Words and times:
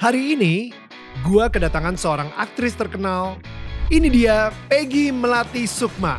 Hari 0.00 0.32
ini, 0.32 0.72
gua 1.28 1.52
kedatangan 1.52 1.92
seorang 1.92 2.32
aktris 2.40 2.72
terkenal. 2.72 3.36
Ini 3.92 4.08
dia 4.08 4.48
Peggy 4.64 5.12
Melati 5.12 5.68
Sukma. 5.68 6.16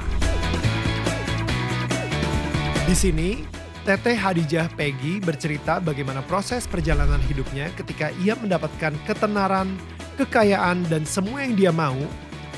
Di 2.85 2.93
sini, 2.93 3.41
Teteh 3.81 4.13
Hadijah 4.13 4.69
Peggy 4.77 5.17
bercerita 5.17 5.81
bagaimana 5.81 6.21
proses 6.29 6.69
perjalanan 6.69 7.17
hidupnya 7.25 7.73
ketika 7.73 8.13
ia 8.21 8.37
mendapatkan 8.37 8.93
ketenaran, 9.09 9.73
kekayaan, 10.13 10.85
dan 10.85 11.01
semua 11.01 11.41
yang 11.41 11.57
dia 11.57 11.73
mau, 11.73 11.97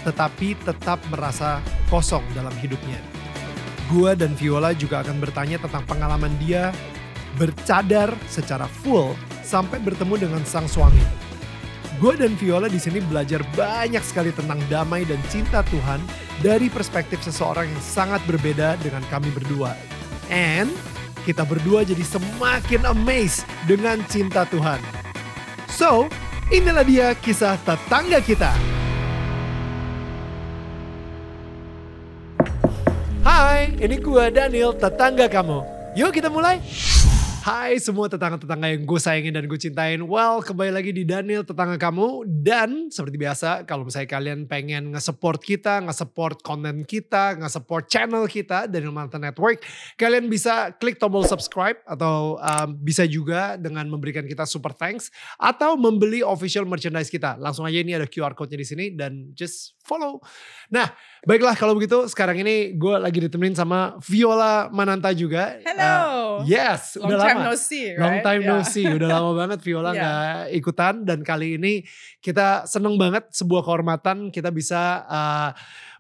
tetapi 0.04 0.60
tetap 0.68 1.00
merasa 1.08 1.64
kosong 1.88 2.28
dalam 2.36 2.52
hidupnya. 2.60 3.00
Gua 3.88 4.12
dan 4.12 4.36
Viola 4.36 4.76
juga 4.76 5.00
akan 5.00 5.24
bertanya 5.24 5.56
tentang 5.56 5.88
pengalaman 5.88 6.36
dia 6.44 6.76
bercadar 7.40 8.12
secara 8.28 8.68
full 8.68 9.16
sampai 9.54 9.78
bertemu 9.78 10.18
dengan 10.18 10.42
sang 10.50 10.66
suami. 10.66 10.98
Gue 12.02 12.18
dan 12.18 12.34
Viola 12.42 12.66
di 12.66 12.82
sini 12.82 12.98
belajar 13.06 13.46
banyak 13.54 14.02
sekali 14.02 14.34
tentang 14.34 14.58
damai 14.66 15.06
dan 15.06 15.22
cinta 15.30 15.62
Tuhan 15.70 16.02
dari 16.42 16.74
perspektif 16.74 17.22
seseorang 17.22 17.70
yang 17.70 17.84
sangat 17.86 18.26
berbeda 18.26 18.82
dengan 18.82 19.06
kami 19.14 19.30
berdua. 19.30 19.78
And 20.34 20.74
kita 21.22 21.46
berdua 21.46 21.86
jadi 21.86 22.02
semakin 22.02 22.82
amazed 22.90 23.46
dengan 23.70 24.02
cinta 24.10 24.42
Tuhan. 24.50 24.82
So, 25.70 26.10
inilah 26.50 26.82
dia 26.82 27.14
kisah 27.14 27.62
tetangga 27.62 28.26
kita. 28.26 28.52
Hai, 33.22 33.78
ini 33.78 34.02
gue 34.02 34.24
Daniel, 34.34 34.74
tetangga 34.74 35.30
kamu. 35.30 35.62
Yuk 35.94 36.10
kita 36.10 36.28
mulai. 36.28 36.58
Hai 37.44 37.76
semua 37.76 38.08
tetangga-tetangga 38.08 38.72
yang 38.72 38.88
gue 38.88 39.00
sayangin 39.04 39.36
dan 39.36 39.44
gue 39.52 39.60
cintain. 39.60 40.00
Well, 40.00 40.40
kembali 40.40 40.80
lagi 40.80 40.96
di 40.96 41.04
Daniel 41.04 41.44
tetangga 41.44 41.76
kamu. 41.76 42.24
Dan 42.24 42.88
seperti 42.88 43.20
biasa, 43.20 43.68
kalau 43.68 43.84
misalnya 43.84 44.16
kalian 44.16 44.48
pengen 44.48 44.96
nge-support 44.96 45.44
kita, 45.44 45.84
nge-support 45.84 46.40
konten 46.40 46.88
kita, 46.88 47.36
nge-support 47.36 47.92
channel 47.92 48.32
kita, 48.32 48.64
Daniel 48.72 48.96
Malta 48.96 49.20
Network, 49.20 49.60
kalian 50.00 50.32
bisa 50.32 50.72
klik 50.80 50.96
tombol 51.04 51.28
subscribe 51.28 51.84
atau 51.84 52.40
um, 52.40 52.80
bisa 52.80 53.04
juga 53.04 53.60
dengan 53.60 53.92
memberikan 53.92 54.24
kita 54.24 54.48
super 54.48 54.72
thanks 54.72 55.12
atau 55.36 55.76
membeli 55.76 56.24
official 56.24 56.64
merchandise 56.64 57.12
kita. 57.12 57.36
Langsung 57.44 57.68
aja 57.68 57.76
ini 57.76 57.92
ada 57.92 58.08
QR 58.08 58.40
code-nya 58.40 58.64
di 58.64 58.68
sini 58.72 58.86
dan 58.96 59.36
just 59.36 59.76
follow. 59.84 60.24
Nah, 60.68 60.90
baiklah 61.24 61.54
kalau 61.54 61.76
begitu 61.76 62.08
sekarang 62.08 62.40
ini 62.40 62.72
gue 62.74 62.96
lagi 62.96 63.20
ditemenin 63.20 63.54
sama 63.54 64.00
Viola 64.00 64.72
Mananta 64.72 65.12
juga. 65.12 65.60
Hello. 65.62 66.40
Uh, 66.40 66.48
yes, 66.48 66.96
Long 66.98 67.12
udah 67.12 67.20
time 67.20 67.38
lama. 67.38 67.48
no 67.48 67.54
see, 67.54 67.86
right? 67.92 68.00
Long 68.00 68.18
time 68.24 68.42
no 68.42 68.56
Yeah. 68.58 68.66
see, 68.66 68.86
udah 68.88 69.08
lama 69.12 69.32
banget 69.46 69.60
Viola 69.62 69.92
Yeah. 69.92 70.00
nggak 70.00 70.40
ikutan 70.58 70.94
dan 71.04 71.20
kali 71.22 71.60
ini 71.60 71.84
kita 72.18 72.64
seneng 72.66 72.96
banget 72.96 73.28
sebuah 73.30 73.62
kehormatan 73.62 74.32
kita 74.32 74.50
bisa 74.50 75.04
uh, 75.06 75.50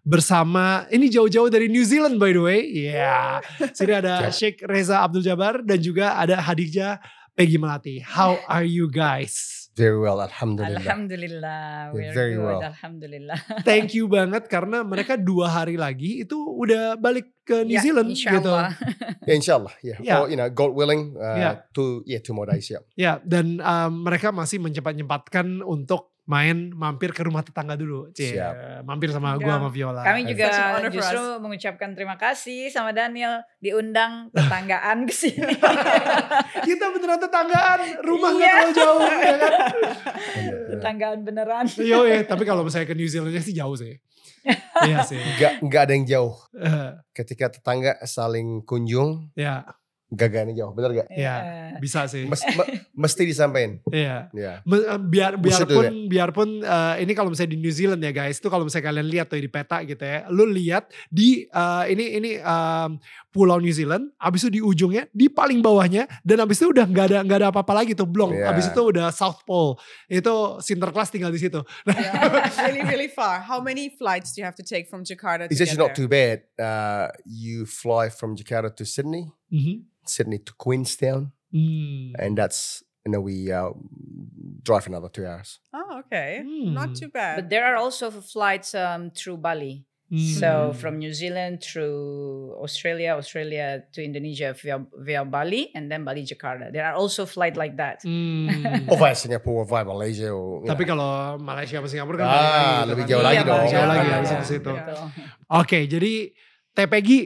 bersama 0.02 0.84
ini 0.90 1.08
jauh-jauh 1.08 1.48
dari 1.48 1.72
New 1.72 1.84
Zealand 1.84 2.20
by 2.20 2.32
the 2.32 2.44
way, 2.44 2.60
ya. 2.92 3.40
Sini 3.72 3.94
ada 3.94 4.28
Sheikh 4.36 4.64
Reza 4.64 5.00
Abdul 5.00 5.24
Jabar 5.24 5.64
dan 5.64 5.80
juga 5.80 6.16
ada 6.16 6.40
Hadijah 6.40 7.00
Peggy 7.34 7.56
Melati. 7.56 8.00
How 8.00 8.36
are 8.52 8.68
you 8.68 8.88
guys? 8.88 9.63
Very 9.74 9.98
well, 9.98 10.22
alhamdulillah. 10.22 10.86
Alhamdulillah, 10.86 11.90
Yeah, 11.90 11.94
we're 11.98 12.14
very 12.14 12.38
good. 12.38 12.46
well. 12.46 12.62
Alhamdulillah. 12.62 13.40
Thank 13.66 13.98
you 13.98 14.06
banget 14.06 14.46
karena 14.46 14.86
mereka 14.86 15.18
dua 15.18 15.50
hari 15.50 15.82
lagi 15.82 16.22
itu 16.22 16.38
udah 16.38 16.94
balik 16.94 17.34
ke 17.42 17.66
New 17.66 17.74
Ya, 17.74 17.82
Zealand 17.82 18.14
insya 18.14 18.38
gitu. 18.38 18.54
Allah. 18.54 18.78
Yeah, 19.26 19.34
inshallah, 19.34 19.74
yeah. 19.82 19.98
Yeah. 19.98 20.22
Or, 20.22 20.30
you 20.30 20.38
know, 20.38 20.46
God 20.54 20.78
willing, 20.78 21.18
uh, 21.18 21.38
Yeah. 21.42 21.54
two, 21.74 22.06
yeah, 22.06 22.22
two 22.22 22.38
more 22.38 22.46
days, 22.46 22.70
yeah. 22.70 22.86
Ya, 22.94 23.18
dan 23.26 23.58
um, 23.66 24.06
mereka 24.06 24.30
masih 24.30 24.62
menyempat-nyempatkan 24.62 25.66
untuk 25.66 26.13
main 26.24 26.72
mampir 26.72 27.12
ke 27.12 27.20
rumah 27.20 27.44
tetangga 27.44 27.76
dulu. 27.76 28.08
Cie, 28.12 28.34
Siap. 28.34 28.84
mampir 28.84 29.12
sama 29.12 29.36
Ya. 29.36 29.44
gua 29.44 29.54
sama 29.58 29.70
Viola. 29.70 30.02
Kami 30.02 30.24
juga 30.24 30.48
Iya. 30.48 30.88
justru 30.88 31.20
mengucapkan 31.38 31.92
terima 31.92 32.16
kasih 32.16 32.68
sama 32.68 32.92
Daniel 32.92 33.44
diundang 33.60 34.28
tetanggaan 34.36 35.04
ke 35.04 35.12
sini. 35.12 35.52
Kita 36.68 36.86
beneran 36.90 37.20
tetanggaan, 37.20 37.80
rumah 38.02 38.32
nggak 38.32 38.48
Iya. 38.48 38.56
terlalu 38.56 38.72
jauh, 38.74 39.00
ya 39.04 39.36
kan? 39.36 39.52
tetanggaan 40.70 41.20
beneran. 41.22 41.66
Yo, 41.76 42.04
eh, 42.04 42.24
tapi 42.24 42.44
kalau 42.44 42.64
misalnya 42.64 42.88
ke 42.88 42.96
New 42.96 43.06
Zealandnya 43.06 43.40
sih 43.40 43.54
jauh 43.54 43.76
sih. 43.76 44.00
iya 44.88 45.04
sih. 45.04 45.20
Gak, 45.36 45.64
gak 45.64 45.82
ada 45.88 45.94
yang 45.94 46.06
jauh. 46.06 46.36
Eh, 46.54 46.92
Ketika 47.12 47.48
tetangga 47.48 47.96
saling 48.04 48.64
kunjung, 48.64 49.32
ya, 49.36 49.64
ada 50.16 50.46
yang 50.46 50.58
jauh. 50.58 50.74
Bener 50.74 50.90
gak? 50.94 51.08
Iya. 51.10 51.36
bisa 51.82 52.06
sih. 52.06 52.24
Mes- 52.24 52.46
me- 52.54 52.70
mesti 52.94 53.24
disampaikan. 53.26 53.82
Iya. 53.90 54.30
Yeah. 54.32 54.56
Me- 54.64 54.86
eh, 54.86 55.00
Biar 55.02 55.36
We 55.36 55.50
should 55.50 55.68
do 55.68 55.82
biarpun 55.82 56.08
biarpun 56.08 56.50
eh, 56.62 56.96
ini 57.02 57.12
kalau 57.12 57.34
misalnya 57.34 57.54
di 57.54 57.60
New 57.60 57.74
Zealand 57.74 58.00
ya 58.00 58.12
guys, 58.12 58.38
itu 58.38 58.48
kalau 58.48 58.64
misalnya 58.64 58.94
kalian 58.94 59.08
lihat 59.10 59.28
tuh 59.28 59.38
di 59.38 59.50
peta 59.50 59.82
gitu 59.82 60.00
ya, 60.00 60.30
lu 60.30 60.46
lihat 60.46 60.88
di 61.10 61.46
eh, 61.46 61.84
ini 61.90 62.06
ini 62.16 62.32
em, 62.38 63.02
pulau 63.30 63.58
New 63.58 63.74
Zealand, 63.74 64.14
abis 64.16 64.46
itu 64.46 64.52
di 64.54 64.62
ujungnya, 64.62 65.10
di 65.10 65.26
paling 65.28 65.60
bawahnya, 65.60 66.06
dan 66.22 66.38
abis 66.40 66.62
itu 66.62 66.70
udah 66.70 66.86
nggak 66.86 67.06
ada 67.10 67.18
nggak 67.26 67.40
ada 67.42 67.48
apa-apa 67.50 67.74
lagi 67.74 67.98
tuh 67.98 68.06
blong. 68.06 68.32
Iya. 68.32 68.54
Abis 68.54 68.70
itu 68.70 68.82
udah 68.84 69.10
South 69.10 69.42
Pole, 69.44 69.82
itu 70.06 70.34
Sinterklas 70.62 71.10
tinggal 71.10 71.34
di 71.34 71.42
situ. 71.42 71.60
Yeah, 72.04 72.52
really, 72.68 72.84
really 72.84 73.08
far. 73.10 73.42
How 73.42 73.58
many 73.58 73.90
flights 73.90 74.34
do 74.36 74.42
you 74.42 74.46
have 74.46 74.58
to 74.60 74.66
take 74.66 74.86
from 74.90 75.02
Jakarta 75.02 75.48
to 75.48 75.50
It's 75.50 75.58
get 75.58 75.72
actually 75.72 75.82
not 75.82 75.96
there? 75.96 76.04
too 76.04 76.10
bad. 76.12 76.38
Uh, 76.60 77.08
you 77.26 77.64
fly 77.66 78.10
from 78.10 78.36
Jakarta 78.36 78.70
to 78.76 78.84
Sydney, 78.84 79.32
Mhm. 79.50 79.88
Sydney 80.06 80.40
to 80.40 80.54
Queenstown, 80.58 81.32
Hmm. 81.54 82.18
and 82.18 82.34
that's, 82.34 82.82
you 83.06 83.12
know, 83.14 83.22
we 83.22 83.52
uh, 83.54 83.70
drive 84.66 84.88
another 84.88 85.10
two 85.10 85.26
hours. 85.26 85.60
Oh, 85.70 86.02
okay. 86.02 86.42
Hmm. 86.42 86.74
Not 86.74 86.96
too 86.96 87.10
bad. 87.14 87.36
But 87.38 87.50
there 87.54 87.66
are 87.70 87.76
also 87.78 88.10
flights 88.10 88.74
um, 88.74 89.12
through 89.14 89.38
Bali. 89.38 89.86
Hmm. 90.10 90.18
So 90.38 90.50
from 90.74 90.98
New 90.98 91.14
Zealand 91.14 91.62
through 91.62 92.54
Australia, 92.62 93.14
Australia 93.18 93.82
to 93.94 94.02
Indonesia 94.02 94.54
via, 94.54 94.78
via 94.98 95.22
Bali, 95.26 95.70
and 95.74 95.90
then 95.90 96.02
Bali 96.06 96.26
Jakarta. 96.26 96.70
There 96.74 96.86
are 96.86 96.94
also 96.94 97.26
flights 97.26 97.58
like 97.58 97.78
that. 97.78 98.02
Hmm. 98.02 98.90
Or 98.90 98.98
via 98.98 99.14
Singapore, 99.14 99.62
or 99.62 99.66
via 99.66 99.86
Malaysia, 99.86 100.30
or, 100.34 100.66
you 100.66 100.70
Tapi 100.70 100.84
know. 100.86 100.92
kalau 100.98 101.10
Malaysia 101.38 101.78
sama 101.82 101.88
Singapura 101.90 102.18
kan 102.18 102.26
Ah, 102.26 102.34
balik 102.34 102.50
lagi 102.50 102.66
gitu 102.66 102.90
lebih 102.90 103.04
kan. 103.06 103.10
jauh 103.14 103.24
lagi 103.26 103.38
Iya, 103.38 103.46
dong. 103.46 103.58
Jauh 103.58 103.74
jauh 103.74 103.88
lagi 103.90 104.00
lagi, 104.02 104.14
habis 104.14 104.30
ya. 104.34 104.42
situ. 104.42 104.72
Oke, 105.50 105.80
jadi 105.86 106.14
Teh 106.74 106.88
Peggy 106.90 107.20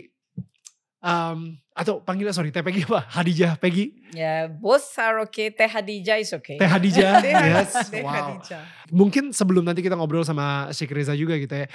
um, 1.02 1.58
atau 1.78 2.02
panggilnya 2.02 2.34
sorry 2.34 2.50
Teh 2.50 2.66
Peggy 2.66 2.82
apa? 2.90 3.06
Hadijah 3.10 3.54
Peggy? 3.62 3.94
Yeah, 4.14 4.50
both 4.50 4.86
are 4.98 5.22
okay. 5.30 5.54
Teh 5.54 5.70
Hadijah 5.70 6.18
is 6.18 6.34
okay. 6.34 6.58
Teh 6.58 6.70
Hadijah. 6.70 7.22
Yes. 7.28 7.94
Deh 7.94 8.02
Wow. 8.02 8.14
Khadijah. 8.14 8.62
Mungkin 8.90 9.24
sebelum 9.30 9.62
nanti 9.62 9.86
kita 9.86 9.94
ngobrol 9.94 10.26
sama 10.26 10.74
Sheikh 10.74 10.94
Reza 10.94 11.14
juga 11.14 11.38
gitu 11.38 11.54
ya. 11.54 11.68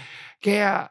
Kayak 0.43 0.91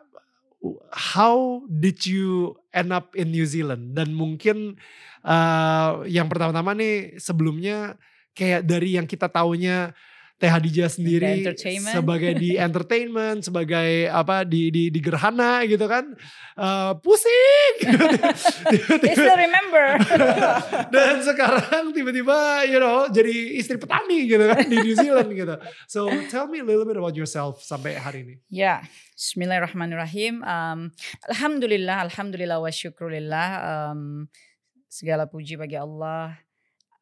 how 0.94 1.66
did 1.68 2.06
you 2.06 2.56
end 2.72 2.94
up 2.96 3.12
in 3.18 3.34
New 3.34 3.44
Zealand? 3.44 3.97
Dan 3.97 4.16
mungkin 4.16 4.80
uh, 5.25 6.06
yang 6.08 6.31
pertama-tama 6.31 6.72
nih 6.78 7.19
sebelumnya 7.19 8.00
kayak 8.31 8.63
dari 8.63 8.96
yang 8.96 9.09
kita 9.09 9.28
taunya 9.28 9.92
Teh 10.41 10.50
Hadijah 10.50 10.90
sendiri 10.90 11.46
sebagai 11.94 12.34
di 12.34 12.57
entertainment, 12.57 13.46
sebagai 13.46 14.09
apa 14.09 14.41
di 14.41 14.74
di 14.74 14.90
di 14.90 14.97
gerhana 14.97 15.62
gitu 15.69 15.85
kan. 15.85 16.18
Uh, 16.57 16.97
pusing. 16.97 17.85
Still 19.13 19.38
remember. 19.38 20.01
Dan 20.97 21.22
sekarang 21.22 21.94
tiba-tiba 21.94 22.66
you 22.66 22.81
know 22.81 23.06
jadi 23.13 23.53
istri 23.53 23.78
petani 23.78 24.25
gitu 24.25 24.41
kan 24.50 24.66
di 24.66 24.81
New 24.81 24.97
Zealand 24.97 25.30
gitu. 25.30 25.62
So 25.85 26.09
tell 26.34 26.50
me 26.50 26.57
a 26.57 26.66
little 26.66 26.90
bit 26.90 26.97
about 26.97 27.13
yourself 27.13 27.62
sampai 27.62 28.01
hari 28.01 28.25
ini. 28.25 28.35
Ya, 28.50 28.81
Bismillahirrahmanirrahim. 29.13 30.41
Um, 30.41 30.90
Alhamdulillah, 31.30 32.01
Alhamdulillah 32.09 32.57
wa 32.57 32.74
syukurillah. 32.74 33.50
Um, 33.62 34.25
segala 34.90 35.30
puji 35.30 35.53
bagi 35.53 35.78
Allah. 35.78 36.34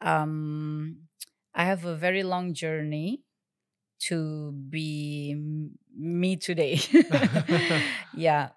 Um, 0.03 1.07
I 1.55 1.63
have 1.63 1.87
a 1.87 1.95
very 1.95 2.27
long 2.27 2.51
journey 2.51 3.23
to 4.07 4.51
be 4.51 5.35
me 5.91 6.39
today. 6.39 6.79
ya, 8.15 8.55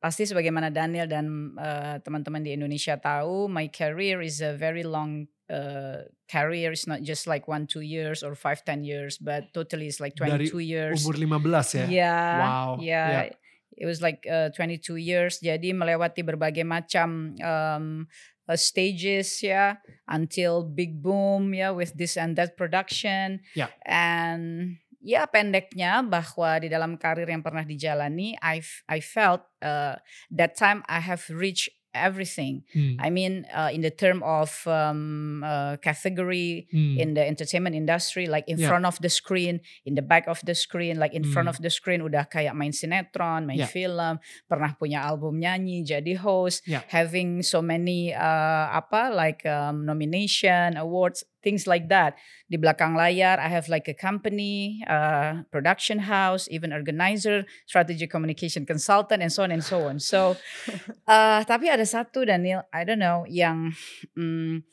pasti 0.00 0.28
sebagaimana 0.28 0.68
Daniel 0.68 1.08
dan 1.08 1.56
uh, 1.56 1.96
teman-teman 2.04 2.44
di 2.44 2.52
Indonesia 2.56 3.00
tahu, 3.00 3.48
my 3.48 3.68
career 3.72 4.20
is 4.20 4.44
a 4.44 4.52
very 4.56 4.84
long 4.84 5.28
uh, 5.48 6.04
career. 6.28 6.72
It's 6.72 6.86
not 6.86 7.00
just 7.00 7.26
like 7.26 7.48
one, 7.48 7.66
two 7.66 7.84
years 7.84 8.20
or 8.22 8.36
five, 8.36 8.64
ten 8.64 8.84
years, 8.84 9.16
but 9.16 9.52
totally 9.52 9.88
it's 9.88 10.00
like 10.00 10.16
Dari 10.16 10.48
22 10.48 10.58
years. 10.60 11.04
Umur 11.04 11.16
15 11.16 11.76
ya. 11.76 11.86
Yeah. 11.88 12.32
Wow. 12.40 12.70
Yeah. 12.80 13.08
Yeah. 13.08 13.28
It 13.80 13.86
was 13.88 14.04
like 14.04 14.28
uh, 14.28 14.52
22 14.52 15.00
years. 15.00 15.40
Jadi 15.40 15.72
melewati 15.72 16.20
berbagai 16.20 16.68
macam 16.68 17.32
um, 17.40 18.04
uh, 18.50 18.58
stages 18.58 19.38
ya 19.46 19.78
until 20.10 20.66
big 20.66 20.98
boom 20.98 21.54
ya 21.54 21.70
with 21.70 21.94
this 21.94 22.18
and 22.18 22.34
that 22.34 22.58
production. 22.58 23.38
Ya. 23.54 23.70
And 23.86 24.76
ya 24.98 25.30
pendeknya 25.30 26.02
bahwa 26.02 26.58
di 26.58 26.68
dalam 26.68 26.98
karir 26.98 27.30
yang 27.30 27.46
pernah 27.46 27.62
dijalani 27.62 28.34
I 28.42 28.60
I 28.90 28.98
felt 28.98 29.46
uh, 29.62 29.96
that 30.34 30.58
time 30.58 30.82
I 30.90 30.98
have 30.98 31.22
reached 31.30 31.70
everything. 31.94 32.62
Hmm. 32.72 32.96
I 32.98 33.10
mean, 33.10 33.46
uh, 33.50 33.70
in 33.72 33.80
the 33.82 33.90
term 33.90 34.22
of 34.22 34.50
um, 34.66 35.42
uh, 35.42 35.76
category 35.78 36.66
Hmm. 36.70 36.98
in 36.98 37.08
the 37.14 37.24
entertainment 37.26 37.74
industry, 37.74 38.26
like 38.26 38.46
in 38.46 38.58
Yeah. 38.58 38.68
front 38.70 38.86
of 38.86 38.98
the 39.02 39.08
screen, 39.08 39.60
in 39.84 39.94
the 39.98 40.02
back 40.04 40.26
of 40.30 40.38
the 40.46 40.54
screen, 40.54 40.98
like 40.98 41.14
in 41.14 41.24
front 41.24 41.46
Hmm. 41.46 41.54
of 41.54 41.58
the 41.62 41.70
screen 41.70 42.00
udah 42.02 42.26
kayak 42.30 42.54
main 42.54 42.70
sinetron, 42.70 43.46
main 43.46 43.62
Yeah. 43.62 43.70
film, 43.70 44.18
pernah 44.46 44.74
punya 44.78 45.02
album 45.02 45.38
nyanyi, 45.40 45.82
jadi 45.82 46.18
host, 46.18 46.62
Yeah. 46.66 46.82
having 46.90 47.42
so 47.42 47.58
many 47.62 48.14
uh, 48.14 48.66
apa 48.70 49.10
like 49.10 49.42
um, 49.46 49.82
nomination, 49.84 50.74
awards, 50.78 51.24
things 51.42 51.66
like 51.66 51.88
that. 51.88 52.16
Di 52.48 52.56
belakang 52.56 52.96
layar, 52.96 53.40
I 53.40 53.48
have 53.48 53.68
like 53.68 53.88
a 53.88 53.96
company, 53.96 54.80
uh, 54.88 55.44
production 55.48 56.04
house, 56.06 56.48
even 56.52 56.72
organizer, 56.72 57.44
strategy 57.66 58.06
communication 58.06 58.64
consultant, 58.64 59.20
and 59.20 59.32
so 59.32 59.44
on 59.44 59.50
and 59.50 59.64
so 59.64 59.88
on. 59.88 59.98
So, 60.00 60.36
uh, 61.08 61.40
tapi 61.50 61.68
ada 61.68 61.84
satu 61.84 62.24
Daniel, 62.24 62.64
I 62.72 62.84
don't 62.84 63.00
know, 63.00 63.24
yang 63.28 63.72
mm, 64.14 64.64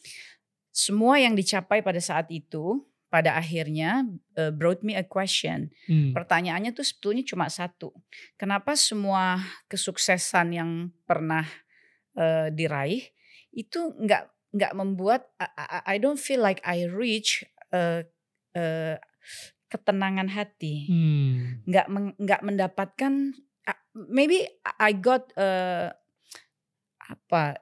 semua 0.72 1.18
yang 1.18 1.34
dicapai 1.34 1.82
pada 1.82 2.00
saat 2.04 2.30
itu, 2.30 2.86
pada 3.08 3.40
akhirnya 3.40 4.04
uh, 4.36 4.52
brought 4.52 4.84
me 4.84 4.94
a 4.94 5.04
question. 5.04 5.72
Hmm. 5.88 6.12
Pertanyaannya 6.12 6.76
tuh 6.76 6.84
sebetulnya 6.84 7.24
cuma 7.24 7.48
satu. 7.48 7.96
Kenapa 8.36 8.76
semua 8.76 9.40
kesuksesan 9.72 10.48
yang 10.52 10.72
pernah 11.08 11.48
eh, 12.20 12.52
diraih 12.52 13.08
itu 13.56 13.96
nggak 13.96 14.37
nggak 14.58 14.74
membuat 14.74 15.30
I, 15.38 15.48
I- 15.56 15.86
I 15.86 15.96
don't 16.02 16.18
feel 16.18 16.42
like 16.42 16.60
I 16.66 16.90
reach 16.90 17.46
eh, 17.70 18.04
eh, 18.52 18.98
ketenangan 19.70 20.34
hati. 20.34 20.88
Hmm. 20.90 21.62
Nggak 21.64 21.88
men- 21.88 22.18
nggak 22.18 22.42
mendapatkan 22.42 23.14
uh, 23.68 23.80
maybe 23.94 24.48
I 24.80 24.92
got 24.98 25.30
eh, 25.38 25.94
apa 27.08 27.62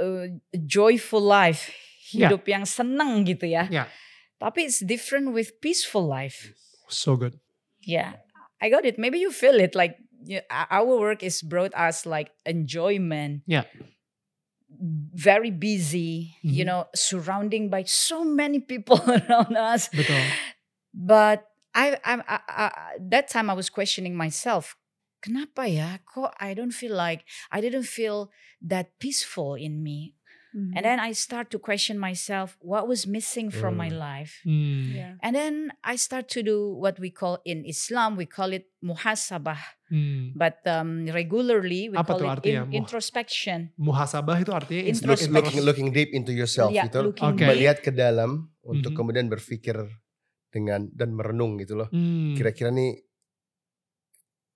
eh, 0.00 0.38
joyful 0.66 1.22
life 1.22 1.70
Ya. 2.12 2.28
hidup 2.28 2.44
yang 2.44 2.68
senang 2.68 3.24
gitu 3.24 3.48
ya. 3.48 3.64
Ya. 3.72 3.88
Tapi 4.36 4.68
it's 4.68 4.84
different 4.84 5.32
with 5.32 5.56
peaceful 5.64 6.04
life. 6.04 6.52
So 6.92 7.16
good. 7.16 7.40
Yeah, 7.80 8.20
I 8.60 8.68
got 8.68 8.84
it. 8.84 9.00
Maybe 9.00 9.16
you 9.16 9.32
feel 9.32 9.56
it. 9.56 9.72
Like 9.72 9.96
yeah, 10.20 10.44
our 10.52 10.84
work 11.00 11.24
is 11.24 11.40
brought 11.40 11.72
us 11.72 12.04
like 12.04 12.28
enjoyment. 12.44 13.48
Yeah. 13.48 13.64
Very 15.12 15.50
busy, 15.50 16.36
you 16.42 16.64
Mhm. 16.64 16.66
know, 16.66 16.80
surrounding 16.94 17.68
by 17.68 17.84
so 17.84 18.24
many 18.24 18.58
people 18.60 18.98
around 19.06 19.56
us. 19.56 19.88
Betul. 19.92 20.24
But 20.94 21.46
I, 21.74 21.96
I, 22.04 22.14
I, 22.28 22.38
I, 22.48 22.68
that 23.12 23.28
time 23.28 23.48
I 23.50 23.54
was 23.54 23.70
questioning 23.70 24.16
myself. 24.16 24.76
Kenapa 25.22 25.70
ya? 25.70 26.02
Kok 26.02 26.34
I 26.42 26.52
don't 26.54 26.74
feel 26.74 26.96
like 26.98 27.22
I 27.54 27.60
didn't 27.62 27.86
feel 27.86 28.32
that 28.60 28.98
peaceful 28.98 29.54
in 29.54 29.82
me. 29.82 30.18
Mhm. 30.52 30.72
And 30.72 30.82
then 30.82 30.98
I 30.98 31.12
start 31.12 31.48
to 31.50 31.58
question 31.58 31.96
myself. 31.96 32.60
What 32.60 32.84
was 32.84 33.04
missing 33.04 33.48
from 33.48 33.74
my 33.74 33.88
Mm. 33.88 33.96
life? 33.98 34.32
Hmm. 34.44 34.92
yeah. 34.92 35.12
And 35.20 35.32
then 35.32 35.54
I 35.80 35.96
start 35.96 36.28
to 36.36 36.40
do 36.40 36.76
what 36.76 36.96
we 36.96 37.08
call 37.08 37.40
in 37.42 37.64
Islam, 37.64 38.14
we 38.14 38.24
call 38.24 38.52
it 38.52 38.68
muhasabah. 38.80 39.56
Hmm. 39.88 40.32
But 40.32 40.60
um, 40.64 41.08
regularly 41.08 41.88
we 41.88 41.96
Apa 41.96 42.16
call 42.16 42.36
it 42.36 42.44
in- 42.44 42.64
muh- 42.64 42.76
introspection. 42.76 43.72
Muhasabah 43.76 44.36
itu 44.38 44.52
artinya 44.52 44.82
Intros- 44.84 45.24
Look- 45.24 45.24
intros- 45.24 45.36
looking, 45.50 45.62
looking 45.64 45.88
deep 45.90 46.12
into 46.12 46.32
yourself 46.32 46.68
Yeah, 46.70 46.86
gitu. 46.86 47.12
deep. 47.12 47.36
Melihat 47.38 47.80
ke 47.80 47.90
dalam 47.90 48.52
untuk 48.60 48.92
Mhm. 48.92 48.98
kemudian 48.98 49.26
berpikir 49.26 49.76
dengan 50.48 50.84
dan 50.92 51.16
merenung 51.16 51.56
gitu 51.56 51.74
loh. 51.74 51.88
Hmm. 51.88 52.36
Kira-kira 52.36 52.68
nih 52.68 53.00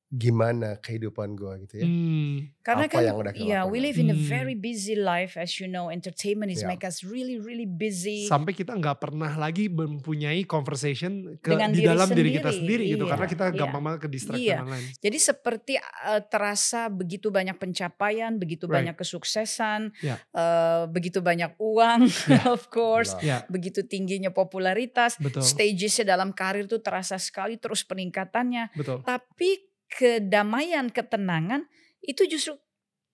gimana 0.06 0.78
kehidupan 0.78 1.34
gue 1.34 1.66
gitu 1.66 1.74
ya. 1.82 1.86
Hmm. 1.86 2.34
Karena 2.62 2.86
Apa 2.86 2.94
kan, 2.94 3.02
yang 3.02 3.18
udah 3.18 3.32
yeah, 3.34 3.62
we 3.66 3.82
live 3.82 3.98
in 3.98 4.10
a 4.10 4.14
Hmm. 4.14 4.22
very 4.30 4.54
busy 4.54 4.94
life, 4.94 5.34
as 5.34 5.58
you 5.58 5.66
know. 5.66 5.90
Entertainment 5.90 6.54
is 6.54 6.62
Yeah. 6.62 6.70
make 6.70 6.86
us 6.86 7.02
really, 7.02 7.42
really 7.42 7.66
busy. 7.66 8.30
Sampai 8.30 8.54
kita 8.54 8.70
nggak 8.78 9.02
pernah 9.02 9.34
lagi 9.34 9.66
mempunyai 9.66 10.46
conversation 10.46 11.34
ke, 11.42 11.50
Dengan 11.50 11.74
di 11.74 11.82
diri 11.82 11.90
dalam 11.90 12.06
diri 12.14 12.30
kita 12.30 12.54
sendiri, 12.54 12.86
sendiri 12.86 12.94
gitu 12.94 13.04
iya, 13.06 13.10
karena 13.10 13.26
kita 13.26 13.44
iya. 13.50 13.58
gampang 13.58 13.82
banget 13.82 14.00
ke 14.02 14.08
distract 14.08 14.38
Iya. 14.38 14.56
dan 14.56 14.66
lain-lain. 14.70 14.84
Jadi 15.02 15.18
seperti 15.18 15.72
uh, 15.78 16.22
terasa 16.22 16.80
begitu 16.86 17.26
banyak 17.34 17.56
pencapaian, 17.58 18.32
begitu 18.38 18.70
Right. 18.70 18.74
banyak 18.86 18.94
kesuksesan, 18.94 19.90
Yeah. 20.06 20.22
uh, 20.30 20.86
begitu 20.86 21.18
banyak 21.18 21.58
uang, 21.58 22.06
of 22.54 22.70
course. 22.70 23.18
Ya, 23.26 23.42
begitu 23.50 23.82
tingginya 23.82 24.30
popularitas, 24.30 25.18
betul. 25.18 25.42
stagesnya 25.42 26.14
dalam 26.14 26.30
karir 26.30 26.70
tuh 26.70 26.78
terasa 26.78 27.18
sekali 27.18 27.58
terus 27.58 27.82
peningkatannya. 27.82 28.70
Betul. 28.78 29.02
Tapi 29.02 29.74
kedamaian, 29.88 30.90
ketenangan 30.90 31.66
itu 32.02 32.26
justru 32.26 32.58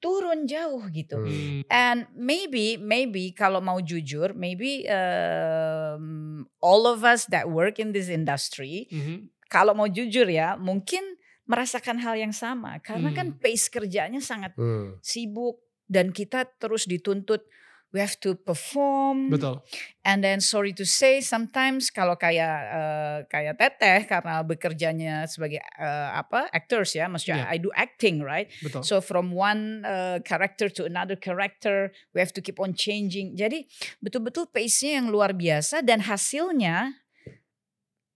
turun 0.03 0.51
jauh 0.51 0.83
gitu. 0.91 1.15
Hmm. 1.23 1.31
Hmm. 1.31 1.61
And 1.71 2.01
maybe, 2.19 2.75
maybe 2.75 3.31
kalau 3.31 3.63
mau 3.63 3.79
jujur, 3.79 4.35
maybe 4.35 4.83
um, 4.91 6.43
all 6.59 6.91
of 6.91 7.07
us 7.07 7.31
that 7.31 7.47
work 7.47 7.79
in 7.79 7.95
this 7.95 8.11
industry, 8.11 8.91
Mhm. 8.91 9.31
kalau 9.47 9.73
mau 9.79 9.87
jujur 9.87 10.27
ya, 10.27 10.59
mungkin 10.59 11.05
merasakan 11.47 12.03
hal 12.03 12.19
yang 12.19 12.35
sama. 12.35 12.83
Karena 12.83 13.15
kan 13.15 13.35
Hmm. 13.35 13.39
pace 13.39 13.71
kerjanya 13.71 14.19
sangat 14.19 14.59
Hmm. 14.59 14.99
sibuk 14.99 15.63
dan 15.87 16.11
kita 16.11 16.51
terus 16.59 16.89
dituntut 16.91 17.47
we 17.93 18.01
have 18.01 18.17
to 18.19 18.33
perform. 18.35 19.29
Betul. 19.29 19.61
And 20.03 20.25
then 20.25 20.41
sorry 20.41 20.73
to 20.81 20.85
say 20.89 21.21
sometimes 21.21 21.93
kalau 21.93 22.17
kayak 22.17 22.57
eh, 22.73 23.19
kayak 23.29 23.61
Teteh 23.61 24.09
karena 24.09 24.41
bekerjanya 24.43 25.29
sebagai 25.29 25.61
eh, 25.61 26.11
apa 26.17 26.49
actors 26.51 26.97
ya, 26.97 27.07
maksudnya 27.07 27.45
Yeah. 27.45 27.53
I 27.53 27.57
do 27.61 27.69
acting 27.73 28.25
right. 28.25 28.49
Betul. 28.65 28.83
So 28.83 29.01
from 29.05 29.33
one 29.33 29.85
uh, 29.85 30.21
character 30.25 30.73
to 30.73 30.89
another 30.89 31.15
character, 31.17 31.93
we 32.17 32.21
have 32.25 32.33
to 32.37 32.43
keep 32.43 32.59
on 32.59 32.73
changing. 32.73 33.37
Jadi 33.37 33.69
betul-betul 34.01 34.49
pace-nya 34.51 35.01
yang 35.01 35.09
luar 35.13 35.37
biasa 35.37 35.85
dan 35.85 36.05
hasilnya 36.05 36.99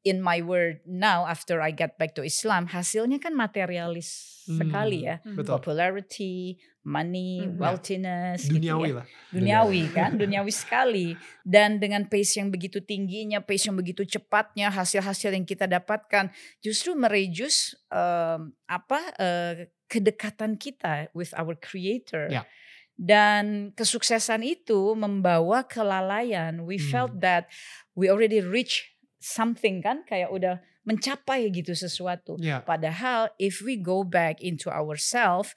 in 0.06 0.22
my 0.22 0.38
word 0.38 0.78
now 0.86 1.26
after 1.26 1.58
I 1.58 1.74
get 1.74 1.98
back 1.98 2.14
to 2.14 2.22
Islam, 2.22 2.70
hasilnya 2.70 3.18
kan 3.18 3.34
materialis 3.34 4.34
Hmm, 4.46 4.62
sekali 4.62 5.02
ya. 5.10 5.18
Betul. 5.26 5.58
Popularity, 5.58 6.54
money, 6.86 7.42
Hmm. 7.42 7.58
wealthiness, 7.58 8.46
gitu 8.46 8.62
Duniawi 8.62 8.88
ya. 8.88 8.94
lah. 9.02 9.06
Duniawi 9.34 9.82
kan, 9.90 10.10
duniawi 10.22 10.52
sekali. 10.54 11.18
Dan 11.42 11.82
dengan 11.82 12.06
pace 12.06 12.38
yang 12.38 12.48
begitu 12.48 12.78
tingginya, 12.78 13.42
pace 13.42 13.66
yang 13.66 13.74
begitu 13.74 14.06
cepatnya, 14.06 14.70
hasil-hasil 14.70 15.34
yang 15.34 15.42
kita 15.42 15.66
dapatkan 15.66 16.30
justru 16.62 16.94
merejus 16.94 17.74
em, 17.90 18.54
apa 18.70 19.00
eh, 19.18 19.54
kedekatan 19.90 20.54
kita 20.54 21.10
with 21.10 21.34
our 21.34 21.58
creator. 21.58 22.30
Ya. 22.30 22.46
Dan 22.94 23.74
kesuksesan 23.76 24.40
itu 24.40 24.94
membawa 24.96 25.66
kelalaian. 25.66 26.64
We 26.64 26.78
Hmm. 26.80 26.88
felt 26.88 27.12
that 27.20 27.50
we 27.92 28.08
already 28.08 28.40
reach 28.40 28.94
something 29.18 29.82
kan, 29.82 30.06
kayak 30.06 30.30
udah 30.30 30.62
mencapai 30.86 31.50
gitu 31.50 31.74
sesuatu. 31.74 32.38
Ya. 32.38 32.62
Padahal 32.62 33.34
if 33.36 33.58
we 33.58 33.74
go 33.74 34.06
back 34.06 34.38
into 34.38 34.70
ourselves, 34.70 35.50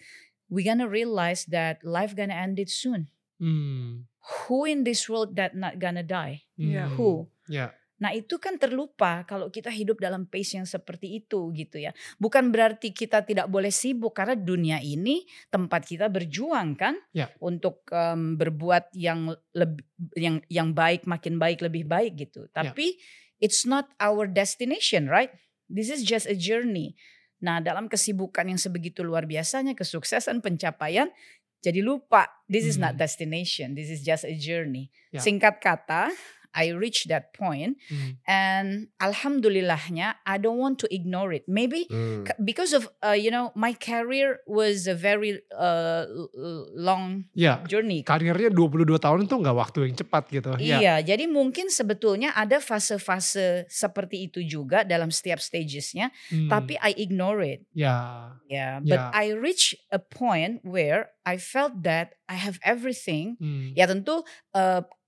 we 0.49 0.65
gonna 0.65 0.89
realize 0.89 1.45
that 1.47 1.79
life 1.85 2.17
gonna 2.17 2.35
end 2.35 2.57
it 2.59 2.67
soon. 2.73 3.07
Hmm. 3.39 4.09
Who 4.45 4.67
in 4.67 4.83
this 4.83 5.07
world 5.07 5.37
that 5.39 5.55
not 5.55 5.79
gonna 5.79 6.03
die? 6.03 6.43
Yeah. 6.59 6.91
Hmm. 6.91 6.97
Who? 6.97 7.09
Ya. 7.47 7.71
Nah 7.99 8.15
itu 8.15 8.39
kan 8.39 8.55
terlupa 8.55 9.27
kalau 9.27 9.51
kita 9.51 9.67
hidup 9.67 9.99
dalam 9.99 10.23
pace 10.23 10.55
yang 10.55 10.63
seperti 10.63 11.19
itu 11.19 11.51
gitu 11.51 11.83
ya. 11.83 11.91
Bukan 12.15 12.47
berarti 12.47 12.95
kita 12.95 13.27
tidak 13.27 13.51
boleh 13.51 13.71
sibuk 13.75 14.15
karena 14.15 14.39
dunia 14.39 14.79
ini 14.79 15.27
tempat 15.51 15.83
kita 15.83 16.07
berjuang 16.07 16.79
kan 16.79 16.95
Ya. 17.11 17.27
untuk 17.43 17.83
em, 17.91 18.39
berbuat 18.39 18.95
yang 18.95 19.35
lebih 19.51 19.83
yang 20.15 20.39
yang 20.47 20.71
baik 20.71 21.03
makin 21.11 21.35
baik 21.35 21.59
lebih 21.59 21.83
baik 21.91 22.15
gitu. 22.15 22.47
Ya. 22.55 22.71
Tapi 22.71 22.95
it's 23.43 23.67
not 23.67 23.91
our 23.99 24.31
destination, 24.31 25.11
right? 25.11 25.35
This 25.67 25.91
is 25.91 26.01
just 26.07 26.23
a 26.25 26.35
journey. 26.39 26.95
Nah, 27.39 27.63
dalam 27.63 27.88
kesibukan 27.88 28.43
yang 28.48 28.60
sebegitu 28.60 29.03
luar 29.03 29.24
biasanya, 29.24 29.75
kesuksesan, 29.75 30.43
pencapaian, 30.43 31.08
jadi 31.60 31.84
lupa 31.84 32.27
this 32.48 32.63
is 32.63 32.79
not 32.79 32.96
Hmm. 32.96 33.03
destination, 33.03 33.75
this 33.75 33.91
is 33.91 34.00
just 34.00 34.24
a 34.24 34.36
journey. 34.36 34.88
Ya. 35.12 35.19
Singkat 35.19 35.60
kata, 35.60 36.12
I 36.53 36.73
reached 36.73 37.07
that 37.07 37.31
point 37.31 37.77
Hmm. 37.89 38.17
and 38.25 38.67
alhamdulillahnya 38.97 40.17
I 40.25 40.35
don't 40.37 40.57
want 40.57 40.81
to 40.81 40.87
ignore 40.89 41.29
it. 41.31 41.45
Maybe 41.45 41.85
c- 41.89 42.37
because 42.41 42.73
of 42.73 42.89
uh, 43.01 43.13
you 43.13 43.29
know 43.29 43.53
my 43.53 43.73
career 43.73 44.41
was 44.49 44.89
a 44.89 44.97
very 44.97 45.37
uh, 45.53 46.05
long 46.75 47.29
Ya. 47.37 47.61
journey. 47.65 48.01
Karirnya 48.03 48.49
22 48.49 48.97
tahun 48.97 49.29
itu 49.29 49.35
nggak 49.37 49.57
waktu 49.57 49.77
yang 49.89 49.95
cepat 49.95 50.23
gitu. 50.33 50.49
Ya. 50.57 50.77
Iya, 50.81 50.95
jadi 51.15 51.29
mungkin 51.29 51.69
sebetulnya 51.69 52.33
ada 52.33 52.57
fase-fase 52.59 53.69
seperti 53.69 54.27
itu 54.29 54.41
juga 54.41 54.81
dalam 54.83 55.13
setiap 55.13 55.37
stagesnya, 55.39 56.09
Hmm. 56.29 56.49
tapi 56.49 56.75
I 56.81 56.97
ignore 56.97 57.41
it. 57.45 57.61
Ya. 57.73 58.33
Ya, 58.49 58.81
but 58.81 58.97
Ya. 58.97 59.13
I 59.13 59.37
reach 59.37 59.77
a 59.93 60.01
point 60.01 60.65
where 60.65 61.13
I 61.23 61.37
felt 61.37 61.85
that 61.85 62.17
I 62.25 62.37
have 62.41 62.57
everything. 62.65 63.37
Hmm. 63.37 63.73
Ya 63.77 63.85
tentu 63.85 64.25
uh, 64.57 64.81
mm, 64.81 64.98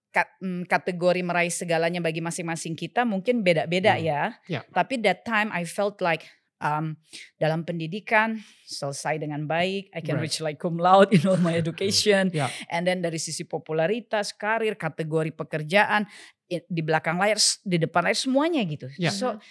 kategori 0.67 1.21
meraih 1.23 1.51
segalanya 1.51 2.03
bagi 2.03 2.19
masing-masing 2.19 2.75
kita 2.75 3.07
mungkin 3.07 3.41
beda-beda 3.41 3.95
Hmm. 3.95 4.03
ya. 4.05 4.21
Ya. 4.45 4.61
Tapi 4.69 4.99
that 5.01 5.23
time 5.23 5.49
I 5.51 5.63
felt 5.63 5.99
like 5.99 6.27
Um, 6.61 6.93
dalam 7.41 7.65
pendidikan 7.65 8.37
selesai 8.69 9.17
dengan 9.17 9.49
baik, 9.49 9.89
I 9.97 10.01
can 10.05 10.21
Right. 10.21 10.29
reach 10.29 10.45
like 10.45 10.61
cum 10.61 10.77
laude 10.77 11.09
in 11.09 11.25
all 11.25 11.41
my 11.41 11.57
education. 11.65 12.29
Ya. 12.29 12.53
And 12.69 12.85
then 12.85 13.01
dari 13.01 13.17
sisi 13.17 13.49
popularitas, 13.49 14.29
karir, 14.29 14.77
kategori 14.77 15.33
pekerjaan, 15.33 16.05
di 16.45 16.81
belakang 16.85 17.17
layar, 17.17 17.41
di 17.65 17.81
depan 17.81 18.05
layar 18.05 18.13
semuanya 18.13 18.61
gitu. 18.69 18.93
Ya. 19.01 19.09
So 19.09 19.41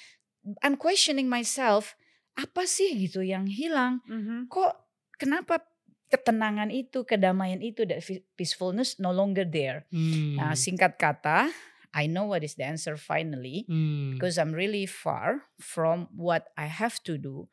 I'm 0.63 0.79
questioning 0.79 1.27
myself, 1.27 1.99
apa 2.39 2.63
sih 2.63 2.95
gitu 2.95 3.27
yang 3.27 3.51
hilang? 3.51 4.07
Mhm. 4.07 4.47
Kok 4.47 4.71
kenapa 5.19 5.67
ketenangan 6.11 6.75
itu, 6.75 7.07
kedamaian 7.07 7.63
itu, 7.63 7.87
that 7.87 8.03
peacefulness 8.35 8.99
no 8.99 9.15
longer 9.15 9.47
there? 9.47 9.87
Hmm. 9.95 10.37
Nah, 10.37 10.53
singkat 10.59 10.99
kata, 10.99 11.49
I 11.91 12.07
know 12.07 12.27
what 12.31 12.43
is 12.47 12.55
the 12.55 12.67
answer 12.67 12.95
finally 12.95 13.67
Hmm. 13.67 14.15
because 14.15 14.39
I'm 14.39 14.55
really 14.55 14.87
far 14.87 15.47
from 15.59 16.07
what 16.15 16.51
I 16.55 16.71
have 16.71 17.03
to 17.07 17.19
do 17.19 17.51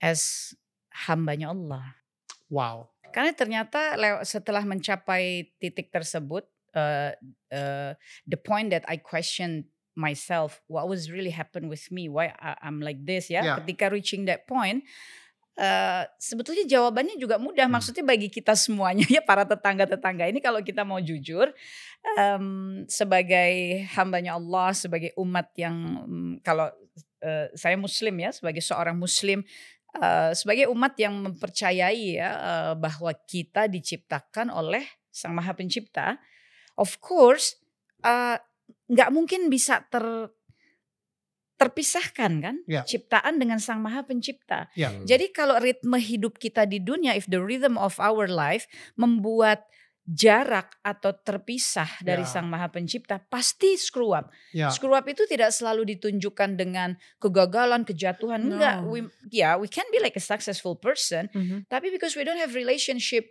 as 0.00 0.52
hambanya 0.92 1.52
Allah. 1.52 1.96
Wow. 2.48 2.92
Karena 3.10 3.34
ternyata 3.34 3.98
setelah 4.24 4.62
mencapai 4.64 5.52
titik 5.60 5.90
tersebut, 5.90 6.46
uh, 6.72 7.12
uh, 7.52 7.92
the 8.24 8.38
point 8.38 8.70
that 8.70 8.86
I 8.88 8.96
question 8.96 9.68
myself, 9.98 10.62
what 10.70 10.86
was 10.88 11.10
really 11.10 11.34
happen 11.34 11.66
with 11.68 11.90
me, 11.92 12.08
why 12.08 12.32
I- 12.38 12.58
I'm 12.64 12.80
like 12.80 13.02
this 13.04 13.28
ya. 13.28 13.42
Ya. 13.42 13.54
Ketika 13.60 13.90
reaching 13.92 14.24
that 14.30 14.46
point, 14.46 14.86
uh, 15.60 16.02
sebetulnya 16.16 16.64
jawabannya 16.64 17.20
juga 17.20 17.36
mudah. 17.36 17.68
Hmm. 17.68 17.76
Maksudnya 17.76 18.02
bagi 18.02 18.32
kita 18.32 18.56
semuanya 18.56 19.04
ya 19.16 19.20
para 19.20 19.44
tetangga-tetangga 19.44 20.26
ini 20.32 20.40
kalau 20.40 20.64
kita 20.64 20.82
mau 20.82 20.98
jujur, 20.98 21.52
um, 22.16 22.82
sebagai 22.88 23.84
hambanya 23.92 24.40
Allah, 24.40 24.72
sebagai 24.72 25.12
umat 25.20 25.52
yang 25.54 25.76
um, 26.08 26.32
kalau 26.40 26.72
uh, 27.22 27.46
saya 27.52 27.76
Muslim 27.76 28.16
ya, 28.18 28.32
sebagai 28.32 28.64
seorang 28.64 28.96
Muslim 28.96 29.44
Uh, 29.90 30.30
sebagai 30.38 30.70
umat 30.70 30.94
yang 31.02 31.18
mempercayai 31.18 32.14
ya 32.14 32.30
uh, 32.38 32.74
bahwa 32.78 33.10
kita 33.26 33.66
diciptakan 33.66 34.46
oleh 34.54 34.86
Sang 35.10 35.34
Maha 35.34 35.50
Pencipta, 35.50 36.14
of 36.78 37.02
course 37.02 37.58
uh, 38.06 38.38
nggak 38.86 39.10
mungkin 39.10 39.50
bisa 39.50 39.82
ter 39.90 40.30
terpisahkan 41.60 42.32
kan 42.40 42.56
Ya. 42.64 42.80
ciptaan 42.88 43.36
dengan 43.36 43.60
Sang 43.60 43.84
Maha 43.84 44.00
Pencipta. 44.00 44.72
Mm. 44.72 45.04
Jadi 45.04 45.26
kalau 45.28 45.60
ritme 45.60 46.00
hidup 46.00 46.40
kita 46.40 46.64
di 46.64 46.80
dunia, 46.80 47.12
if 47.12 47.28
the 47.28 47.36
rhythm 47.36 47.76
of 47.76 48.00
our 48.00 48.24
life 48.24 48.64
membuat 48.96 49.68
jarak 50.08 50.74
atau 50.80 51.12
terpisah 51.12 52.00
dari 52.00 52.24
Ya. 52.24 52.30
Sang 52.32 52.48
Maha 52.48 52.72
Pencipta, 52.72 53.20
pasti 53.20 53.76
screw 53.76 54.16
up. 54.16 54.32
Ya. 54.50 54.72
Screw 54.72 54.96
up 54.96 55.04
itu 55.04 55.28
tidak 55.28 55.52
selalu 55.52 55.94
ditunjukkan 55.94 56.56
dengan 56.56 56.96
kegagalan, 57.20 57.84
kejatuhan. 57.84 58.40
Enggak, 58.48 58.80
No. 58.82 58.90
we, 58.90 59.04
yeah, 59.28 59.54
we 59.54 59.68
can 59.68 59.84
be 59.92 60.00
like 60.00 60.16
a 60.16 60.24
successful 60.24 60.74
person, 60.74 61.28
Mhm. 61.30 61.68
tapi 61.68 61.92
because 61.92 62.16
we 62.16 62.24
don't 62.24 62.40
have 62.40 62.56
relationship 62.56 63.28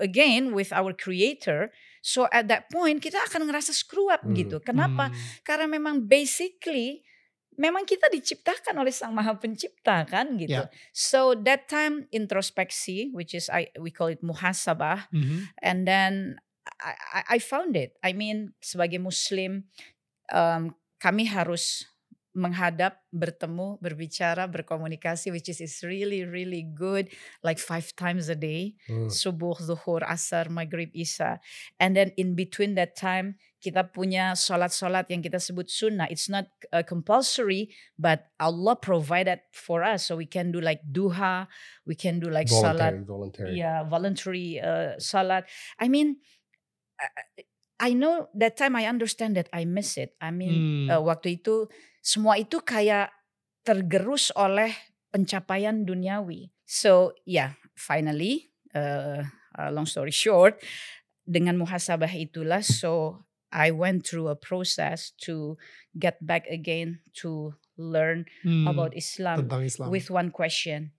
again 0.00 0.50
with 0.56 0.72
our 0.72 0.90
creator, 0.90 1.70
so 2.00 2.26
at 2.32 2.48
that 2.48 2.66
point 2.72 2.98
kita 2.98 3.18
akan 3.28 3.46
ngerasa 3.46 3.70
screw 3.70 4.08
up 4.08 4.22
Hmm. 4.24 4.34
gitu. 4.34 4.58
Kenapa? 4.58 5.10
Hmm. 5.12 5.16
Karena 5.44 5.66
memang 5.68 6.02
basically 6.02 7.04
memang 7.60 7.84
kita 7.84 8.08
diciptakan 8.08 8.76
oleh 8.80 8.92
Sang 8.92 9.12
Maha 9.12 9.36
Pencipta 9.36 10.04
kan 10.08 10.36
gitu. 10.40 10.64
Ya. 10.64 10.72
So 10.92 11.36
that 11.44 11.68
time 11.68 12.08
introspeksi, 12.10 13.12
which 13.12 13.36
is 13.36 13.52
I 13.52 13.68
we 13.76 13.92
call 13.92 14.08
it 14.12 14.24
muhasabah, 14.24 15.12
Mhm. 15.12 15.38
and 15.60 15.78
then 15.84 16.12
I, 16.78 16.94
I- 17.22 17.26
I 17.36 17.38
found 17.42 17.74
it. 17.74 17.98
I 18.00 18.14
mean, 18.14 18.54
sebagai 18.62 19.02
Muslim, 19.02 19.66
um, 20.30 20.72
kami 21.02 21.26
harus 21.26 21.84
menghadap, 22.32 23.04
bertemu, 23.12 23.76
berbicara, 23.76 24.48
berkomunikasi, 24.48 25.28
which 25.28 25.52
is, 25.52 25.60
is 25.60 25.84
really 25.84 26.24
really 26.24 26.64
good, 26.64 27.12
like 27.44 27.60
five 27.60 27.92
times 27.92 28.32
a 28.32 28.38
day, 28.38 28.72
Mm. 28.88 29.12
subuh, 29.12 29.60
zuhur, 29.60 30.00
asar, 30.08 30.48
maghrib, 30.48 30.88
isya, 30.96 31.36
and 31.76 31.92
then 31.92 32.08
in 32.16 32.32
between 32.32 32.72
that 32.72 32.96
time 32.96 33.36
kita 33.62 33.86
punya 33.86 34.34
sholat-sholat 34.34 35.06
yang 35.06 35.22
kita 35.22 35.38
sebut 35.38 35.70
sunnah. 35.70 36.10
It's 36.10 36.26
not 36.26 36.50
uh, 36.74 36.82
compulsory, 36.82 37.70
but 37.94 38.34
Allah 38.42 38.74
provided 38.74 39.46
for 39.54 39.86
us, 39.86 40.10
so 40.10 40.18
we 40.18 40.26
can 40.26 40.50
do 40.50 40.58
like 40.58 40.82
duha, 40.82 41.46
we 41.86 41.94
can 41.94 42.18
do 42.18 42.26
like 42.26 42.50
salat 42.50 42.98
voluntary, 42.98 43.06
voluntary. 43.06 43.50
yeah 43.54 43.78
voluntary 43.86 44.48
uh, 44.58 44.98
salat 44.98 45.46
i 45.78 45.86
mean 45.86 46.18
I- 46.98 47.46
i 47.80 47.90
know 47.94 48.30
that 48.34 48.54
time 48.54 48.74
i 48.78 48.86
understand 48.86 49.34
that 49.34 49.50
i 49.50 49.66
miss 49.66 49.98
it 49.98 50.14
i 50.22 50.30
mean 50.30 50.62
Hmm. 50.86 50.90
uh, 50.90 51.02
waktu 51.02 51.42
itu 51.42 51.66
semua 52.02 52.38
itu 52.38 52.62
kayak 52.62 53.10
tergerus 53.62 54.30
oleh 54.34 54.70
pencapaian 55.10 55.82
duniawi 55.86 56.50
so 56.66 57.14
yeah 57.26 57.54
finally 57.74 58.50
uh, 58.74 59.22
uh, 59.58 59.70
long 59.74 59.86
story 59.86 60.14
short 60.14 60.58
dengan 61.22 61.58
muhasabah 61.58 62.10
itulah 62.14 62.62
so 62.62 63.22
i 63.52 63.68
went 63.70 64.02
through 64.02 64.26
a 64.26 64.34
process 64.34 65.12
to 65.20 65.54
get 65.94 66.16
back 66.20 66.48
again 66.48 66.98
to 67.12 67.52
learn 67.76 68.24
Hmm. 68.42 68.66
about 68.66 68.92
islam 68.92 69.44
tentang 69.46 69.62
Islam. 69.64 69.88
with 69.88 70.08
one 70.08 70.28
question 70.28 70.92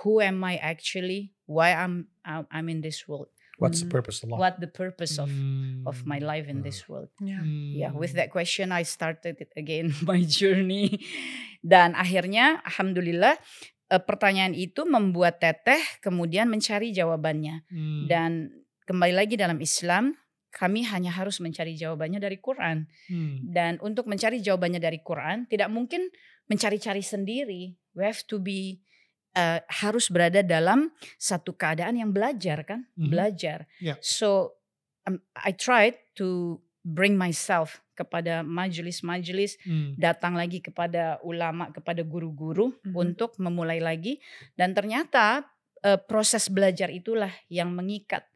who 0.00 0.20
am 0.20 0.44
i 0.44 0.56
actually 0.60 1.32
why 1.48 1.72
i'm 1.72 2.08
i'm 2.24 2.44
I'm 2.52 2.68
in 2.68 2.80
this 2.80 3.04
world 3.06 3.30
What's 3.60 3.84
the 3.84 3.92
Mm. 3.92 3.92
purpose 3.92 4.24
of 4.24 4.32
life? 4.32 4.40
what 4.40 4.54
the 4.56 4.72
purpose 4.72 5.20
of 5.20 5.28
of 5.88 6.04
my 6.04 6.16
Hmm. 6.20 6.28
life 6.28 6.46
in 6.48 6.60
Mm. 6.60 6.66
this 6.68 6.84
world 6.84 7.08
Yeah. 7.20 7.44
yeah 7.72 7.92
with 7.92 8.12
Hmm. 8.12 8.24
that 8.24 8.28
question 8.32 8.72
i 8.72 8.84
started 8.84 9.36
it 9.40 9.52
again 9.56 9.92
my 10.08 10.20
journey 10.24 11.00
dan 11.64 11.92
akhirnya 11.92 12.60
alhamdulillah 12.64 13.36
eh, 13.90 14.02
pertanyaan 14.04 14.52
itu 14.52 14.84
membuat 14.84 15.40
teteh 15.40 15.80
kemudian 16.00 16.48
mencari 16.48 16.92
jawabannya 16.92 17.64
Hmm. 17.68 18.04
dan 18.08 18.30
kembali 18.84 19.12
lagi 19.16 19.34
dalam 19.40 19.60
Islam 19.60 20.16
kami 20.50 20.82
hanya 20.86 21.14
harus 21.14 21.38
mencari 21.38 21.78
jawabannya 21.78 22.18
dari 22.18 22.38
Quran 22.42 22.90
Hmm. 23.06 23.46
dan 23.48 23.78
untuk 23.80 24.10
mencari 24.10 24.42
jawabannya 24.42 24.82
dari 24.82 24.98
Quran 25.00 25.46
tidak 25.46 25.70
mungkin 25.70 26.10
mencari-cari 26.50 27.00
sendiri. 27.00 27.78
We 27.94 28.02
have 28.02 28.26
to 28.26 28.42
be 28.42 28.82
uh, 29.38 29.62
harus 29.70 30.10
berada 30.10 30.42
dalam 30.42 30.90
satu 31.14 31.54
keadaan 31.54 31.94
yang 31.94 32.10
belajar 32.10 32.66
kan, 32.66 32.90
Mhm. 32.98 33.10
belajar. 33.14 33.70
Ya. 33.78 33.94
So 34.02 34.58
um, 35.06 35.22
I 35.38 35.54
tried 35.54 35.94
to 36.18 36.58
bring 36.82 37.14
myself 37.14 37.78
kepada 37.94 38.42
majelis-majelis, 38.42 39.54
Hmm. 39.62 39.94
datang 39.94 40.34
lagi 40.34 40.58
kepada 40.58 41.20
ulama, 41.22 41.70
kepada 41.70 42.02
guru-guru 42.02 42.74
Mhm. 42.82 42.94
untuk 42.96 43.38
memulai 43.38 43.78
lagi 43.78 44.18
dan 44.58 44.74
ternyata 44.74 45.46
uh, 45.80 45.96
proses 45.96 46.50
belajar 46.52 46.90
itulah 46.90 47.30
yang 47.48 47.70
mengikat 47.72 48.26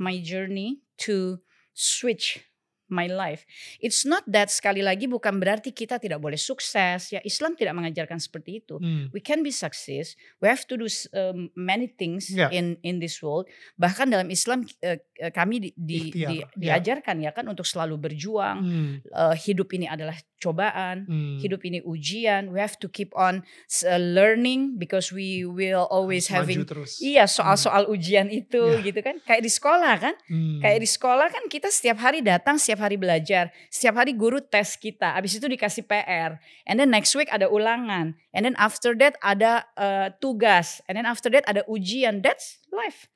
my 0.00 0.18
journey 0.18 0.80
to 0.96 1.38
switch 1.80 2.44
my 2.90 3.06
life. 3.06 3.46
It's 3.78 4.02
not 4.02 4.26
that 4.28 4.50
sekali 4.50 4.82
lagi 4.82 5.06
bukan 5.06 5.38
berarti 5.38 5.70
kita 5.70 5.96
tidak 5.96 6.18
boleh 6.18 6.36
sukses. 6.36 7.10
Ya 7.10 7.22
Islam 7.22 7.54
tidak 7.54 7.74
mengajarkan 7.74 8.18
seperti 8.18 8.60
itu. 8.60 8.76
Hmm. 8.76 9.08
We 9.10 9.22
can 9.22 9.40
be 9.40 9.50
success. 9.50 10.14
We 10.38 10.50
have 10.50 10.66
to 10.68 10.74
do 10.76 10.86
um, 11.14 11.48
many 11.54 11.88
things 11.88 12.28
Ya. 12.28 12.50
in 12.50 12.76
in 12.82 12.98
this 12.98 13.22
world. 13.22 13.46
Bahkan 13.74 14.10
dalam 14.10 14.28
Islam 14.28 14.66
eh, 14.82 14.98
kami 15.30 15.62
di, 15.62 15.70
di- 15.72 16.10
Ikhtiar, 16.10 16.28
di- 16.28 16.42
ya. 16.42 16.46
diajarkan 16.76 17.16
ya 17.22 17.30
kan 17.30 17.46
untuk 17.46 17.64
selalu 17.64 17.96
berjuang. 17.96 18.58
Hmm. 18.60 18.92
Eh, 19.00 19.36
hidup 19.46 19.70
ini 19.72 19.86
adalah 19.86 20.18
cobaan. 20.40 21.04
Hmm. 21.06 21.36
Hidup 21.38 21.62
ini 21.62 21.78
ujian. 21.80 22.50
We 22.50 22.58
have 22.58 22.80
to 22.80 22.88
keep 22.88 23.12
on 23.12 23.44
uh, 23.84 24.00
learning 24.00 24.76
because 24.76 25.12
we 25.12 25.44
will 25.44 25.84
always 25.86 26.26
Harus 26.26 26.48
having 26.48 26.64
terus. 26.64 26.96
Iya 26.98 27.28
soal-soal 27.28 27.86
ujian 27.86 28.26
itu 28.26 28.58
Ya. 28.60 28.80
gitu 28.82 29.00
kan 29.00 29.20
kayak 29.20 29.40
di 29.40 29.52
sekolah 29.52 29.94
kan 29.96 30.14
Hmm. 30.26 30.58
kayak 30.58 30.80
di 30.80 30.88
sekolah 30.88 31.28
kan 31.28 31.44
kita 31.46 31.68
setiap 31.68 32.00
hari 32.00 32.24
datang 32.24 32.56
setiap 32.56 32.79
hari 32.80 32.96
belajar 32.96 33.52
setiap 33.68 34.00
hari 34.00 34.16
guru 34.16 34.40
tes 34.40 34.74
kita 34.74 35.12
abis 35.14 35.36
itu 35.36 35.46
dikasih 35.46 35.84
PR 35.84 36.40
and 36.64 36.80
then 36.80 36.88
next 36.88 37.12
week 37.12 37.28
ada 37.28 37.46
ulangan 37.46 38.16
and 38.32 38.42
then 38.42 38.56
after 38.56 38.96
that 38.96 39.14
ada 39.20 39.68
uh, 39.76 40.08
tugas 40.18 40.80
and 40.88 40.96
then 40.96 41.04
after 41.04 41.28
that 41.28 41.44
ada 41.44 41.60
ujian 41.68 42.24
that's 42.24 42.58
life 42.72 43.06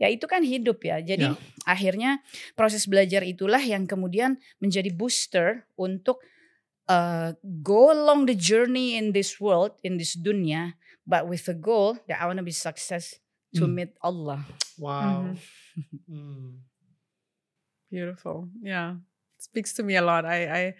ya 0.00 0.08
itu 0.08 0.24
kan 0.24 0.40
hidup 0.40 0.80
ya 0.80 0.98
jadi 0.98 1.30
Ya. 1.30 1.38
akhirnya 1.68 2.24
proses 2.56 2.88
belajar 2.88 3.20
itulah 3.20 3.60
yang 3.60 3.84
kemudian 3.84 4.40
menjadi 4.56 4.88
booster 4.90 5.68
untuk 5.76 6.24
uh, 6.88 7.36
go 7.60 7.92
along 7.92 8.24
the 8.24 8.32
journey 8.34 8.96
in 8.96 9.12
this 9.12 9.36
world 9.36 9.76
in 9.84 10.00
this 10.00 10.16
dunia 10.16 10.72
but 11.04 11.28
with 11.28 11.44
the 11.44 11.52
goal 11.52 12.00
that 12.08 12.16
I 12.16 12.24
want 12.24 12.40
to 12.40 12.46
be 12.46 12.56
success 12.56 13.20
to 13.54 13.68
Hmm. 13.68 13.76
meet 13.76 13.92
Allah 14.00 14.40
Wow. 14.80 15.36
Hmm. 16.08 16.64
Beautiful. 17.90 18.48
Yeah. 18.62 19.02
Speaks 19.40 19.72
to 19.74 19.82
me 19.82 19.96
a 19.96 20.02
lot. 20.02 20.24
I, 20.24 20.44
I, 20.44 20.74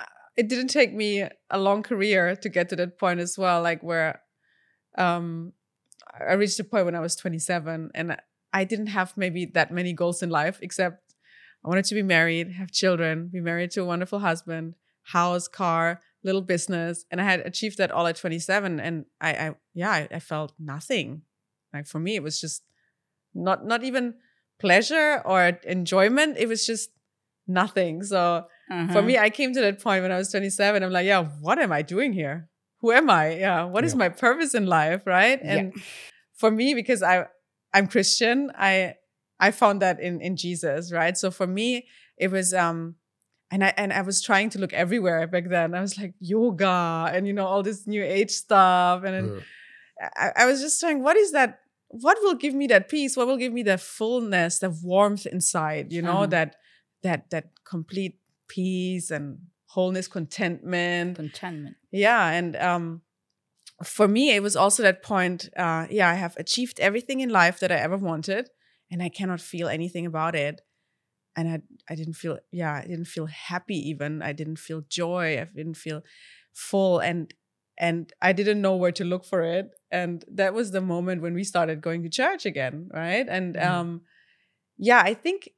uh, 0.00 0.06
it 0.36 0.48
didn't 0.48 0.68
take 0.68 0.92
me 0.92 1.24
a 1.50 1.58
long 1.58 1.82
career 1.82 2.34
to 2.36 2.48
get 2.48 2.68
to 2.70 2.76
that 2.76 2.98
point 2.98 3.20
as 3.20 3.38
well. 3.38 3.62
Like 3.62 3.82
where, 3.82 4.20
um, 4.98 5.52
I 6.12 6.34
reached 6.34 6.60
a 6.60 6.64
point 6.64 6.84
when 6.84 6.94
I 6.94 7.00
was 7.00 7.16
27 7.16 7.90
and 7.94 8.16
I 8.52 8.64
didn't 8.64 8.88
have 8.88 9.16
maybe 9.16 9.46
that 9.46 9.72
many 9.72 9.92
goals 9.92 10.22
in 10.22 10.30
life, 10.30 10.58
except 10.62 11.14
I 11.64 11.68
wanted 11.68 11.86
to 11.86 11.94
be 11.94 12.02
married, 12.02 12.52
have 12.52 12.70
children, 12.70 13.28
be 13.28 13.40
married 13.40 13.70
to 13.72 13.82
a 13.82 13.84
wonderful 13.84 14.20
husband, 14.20 14.74
house, 15.02 15.48
car, 15.48 16.00
little 16.22 16.42
business, 16.42 17.04
and 17.10 17.20
I 17.20 17.24
had 17.24 17.40
achieved 17.40 17.78
that 17.78 17.90
all 17.90 18.06
at 18.06 18.16
27. 18.16 18.80
And 18.80 19.06
I, 19.20 19.30
I 19.32 19.54
yeah, 19.74 19.90
I, 19.90 20.08
I 20.10 20.18
felt 20.20 20.52
nothing. 20.58 21.22
Like 21.72 21.86
for 21.86 21.98
me, 21.98 22.14
it 22.14 22.22
was 22.22 22.40
just 22.40 22.62
not 23.34 23.66
not 23.66 23.82
even 23.82 24.14
pleasure 24.60 25.20
or 25.24 25.58
enjoyment. 25.64 26.36
It 26.38 26.48
was 26.48 26.66
just 26.66 26.90
nothing. 27.46 28.02
So 28.02 28.46
Uh-huh. 28.70 28.92
for 28.92 29.02
me, 29.02 29.18
I 29.18 29.30
came 29.30 29.52
to 29.54 29.60
that 29.60 29.80
point 29.82 30.02
when 30.02 30.12
I 30.12 30.16
was 30.16 30.30
27. 30.30 30.82
I'm 30.82 30.90
like, 30.90 31.06
yeah, 31.06 31.24
what 31.40 31.58
am 31.58 31.70
I 31.72 31.82
doing 31.82 32.12
here? 32.12 32.48
Who 32.80 32.92
am 32.92 33.08
I? 33.10 33.36
Yeah, 33.36 33.64
what 33.64 33.84
is 33.84 33.92
Yeah. 33.92 33.98
my 33.98 34.08
purpose 34.08 34.54
in 34.54 34.66
life, 34.66 35.06
right? 35.06 35.38
Yeah. 35.42 35.56
And 35.56 35.72
for 36.34 36.50
me, 36.50 36.74
because 36.74 37.02
I 37.02 37.26
I'm 37.72 37.86
Christian, 37.88 38.50
I 38.56 38.94
I 39.40 39.50
found 39.50 39.82
that 39.82 40.00
in 40.00 40.20
in 40.20 40.36
Jesus, 40.36 40.92
right? 40.92 41.16
So 41.16 41.30
for 41.30 41.46
me, 41.46 41.86
it 42.16 42.30
was 42.30 42.54
um 42.54 42.96
and 43.50 43.62
I 43.64 43.72
and 43.76 43.92
I 43.92 44.02
was 44.02 44.22
trying 44.22 44.50
to 44.50 44.58
look 44.58 44.72
everywhere 44.72 45.26
back 45.26 45.48
then. 45.48 45.74
I 45.74 45.80
was 45.80 45.98
like 45.98 46.14
yoga 46.20 47.10
and 47.12 47.26
you 47.26 47.32
know 47.32 47.46
all 47.46 47.62
this 47.62 47.86
new 47.86 48.02
age 48.04 48.30
stuff, 48.30 49.04
and. 49.04 49.42
I, 50.00 50.30
I 50.42 50.46
was 50.46 50.60
just 50.60 50.80
trying, 50.80 51.02
what 51.02 51.16
is 51.16 51.30
that? 51.32 51.60
What 51.88 52.18
will 52.22 52.34
give 52.34 52.52
me 52.54 52.66
that 52.66 52.88
peace? 52.88 53.16
What 53.16 53.28
will 53.28 53.36
give 53.36 53.52
me 53.52 53.62
that 53.62 53.80
fullness, 53.80 54.58
the 54.58 54.70
warmth 54.70 55.24
inside? 55.26 55.92
You 55.92 56.02
know 56.02 56.22
Uh-huh. 56.26 56.34
that 56.34 56.56
that 57.04 57.30
that 57.30 57.50
complete 57.64 58.18
peace 58.48 59.10
and 59.12 59.38
wholeness, 59.66 60.08
contentment. 60.08 61.16
contentment. 61.16 61.76
Yeah, 61.92 62.28
and 62.30 62.56
um, 62.56 63.02
for 63.84 64.08
me, 64.08 64.34
it 64.34 64.42
was 64.42 64.56
also 64.56 64.82
that 64.82 65.02
point. 65.02 65.48
Uh, 65.56 65.86
yeah, 65.90 66.10
I 66.10 66.14
have 66.14 66.36
achieved 66.36 66.80
everything 66.80 67.20
in 67.20 67.28
life 67.30 67.60
that 67.60 67.70
I 67.70 67.76
ever 67.76 67.96
wanted, 67.96 68.50
and 68.90 69.02
I 69.02 69.08
cannot 69.08 69.40
feel 69.40 69.68
anything 69.68 70.06
about 70.06 70.34
it. 70.34 70.60
And 71.36 71.48
I, 71.48 71.62
I 71.90 71.96
didn't 71.96 72.14
feel, 72.14 72.38
yeah, 72.52 72.74
I 72.74 72.86
didn't 72.86 73.06
feel 73.06 73.26
happy. 73.26 73.76
Even 73.90 74.22
I 74.22 74.32
didn't 74.32 74.58
feel 74.58 74.82
joy. 74.88 75.40
I 75.40 75.44
didn't 75.54 75.74
feel 75.76 76.02
full, 76.52 76.98
and 77.00 77.32
and 77.76 78.12
I 78.22 78.32
didn't 78.32 78.60
know 78.60 78.76
where 78.76 78.92
to 78.92 79.04
look 79.04 79.24
for 79.24 79.42
it. 79.42 79.66
And 79.90 80.24
that 80.32 80.54
was 80.54 80.70
the 80.70 80.80
moment 80.80 81.22
when 81.22 81.34
we 81.34 81.42
started 81.44 81.80
going 81.80 82.02
to 82.04 82.08
church 82.08 82.46
again, 82.46 82.88
right? 82.92 83.26
And 83.28 83.56
Mhm. 83.56 83.66
um, 83.68 84.02
yeah, 84.78 85.02
I 85.04 85.14
think 85.14 85.50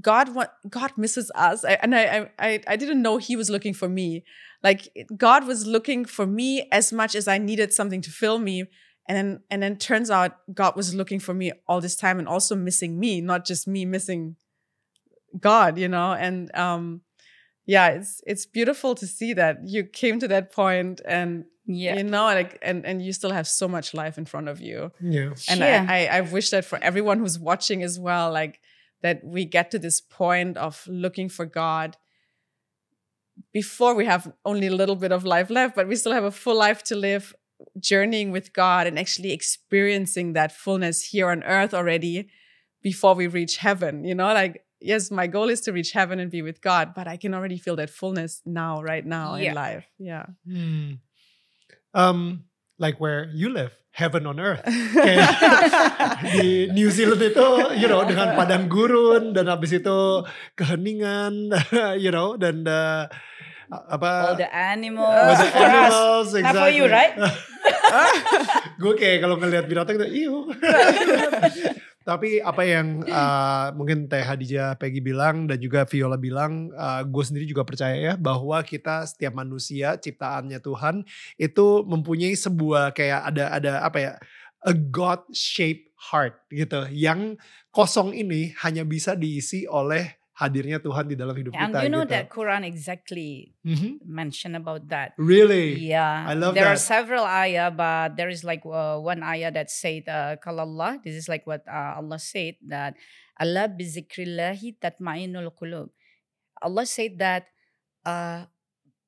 God 0.00 0.34
want 0.34 0.50
God 0.68 0.92
misses 0.96 1.30
us, 1.34 1.64
I, 1.64 1.72
and 1.82 1.94
I, 1.94 2.02
I 2.18 2.30
I 2.38 2.60
I 2.68 2.76
didn't 2.76 3.02
know 3.02 3.16
He 3.18 3.34
was 3.36 3.50
looking 3.50 3.74
for 3.74 3.88
me. 3.88 4.24
Like 4.62 4.88
God 5.16 5.46
was 5.46 5.66
looking 5.66 6.04
for 6.04 6.26
me 6.26 6.68
as 6.70 6.92
much 6.92 7.14
as 7.14 7.26
I 7.26 7.38
needed 7.38 7.72
something 7.72 8.00
to 8.02 8.10
fill 8.10 8.38
me, 8.38 8.64
and 9.08 9.16
then 9.16 9.40
and 9.50 9.62
then 9.62 9.76
turns 9.76 10.10
out 10.10 10.36
God 10.54 10.76
was 10.76 10.94
looking 10.94 11.18
for 11.18 11.34
me 11.34 11.50
all 11.66 11.80
this 11.80 11.96
time 11.96 12.18
and 12.18 12.28
also 12.28 12.54
missing 12.54 13.00
me, 13.00 13.20
not 13.20 13.44
just 13.46 13.66
me 13.66 13.84
missing 13.84 14.36
God, 15.40 15.78
you 15.78 15.88
know. 15.88 16.12
And 16.12 16.54
um, 16.54 17.02
yeah, 17.66 17.88
it's 17.88 18.20
it's 18.26 18.46
beautiful 18.46 18.94
to 18.96 19.06
see 19.06 19.32
that 19.34 19.58
you 19.66 19.84
came 19.84 20.18
to 20.20 20.28
that 20.28 20.52
point, 20.52 21.00
and 21.04 21.44
Yeah. 21.66 21.96
you 21.96 22.04
know, 22.04 22.24
like 22.24 22.58
and 22.62 22.84
and 22.84 23.00
you 23.02 23.12
still 23.12 23.32
have 23.32 23.46
so 23.46 23.68
much 23.68 23.94
life 23.94 24.18
in 24.18 24.24
front 24.24 24.48
of 24.48 24.60
you. 24.60 24.90
Yeah. 25.00 25.30
And 25.48 25.60
Yeah. 25.60 25.86
I, 25.88 26.06
I, 26.06 26.18
I 26.18 26.20
wish 26.22 26.50
that 26.50 26.64
for 26.64 26.78
everyone 26.82 27.18
who's 27.20 27.38
watching 27.38 27.82
as 27.82 27.98
well, 27.98 28.32
like 28.32 28.60
that 29.02 29.24
we 29.24 29.44
get 29.44 29.70
to 29.70 29.78
this 29.78 30.00
point 30.00 30.56
of 30.56 30.84
looking 30.86 31.28
for 31.28 31.46
God 31.46 31.96
before 33.52 33.94
we 33.94 34.04
have 34.04 34.32
only 34.44 34.66
a 34.66 34.74
little 34.74 34.96
bit 34.96 35.12
of 35.12 35.24
life 35.24 35.50
left, 35.50 35.74
but 35.74 35.88
we 35.88 35.96
still 35.96 36.12
have 36.12 36.24
a 36.24 36.30
full 36.30 36.56
life 36.56 36.82
to 36.84 36.94
live, 36.94 37.34
journeying 37.78 38.30
with 38.30 38.52
God 38.52 38.86
and 38.86 38.98
actually 38.98 39.32
experiencing 39.32 40.32
that 40.34 40.52
fullness 40.52 41.04
here 41.06 41.30
on 41.30 41.42
earth 41.44 41.72
already 41.74 42.28
before 42.82 43.14
we 43.14 43.26
reach 43.26 43.56
heaven. 43.58 44.04
You 44.04 44.14
know, 44.14 44.32
like, 44.32 44.64
yes, 44.80 45.10
my 45.10 45.26
goal 45.26 45.48
is 45.48 45.60
to 45.62 45.72
reach 45.72 45.92
heaven 45.92 46.20
and 46.20 46.30
be 46.30 46.42
with 46.42 46.60
God, 46.60 46.94
but 46.94 47.06
I 47.08 47.16
can 47.16 47.34
already 47.34 47.58
feel 47.58 47.76
that 47.76 47.90
fullness 47.90 48.42
now, 48.44 48.82
right 48.82 49.04
now 49.04 49.36
Yeah. 49.36 49.48
in 49.50 49.54
life. 49.54 49.86
Yeah. 49.98 50.26
Hmm. 50.46 50.92
Um, 51.92 52.44
like 52.80 52.96
where 52.96 53.28
you 53.36 53.52
live, 53.52 53.76
heaven 53.92 54.24
on 54.24 54.40
earth. 54.40 54.64
Kayak 54.96 55.36
di 56.32 56.72
New 56.72 56.88
Zealand 56.88 57.20
itu, 57.20 57.46
you 57.76 57.86
know, 57.86 58.00
dengan 58.08 58.32
padang 58.32 58.66
gurun 58.66 59.36
dan 59.36 59.46
habis 59.46 59.76
itu 59.76 60.24
keheningan, 60.56 61.52
you 62.04 62.08
know, 62.08 62.40
dan 62.40 62.64
uh, 62.64 63.04
apa? 63.68 64.34
All 64.34 64.40
the 64.40 64.48
animals. 64.48 65.12
all 65.12 65.36
the 65.36 65.48
for 65.52 65.60
us. 65.60 65.68
animals, 65.68 66.28
Not 66.40 66.54
for 66.56 66.72
you, 66.72 66.88
exactly. 66.88 66.96
right? 66.96 67.14
gue 68.82 68.92
kayak 68.96 69.18
kalau 69.20 69.36
ngelihat 69.36 69.68
binatang 69.68 70.00
itu, 70.00 70.26
iu. 70.26 70.48
Tapi 72.00 72.40
apa 72.40 72.64
yang 72.64 73.04
uh, 73.04 73.76
mungkin 73.76 74.08
Teh 74.08 74.24
Hadijah 74.24 74.76
Peggy 74.80 75.04
bilang 75.04 75.44
dan 75.44 75.60
juga 75.60 75.84
Viola 75.84 76.16
bilang, 76.16 76.72
uh, 76.72 77.04
gue 77.04 77.24
sendiri 77.24 77.44
juga 77.44 77.60
percaya 77.60 77.96
ya 77.96 78.14
bahwa 78.16 78.56
kita 78.64 79.04
setiap 79.04 79.36
manusia 79.36 80.00
ciptaannya 80.00 80.64
Tuhan 80.64 81.04
itu 81.36 81.66
mempunyai 81.84 82.32
sebuah 82.32 82.96
kayak 82.96 83.20
ada 83.32 83.44
ada 83.52 83.72
apa 83.84 83.98
ya 84.00 84.12
a 84.64 84.72
God 84.72 85.28
shaped 85.32 85.92
heart 86.12 86.40
gitu. 86.48 86.88
Yang 86.88 87.40
kosong 87.68 88.16
ini 88.16 88.56
hanya 88.64 88.88
bisa 88.88 89.12
diisi 89.12 89.68
oleh 89.68 90.19
hadirnya 90.40 90.80
Tuhan 90.80 91.04
di 91.04 91.14
dalam 91.14 91.36
hidup 91.36 91.52
And 91.52 91.76
kita 91.76 91.84
you 91.84 91.92
know 91.92 92.08
gitu. 92.08 92.16
that 92.16 92.32
Quran 92.32 92.64
exactly 92.64 93.52
Mhm. 93.60 94.00
mention 94.02 94.56
about 94.56 94.88
that. 94.88 95.12
Really? 95.20 95.76
Yeah, 95.76 96.24
I 96.24 96.32
love 96.32 96.56
there 96.56 96.64
are 96.64 96.80
that. 96.80 96.88
several 96.96 97.28
ayah, 97.28 97.68
but 97.68 98.16
there 98.16 98.32
is 98.32 98.40
like 98.40 98.64
uh, 98.64 98.96
one 98.96 99.20
ayah 99.20 99.52
that 99.52 99.68
said, 99.68 100.08
uh, 100.08 100.40
"Kalau 100.40 100.64
Allah." 100.64 100.96
This 101.04 101.12
is 101.14 101.28
like 101.28 101.44
what 101.44 101.60
uh, 101.68 102.00
Allah 102.00 102.16
said 102.16 102.56
that 102.64 102.96
Allah 103.36 103.68
bizikrillahi 103.68 104.80
tatmainul 104.80 105.52
qulub. 105.52 105.92
Allah 106.60 106.88
said 106.88 107.20
that 107.20 107.44
uh, 108.08 108.48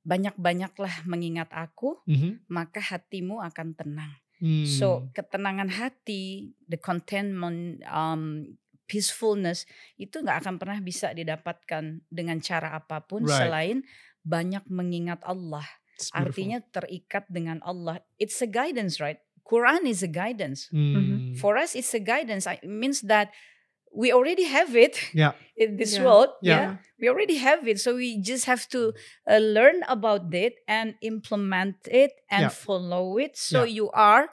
banyak-banyaklah 0.02 1.06
mengingat 1.06 1.48
Aku, 1.54 2.02
Mhm. 2.04 2.44
maka 2.50 2.82
hatimu 2.82 3.40
akan 3.40 3.72
tenang. 3.72 4.12
Hmm. 4.42 4.66
So 4.66 5.06
ketenangan 5.14 5.70
hati, 5.70 6.50
the 6.66 6.74
contentment, 6.74 7.78
um, 7.86 8.56
peacefulness 8.92 9.64
itu 9.96 10.20
nggak 10.20 10.44
akan 10.44 10.60
pernah 10.60 10.76
bisa 10.84 11.16
didapatkan 11.16 12.04
dengan 12.12 12.36
cara 12.44 12.76
apa 12.76 13.00
pun 13.00 13.24
Right. 13.24 13.40
selain 13.40 13.76
banyak 14.20 14.68
mengingat 14.68 15.24
Allah. 15.24 15.64
Artinya 16.12 16.60
terikat 16.60 17.24
dengan 17.32 17.64
Allah. 17.64 18.04
It's 18.20 18.36
a 18.44 18.48
guidance, 18.50 19.00
right? 19.00 19.16
Quran 19.48 19.88
is 19.88 20.04
a 20.04 20.10
guidance. 20.10 20.68
Hmm. 20.68 21.32
For 21.40 21.56
us, 21.56 21.72
it's 21.72 21.96
a 21.96 22.02
guidance. 22.02 22.44
It 22.46 22.68
means 22.68 23.00
that 23.08 23.32
we 23.92 24.08
already 24.14 24.48
have 24.48 24.72
it 24.74 24.96
Yeah. 25.12 25.32
in 25.54 25.76
this 25.76 25.96
Yeah. 25.96 26.04
world. 26.04 26.30
Yeah. 26.40 26.52
Yeah. 26.52 26.72
we 27.02 27.10
already 27.10 27.36
have 27.42 27.66
it. 27.66 27.82
So 27.82 27.98
we 27.98 28.22
just 28.22 28.46
have 28.46 28.70
to 28.70 28.94
uh, 29.26 29.42
learn 29.42 29.82
about 29.90 30.30
it 30.30 30.62
and 30.70 30.94
implement 31.02 31.82
it 31.90 32.14
and 32.30 32.46
Yeah. 32.48 32.54
follow 32.54 33.18
it. 33.18 33.34
So 33.34 33.66
Yeah. 33.66 33.82
you 33.82 33.86
are 33.92 34.30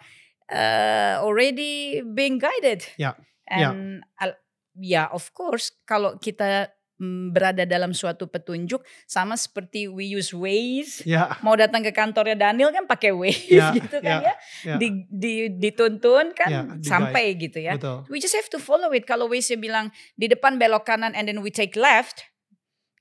uh, 0.50 1.22
already 1.22 2.02
being 2.02 2.38
guided. 2.42 2.86
Yeah. 2.98 3.14
Yeah. 3.50 3.74
And 3.74 4.06
al- 4.22 4.38
ya, 4.80 5.08
of 5.10 5.30
course, 5.32 5.76
kalau 5.84 6.16
kita 6.16 6.72
mm, 6.96 7.32
berada 7.32 7.64
dalam 7.64 7.92
suatu 7.92 8.26
petunjuk 8.26 8.80
sama 9.04 9.36
seperti 9.36 9.88
we 9.88 10.08
use 10.10 10.32
Waze 10.32 11.04
Ya. 11.04 11.36
mau 11.40 11.56
datang 11.56 11.80
ke 11.80 11.92
kantornya 11.92 12.36
Daniel 12.36 12.72
kan 12.72 12.84
pakai 12.84 13.12
Waze 13.12 13.52
Ya, 13.52 13.72
gitu 13.78 14.00
kan 14.00 14.20
ya, 14.20 14.32
ya, 14.32 14.34
ya. 14.66 14.76
Di, 14.76 14.88
di, 15.08 15.34
dituntun 15.54 16.32
kan 16.34 16.50
Ya, 16.50 16.62
di-guide. 16.64 16.84
sampai 16.84 17.24
gitu 17.36 17.60
ya. 17.60 17.76
Betul. 17.76 18.04
We 18.08 18.18
just 18.18 18.34
have 18.34 18.48
to 18.50 18.60
follow 18.60 18.92
it. 18.92 19.04
Kalau 19.04 19.28
Waze 19.28 19.56
bilang 19.56 19.92
di 20.16 20.28
depan 20.28 20.56
belok 20.56 20.84
kanan 20.84 21.16
and 21.16 21.28
then 21.28 21.40
we 21.40 21.52
take 21.52 21.76
left, 21.76 22.24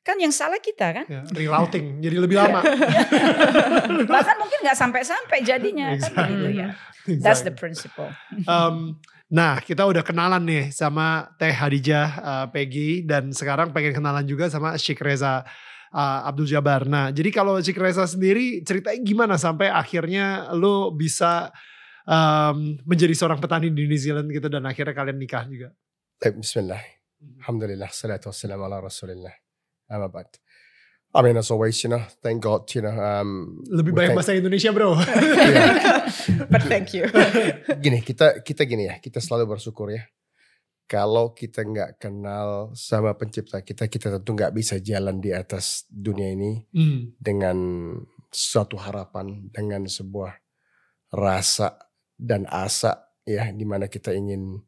kan 0.02 0.16
yang 0.16 0.32
salah 0.32 0.56
kita 0.56 0.94
kan. 0.94 1.04
Ya, 1.04 1.20
rerouting 1.28 2.00
jadi 2.00 2.16
lebih 2.16 2.40
lama. 2.40 2.64
Bahkan 4.12 4.36
mungkin 4.40 4.58
nggak 4.64 4.78
sampai-sampai 4.78 5.38
jadinya 5.42 5.92
kan 5.94 6.10
Exactly. 6.12 6.32
gitu 6.32 6.48
ya. 6.54 6.68
That's 7.20 7.40
the 7.40 7.52
Exactly. 7.52 7.56
principle. 7.56 8.10
Um, 8.44 9.00
Nah, 9.28 9.60
kita 9.60 9.84
udah 9.84 10.00
kenalan 10.00 10.40
nih 10.40 10.64
sama 10.72 11.28
Teh 11.36 11.52
Hadijah 11.52 12.08
uh, 12.16 12.46
Peggy 12.48 13.04
dan 13.04 13.28
sekarang 13.28 13.76
pengen 13.76 13.92
kenalan 13.92 14.24
juga 14.24 14.48
sama 14.48 14.72
Sheikh 14.80 15.04
Reza 15.04 15.44
uh, 15.92 16.20
Abdul 16.24 16.48
Jabar. 16.48 16.88
Nah, 16.88 17.12
jadi 17.12 17.28
kalau 17.28 17.60
Sheikh 17.60 17.76
Reza 17.76 18.08
sendiri 18.08 18.64
ceritanya 18.64 19.00
gimana 19.04 19.34
sampai 19.36 19.68
akhirnya 19.68 20.48
lo 20.56 20.96
bisa 20.96 21.52
um, 22.08 22.80
menjadi 22.88 23.12
seorang 23.12 23.36
petani 23.36 23.68
di 23.68 23.84
New 23.84 24.00
Zealand 24.00 24.32
gitu 24.32 24.48
dan 24.48 24.64
akhirnya 24.64 24.96
kalian 24.96 25.20
nikah 25.20 25.44
juga? 25.44 25.76
Bismillah. 26.24 26.80
Hmm. 27.20 27.36
Alhamdulillah, 27.44 27.92
salatu 27.92 28.32
wassalamu 28.32 28.64
ala 28.64 28.80
rasulillah. 28.80 29.36
Amabat. 29.92 30.40
I 31.08 31.24
mean 31.24 31.40
as 31.40 31.48
always 31.48 31.80
you 31.80 31.88
know 31.88 32.04
thank 32.20 32.44
God 32.44 32.68
you 32.76 32.84
know 32.84 32.92
um, 32.92 33.64
Lebih 33.64 33.96
thank- 33.96 34.12
bahasa 34.12 34.36
Indonesia 34.36 34.68
bro. 34.70 34.92
But 36.52 36.62
thank 36.68 36.92
you. 36.92 37.08
gini 37.84 38.04
kita 38.04 38.44
kita 38.44 38.68
gini 38.68 38.88
ya 38.92 39.00
kita 39.00 39.18
selalu 39.18 39.56
bersyukur 39.56 39.88
ya. 39.88 40.04
Kalau 40.88 41.36
kita 41.36 41.64
nggak 41.64 42.00
kenal 42.00 42.72
sama 42.72 43.12
pencipta 43.12 43.60
kita 43.60 43.88
kita 43.88 44.20
tentu 44.20 44.32
nggak 44.32 44.52
bisa 44.52 44.80
jalan 44.80 45.20
di 45.20 45.32
atas 45.32 45.84
dunia 45.88 46.32
ini 46.32 46.64
Hmm, 46.72 47.12
dengan 47.16 47.56
suatu 48.28 48.76
harapan 48.76 49.48
dengan 49.48 49.84
sebuah 49.84 50.32
rasa 51.12 51.76
dan 52.16 52.44
asa 52.48 53.08
ya 53.24 53.48
di 53.52 53.64
mana 53.64 53.88
kita 53.88 54.12
ingin 54.12 54.60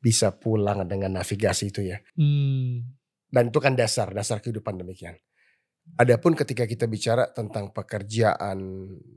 bisa 0.00 0.36
pulang 0.36 0.84
dengan 0.84 1.20
navigasi 1.20 1.68
itu 1.68 1.84
ya. 1.84 2.00
Hmm, 2.16 2.84
dan 3.28 3.48
itu 3.48 3.60
kan 3.60 3.72
dasar 3.72 4.12
dasar 4.12 4.40
kehidupan 4.40 4.80
demikian 4.80 5.16
Adapun 5.96 6.36
ketika 6.36 6.68
kita 6.68 6.84
bicara 6.84 7.30
tentang 7.32 7.72
pekerjaan 7.72 8.58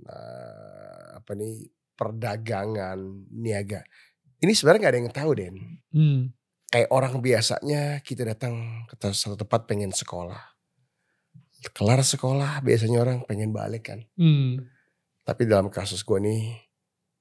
eh, 0.08 1.08
apa 1.20 1.32
nih 1.36 1.68
perdagangan 1.94 2.98
niaga, 3.36 3.84
ini 4.42 4.52
sebenarnya 4.56 4.80
nggak 4.82 4.94
ada 4.94 5.02
yang 5.02 5.14
tahu 5.14 5.32
Den. 5.38 5.56
Hmm. 5.94 6.22
Kayak 6.72 6.90
orang 6.90 7.14
biasanya 7.20 8.00
kita 8.02 8.24
datang 8.24 8.88
ke 8.88 8.96
satu 9.12 9.36
tempat 9.36 9.68
pengen 9.68 9.92
sekolah, 9.92 10.40
kelar 11.70 12.02
sekolah 12.02 12.66
biasanya 12.66 13.04
orang 13.04 13.22
pengen 13.30 13.54
balik 13.54 13.94
kan. 13.94 14.02
Hmm. 14.18 14.66
Tapi 15.22 15.46
dalam 15.46 15.70
kasus 15.70 16.02
gue 16.02 16.18
nih, 16.18 16.58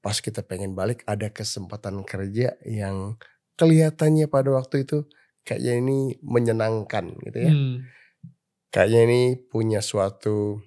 pas 0.00 0.16
kita 0.16 0.40
pengen 0.40 0.72
balik 0.72 1.04
ada 1.04 1.28
kesempatan 1.28 2.00
kerja 2.08 2.56
yang 2.64 3.20
kelihatannya 3.60 4.24
pada 4.32 4.56
waktu 4.56 4.88
itu 4.88 5.04
kayaknya 5.44 5.72
ini 5.84 5.98
menyenangkan 6.24 7.12
gitu 7.20 7.38
ya. 7.38 7.52
Hmm. 7.52 7.84
Kayaknya 8.70 9.00
ini 9.04 9.20
punya 9.36 9.80
suatu 9.80 10.62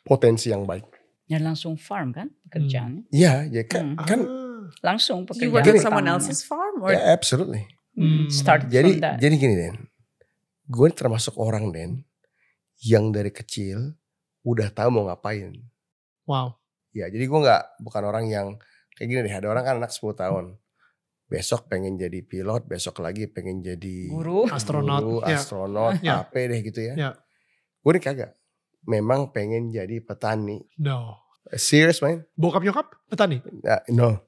potensi 0.00 0.50
yang 0.50 0.64
baik. 0.64 0.86
Dan 1.26 1.46
langsung 1.46 1.74
farm 1.74 2.10
kan 2.10 2.30
pekerjaannya. 2.44 3.06
Iya, 3.10 3.46
ya 3.46 3.62
kan, 3.64 3.94
Hmm. 3.94 4.02
kan 4.02 4.20
Ah. 4.22 4.38
Langsung 4.86 5.22
You 5.22 5.26
pekerjaan 5.26 5.50
work 5.50 5.64
Gini. 5.66 5.78
at 5.78 5.82
someone 5.82 6.06
else's 6.06 6.42
farm 6.42 6.78
or 6.78 6.94
ya 6.94 7.10
absolutely. 7.10 7.66
Hmm, 7.92 8.06
Hmm. 8.06 8.26
Start 8.30 8.70
Jadi 8.70 8.90
from 8.92 9.02
that. 9.02 9.16
jadi 9.18 9.34
gini 9.34 9.54
Den, 9.56 9.76
gue 10.64 10.88
termasuk 10.92 11.34
orang 11.34 11.74
Den 11.74 12.06
yang 12.80 13.10
dari 13.10 13.34
kecil 13.34 13.98
udah 14.42 14.70
tahu 14.70 14.94
mau 14.94 15.10
ngapain. 15.10 15.58
Wow. 16.22 16.54
Ya 16.92 17.06
jadi 17.06 17.26
gue 17.26 17.40
nggak 17.40 17.82
bukan 17.82 18.02
orang 18.04 18.30
yang 18.30 18.46
kayak 18.94 19.08
gini 19.08 19.20
deh. 19.22 19.34
Ada 19.34 19.50
orang 19.50 19.64
kan 19.64 19.74
anak 19.78 19.90
10 19.90 20.14
tahun, 20.14 20.54
besok 21.30 21.70
pengen 21.70 21.94
jadi 21.94 22.20
pilot, 22.20 22.66
besok 22.66 22.98
lagi 22.98 23.24
pengen 23.24 23.62
jadi 23.62 24.10
Guru. 24.10 24.50
Astronot. 24.50 25.00
guru, 25.00 25.16
Ya. 25.22 25.38
astronot, 25.38 25.94
Ya. 26.02 26.26
apa 26.26 26.34
deh 26.36 26.60
gitu 26.60 26.82
ya. 26.82 26.94
Ya. 26.98 27.10
Gue 27.80 27.94
nih 27.94 28.02
kagak. 28.02 28.30
Memang 28.82 29.30
pengen 29.30 29.70
jadi 29.70 30.02
petani. 30.02 30.58
No. 30.76 31.22
Serious 31.52 32.02
man? 32.02 32.26
Bokap 32.34 32.60
nyokap 32.60 32.90
petani. 33.06 33.38
Nah, 33.62 33.80
no, 33.88 34.26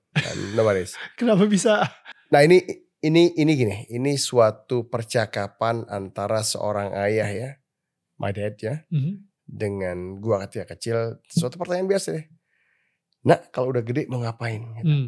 nobody's. 0.53 0.95
Kenapa 1.19 1.43
bisa? 1.45 1.83
Nah 2.31 2.41
ini 2.41 2.63
ini 3.01 3.35
ini 3.35 3.53
gini, 3.53 3.77
ini 3.89 4.15
suatu 4.15 4.87
percakapan 4.87 5.83
antara 5.87 6.41
seorang 6.41 6.95
ayah 6.97 7.29
ya, 7.29 7.51
my 8.17 8.31
dad 8.31 8.55
ya, 8.57 8.75
Mhm. 8.89 9.13
dengan 9.43 9.99
gua 10.17 10.47
ketika 10.47 10.73
kecil, 10.73 11.19
suatu 11.27 11.59
pertanyaan 11.59 11.91
biasa 11.91 12.15
deh. 12.15 12.27
Nak 13.23 13.51
kalau 13.51 13.71
udah 13.71 13.83
gede 13.83 14.07
mau 14.07 14.19
ngapain? 14.19 14.63
Gitu. 14.77 14.87
Hmm. 14.87 15.07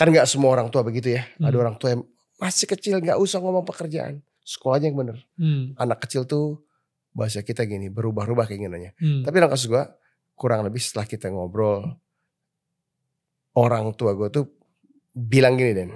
Kan 0.00 0.08
nggak 0.08 0.24
semua 0.24 0.56
orang 0.56 0.72
tua 0.72 0.80
begitu 0.80 1.12
ya. 1.12 1.28
Ada 1.36 1.52
Hmm. 1.52 1.62
orang 1.68 1.76
tua 1.76 1.88
yang 1.92 2.02
masih 2.40 2.64
kecil 2.64 3.04
nggak 3.04 3.20
usah 3.20 3.36
ngomong 3.36 3.68
pekerjaan, 3.68 4.24
sekolahnya 4.40 4.88
yang 4.88 4.96
bener. 4.96 5.18
Hmm. 5.36 5.76
Anak 5.76 6.08
kecil 6.08 6.24
tuh 6.24 6.64
bahasa 7.12 7.44
kita 7.44 7.68
gini 7.68 7.92
berubah-ubah 7.92 8.48
keinginannya. 8.48 8.96
Hmm. 8.96 9.20
Tapi 9.28 9.34
dalam 9.36 9.52
kasus 9.52 9.68
gua 9.68 9.92
kurang 10.32 10.64
lebih 10.64 10.80
setelah 10.80 11.04
kita 11.04 11.28
ngobrol, 11.28 12.00
orang 13.52 13.92
tua 13.92 14.16
gue 14.16 14.32
tuh 14.32 14.48
bilang 15.12 15.60
gini 15.60 15.72
Den. 15.76 15.90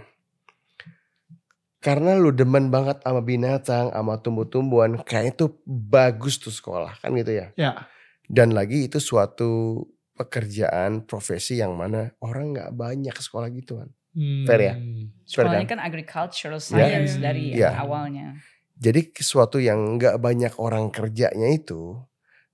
Karena 1.80 2.16
lu 2.16 2.32
demen 2.32 2.72
banget 2.72 3.00
sama 3.04 3.20
binatang, 3.20 3.92
sama 3.92 4.16
tumbuh-tumbuhan, 4.16 5.00
kayak 5.04 5.36
itu 5.36 5.52
bagus 5.64 6.40
tuh 6.40 6.52
sekolah 6.52 6.96
kan 7.00 7.12
gitu 7.12 7.40
ya. 7.40 7.52
Ya. 7.56 7.88
Dan 8.24 8.56
lagi 8.56 8.88
itu 8.88 8.96
suatu 9.00 9.84
pekerjaan 10.14 11.04
profesi 11.04 11.58
yang 11.58 11.74
mana 11.74 12.14
orang 12.18 12.54
nggak 12.54 12.70
banyak 12.72 13.14
sekolah 13.14 13.50
gitu 13.50 13.82
kan. 13.82 13.90
Hmm. 14.14 14.46
Fair 14.46 14.60
ya? 14.62 14.74
Fair 14.78 15.18
Sekolahnya 15.26 15.66
kan? 15.66 15.78
kan 15.78 15.80
agricultural 15.82 16.58
Ya. 16.58 16.64
science 16.64 17.14
Iya. 17.14 17.22
dari 17.22 17.44
Iya. 17.52 17.70
awalnya. 17.76 18.38
Jadi 18.74 19.10
sesuatu 19.12 19.58
yang 19.58 19.98
nggak 19.98 20.18
banyak 20.18 20.54
orang 20.58 20.90
kerjanya 20.90 21.50
itu 21.50 21.98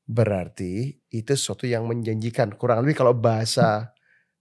berarti 0.05 0.99
itu 1.09 1.33
sesuatu 1.33 1.64
yang 1.64 1.85
menjanjikan. 1.85 2.57
Kurang 2.57 2.83
lebih 2.83 2.96
kalau 2.96 3.12
bahasa 3.12 3.92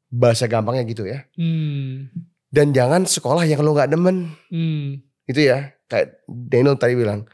bahasa 0.10 0.48
gampangnya 0.48 0.84
gitu 0.84 1.06
ya. 1.06 1.28
Hmm. 1.36 2.10
Dan 2.50 2.74
jangan 2.74 3.06
sekolah 3.06 3.46
yang 3.46 3.62
lo 3.62 3.76
nggak 3.76 3.92
demen 3.92 4.34
Hmm. 4.50 5.04
gitu 5.24 5.44
ya. 5.44 5.76
Kayak 5.86 6.24
Daniel 6.26 6.78
tadi 6.78 6.94
bilang, 6.96 7.26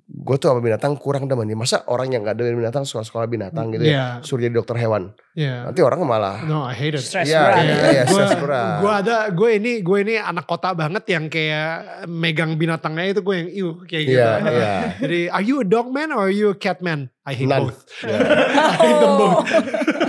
gue 0.00 0.36
tuh 0.36 0.48
sama 0.48 0.60
binatang 0.60 0.94
kurang 0.94 1.26
demen 1.26 1.44
nih. 1.44 1.54
Masa 1.54 1.82
orang 1.86 2.08
yang 2.08 2.22
nggak 2.22 2.36
demen 2.36 2.54
binatang 2.56 2.82
sekolah-sekolah 2.82 3.26
binatang 3.26 3.70
gitu 3.70 3.82
ya, 3.82 3.90
Ya. 3.90 4.04
suruh 4.20 4.40
jadi 4.40 4.52
dokter 4.52 4.76
hewan. 4.76 5.10
Ya. 5.32 5.64
Nanti 5.64 5.80
orang 5.80 6.00
malah, 6.02 6.42
No, 6.42 6.62
I 6.62 6.72
hate 6.72 6.94
it. 6.94 7.02
Stress 7.02 7.26
Iya, 7.26 7.38
iya, 7.38 7.52
Kayak 7.52 7.76
iya, 7.88 8.02
gue, 8.04 8.14
stress 8.14 8.34
berat. 8.36 8.78
gue 8.78 8.92
ada, 8.94 9.16
gue 9.28 9.50
ini, 9.54 9.72
gue 9.80 9.98
ini 10.00 10.14
anak 10.16 10.44
kota 10.44 10.72
banget 10.72 11.04
yang 11.08 11.26
kayak 11.26 11.68
megang 12.06 12.54
binatangnya 12.54 13.10
itu 13.10 13.20
gue 13.20 13.34
yang 13.36 13.48
iu 13.50 13.68
kayak 13.82 14.04
gitu. 14.04 14.16
iya, 14.16 14.30
iya. 14.44 14.74
Jadi, 15.02 15.20
are 15.28 15.42
you 15.42 15.56
a 15.60 15.66
dog 15.66 15.88
man 15.88 16.08
or 16.10 16.26
are 16.26 16.34
you 16.34 16.50
a 16.50 16.56
cat 16.56 16.78
man? 16.78 17.10
I 17.22 17.32
hate 17.32 17.46
None. 17.46 17.68
both. 17.68 17.80
Ya. 18.00 18.18
I 18.72 18.74
hate 18.76 18.98
them 18.98 19.14
both. 19.14 19.44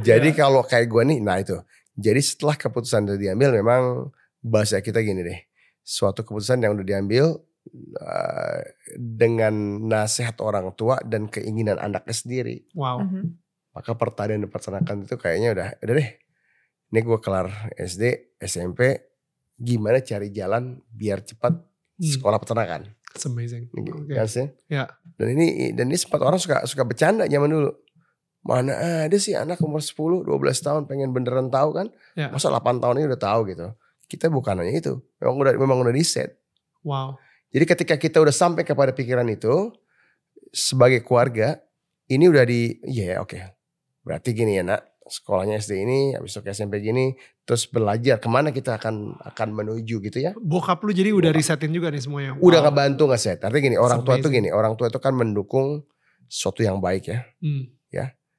Jadi 0.00 0.28
Iya. 0.30 0.36
kalau 0.36 0.60
kayak 0.62 0.86
gue 0.86 1.02
nih, 1.06 1.18
nah 1.18 1.36
itu. 1.36 1.56
Jadi 1.94 2.20
setelah 2.20 2.54
keputusan 2.54 3.04
udah 3.04 3.18
diambil, 3.18 3.50
memang 3.52 3.82
bahasa 4.38 4.78
kita 4.78 5.00
gini 5.00 5.22
deh. 5.22 5.38
Suatu 5.80 6.22
keputusan 6.22 6.60
yang 6.60 6.76
udah 6.76 6.86
diambil 6.86 7.40
uh, 7.96 8.60
dengan 8.96 9.52
nasihat 9.84 10.36
orang 10.40 10.72
tua 10.74 10.98
dan 11.04 11.28
keinginan 11.28 11.76
anaknya 11.76 12.14
sendiri. 12.14 12.66
Wow. 12.72 13.04
Mhm. 13.04 13.36
Maka 13.72 13.94
pertanian 13.94 14.42
dan 14.42 14.50
peternakan 14.50 14.96
itu 15.06 15.14
kayaknya 15.14 15.48
udah, 15.54 15.68
udah 15.78 15.94
deh. 15.94 16.10
Ini 16.88 16.98
gue 17.04 17.18
kelar 17.20 17.46
SD, 17.76 18.34
SMP, 18.40 18.96
gimana 19.54 20.00
cari 20.00 20.32
jalan 20.32 20.80
biar 20.88 21.22
cepat 21.22 21.68
Hmm. 21.98 22.14
sekolah 22.14 22.38
peternakan. 22.38 22.94
It's 23.10 23.26
amazing. 23.26 23.66
Gitu, 23.74 23.90
Oke. 23.90 24.14
kan 24.14 24.30
sih? 24.30 24.46
Ya. 24.70 24.86
Dan 25.18 25.34
ini 25.34 25.74
dan 25.74 25.90
ini 25.90 25.98
sempat 25.98 26.22
orang 26.22 26.38
suka 26.38 26.62
suka 26.62 26.86
bercanda 26.86 27.26
zaman 27.26 27.50
dulu. 27.50 27.74
Mana 28.46 28.70
ada 29.10 29.18
sih 29.18 29.34
anak 29.34 29.58
umur 29.58 29.82
10, 29.82 30.22
12 30.22 30.62
tahun 30.62 30.86
pengen 30.86 31.10
beneran 31.10 31.50
tahu 31.50 31.74
kan? 31.74 31.90
Ya. 32.14 32.30
Masa 32.30 32.54
8 32.54 32.78
tahun 32.78 33.02
ini 33.02 33.10
udah 33.10 33.18
tahu 33.18 33.50
gitu. 33.50 33.74
Kita 34.06 34.30
bukan 34.30 34.62
hanya 34.62 34.70
itu. 34.70 35.02
Memang 35.18 35.36
udah 35.42 35.52
memang 35.58 35.78
udah 35.82 35.90
di 35.90 36.06
set. 36.06 36.38
Wow. 36.86 37.18
Jadi 37.48 37.64
ketika 37.64 37.94
kita 37.96 38.20
udah 38.20 38.34
sampai 38.34 38.62
kepada 38.62 38.92
pikiran 38.92 39.24
itu 39.28 39.72
sebagai 40.50 41.00
keluarga, 41.00 41.60
ini 42.06 42.28
udah 42.28 42.44
di 42.44 42.76
iya 42.84 43.20
oke. 43.20 43.40
Berarti 44.04 44.32
gini 44.32 44.56
ya, 44.56 44.64
Nak. 44.64 44.82
Sekolahnya 45.08 45.56
SD 45.56 45.88
ini, 45.88 46.00
habis 46.12 46.36
itu 46.36 46.44
ke 46.44 46.52
SMP 46.52 46.84
gini, 46.84 47.16
terus 47.48 47.64
belajar 47.64 48.20
ke 48.20 48.28
mana 48.28 48.52
kita 48.52 48.76
akan 48.76 49.16
akan 49.24 49.48
menuju 49.56 50.04
gitu 50.04 50.18
ya. 50.20 50.36
Bokap 50.36 50.84
lu 50.84 50.92
jadi 50.92 51.16
udah 51.16 51.32
risetin 51.32 51.72
juga 51.72 51.88
nih 51.88 52.04
semuanya. 52.04 52.36
Udah 52.36 52.60
Wow. 52.60 52.68
ngebantu 52.68 53.02
nggak 53.08 53.20
set. 53.20 53.40
Artinya 53.40 53.72
gini, 53.72 53.76
orang 53.80 54.04
tua 54.04 54.20
tuh 54.20 54.28
amazing. 54.28 54.36
gini, 54.44 54.48
orang 54.52 54.76
tua 54.76 54.92
itu 54.92 55.00
kan 55.00 55.16
mendukung 55.16 55.80
sesuatu 56.28 56.60
yang 56.60 56.76
baik 56.76 57.08
ya. 57.08 57.24
Hmm. 57.40 57.72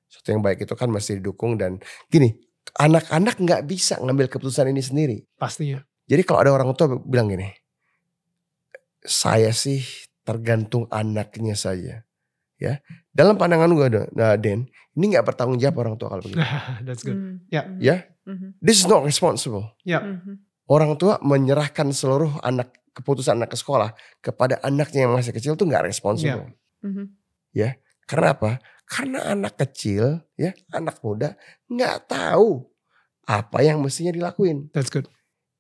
sesuatu 0.10 0.34
yang 0.34 0.42
baik 0.42 0.66
itu 0.66 0.74
kan 0.74 0.90
mesti 0.90 1.22
didukung 1.22 1.54
dan 1.54 1.78
gini 2.10 2.34
anak-anak 2.82 3.38
nggak 3.38 3.62
bisa 3.70 4.02
ngambil 4.02 4.26
keputusan 4.26 4.66
ini 4.74 4.82
sendiri 4.82 5.18
Pastinya. 5.38 5.86
jadi 6.10 6.26
kalau 6.26 6.42
ada 6.42 6.50
orang 6.50 6.74
tua 6.74 6.98
bilang 6.98 7.30
gini 7.30 7.46
saya 9.10 9.50
sih 9.50 9.82
tergantung 10.22 10.86
anaknya 10.94 11.58
saja 11.58 12.06
ya 12.62 12.74
dalam 13.10 13.34
pandangan 13.34 13.72
gue 13.74 13.88
nah 14.14 14.38
Den 14.38 14.70
ini 14.94 15.16
nggak 15.16 15.26
bertanggung 15.34 15.58
jawab 15.58 15.82
orang 15.82 15.96
tua 15.98 16.14
kalau 16.14 16.22
begitu 16.22 16.38
That's 16.86 17.02
good. 17.02 17.18
Mm. 17.18 17.36
Yeah. 17.50 17.66
Mhm. 17.66 17.82
Ya. 17.82 17.98
Mhm. 18.30 18.48
this 18.62 18.78
is 18.80 18.88
not 18.88 19.02
responsible 19.02 19.74
Mhm. 19.82 20.46
orang 20.70 20.94
tua 21.02 21.18
menyerahkan 21.26 21.90
seluruh 21.90 22.38
anak 22.46 22.78
keputusan 22.94 23.42
anak 23.42 23.56
ke 23.56 23.58
sekolah 23.58 23.96
kepada 24.22 24.62
anaknya 24.62 25.10
yang 25.10 25.18
masih 25.18 25.34
kecil 25.34 25.58
tuh 25.58 25.66
nggak 25.66 25.90
responsible 25.90 26.54
Mhm. 26.86 27.18
Karena 28.10 28.34
apa? 28.34 28.58
Karena 28.90 29.22
anak 29.38 29.54
kecil, 29.62 30.26
ya, 30.34 30.50
anak 30.74 30.98
muda 31.06 31.38
nggak 31.70 32.10
tahu 32.10 32.66
apa 33.30 33.62
yang 33.62 33.86
mestinya 33.86 34.10
dilakuin. 34.10 34.74
That's 34.74 34.90
good. 34.90 35.06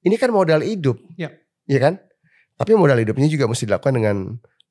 Ini 0.01 0.17
kan 0.17 0.33
modal 0.33 0.65
hidup, 0.65 0.97
Ya. 1.13 1.29
Iya 1.69 1.77
kan? 1.77 1.93
Tapi 2.59 2.75
modal 2.75 2.99
hidupnya 2.99 3.31
juga 3.31 3.47
mesti 3.47 3.63
dilakukan 3.63 3.95
dengan 3.95 4.17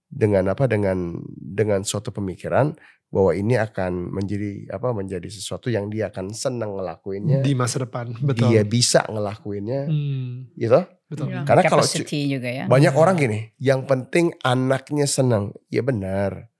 dengan 0.08 0.44
apa? 0.52 0.68
Dengan 0.68 1.16
dengan 1.32 1.80
suatu 1.88 2.12
pemikiran 2.12 2.76
bahwa 3.08 3.32
ini 3.32 3.56
akan 3.56 4.12
menjadi 4.12 4.68
apa? 4.68 4.92
Menjadi 4.92 5.24
sesuatu 5.32 5.72
yang 5.72 5.88
dia 5.88 6.12
akan 6.12 6.28
senang 6.36 6.76
ngelakuinnya. 6.76 7.40
Di 7.40 7.56
masa 7.56 7.88
depan. 7.88 8.12
Betul. 8.20 8.52
Dia 8.52 8.62
bisa 8.68 9.08
ngelakuinnya, 9.08 9.88
Hmm. 9.88 10.52
gitu. 10.52 10.84
Betul. 11.08 11.32
Iya. 11.32 11.48
Karena 11.48 11.62
kalau 11.64 11.84
juga 11.88 12.48
ya. 12.52 12.64
banyak 12.68 12.92
Hmm. 12.92 13.00
orang 13.00 13.16
gini, 13.16 13.40
yang 13.56 13.88
penting 13.88 14.36
anaknya 14.44 15.08
senang. 15.08 15.56
Ya 15.72 15.80
benar. 15.80 16.52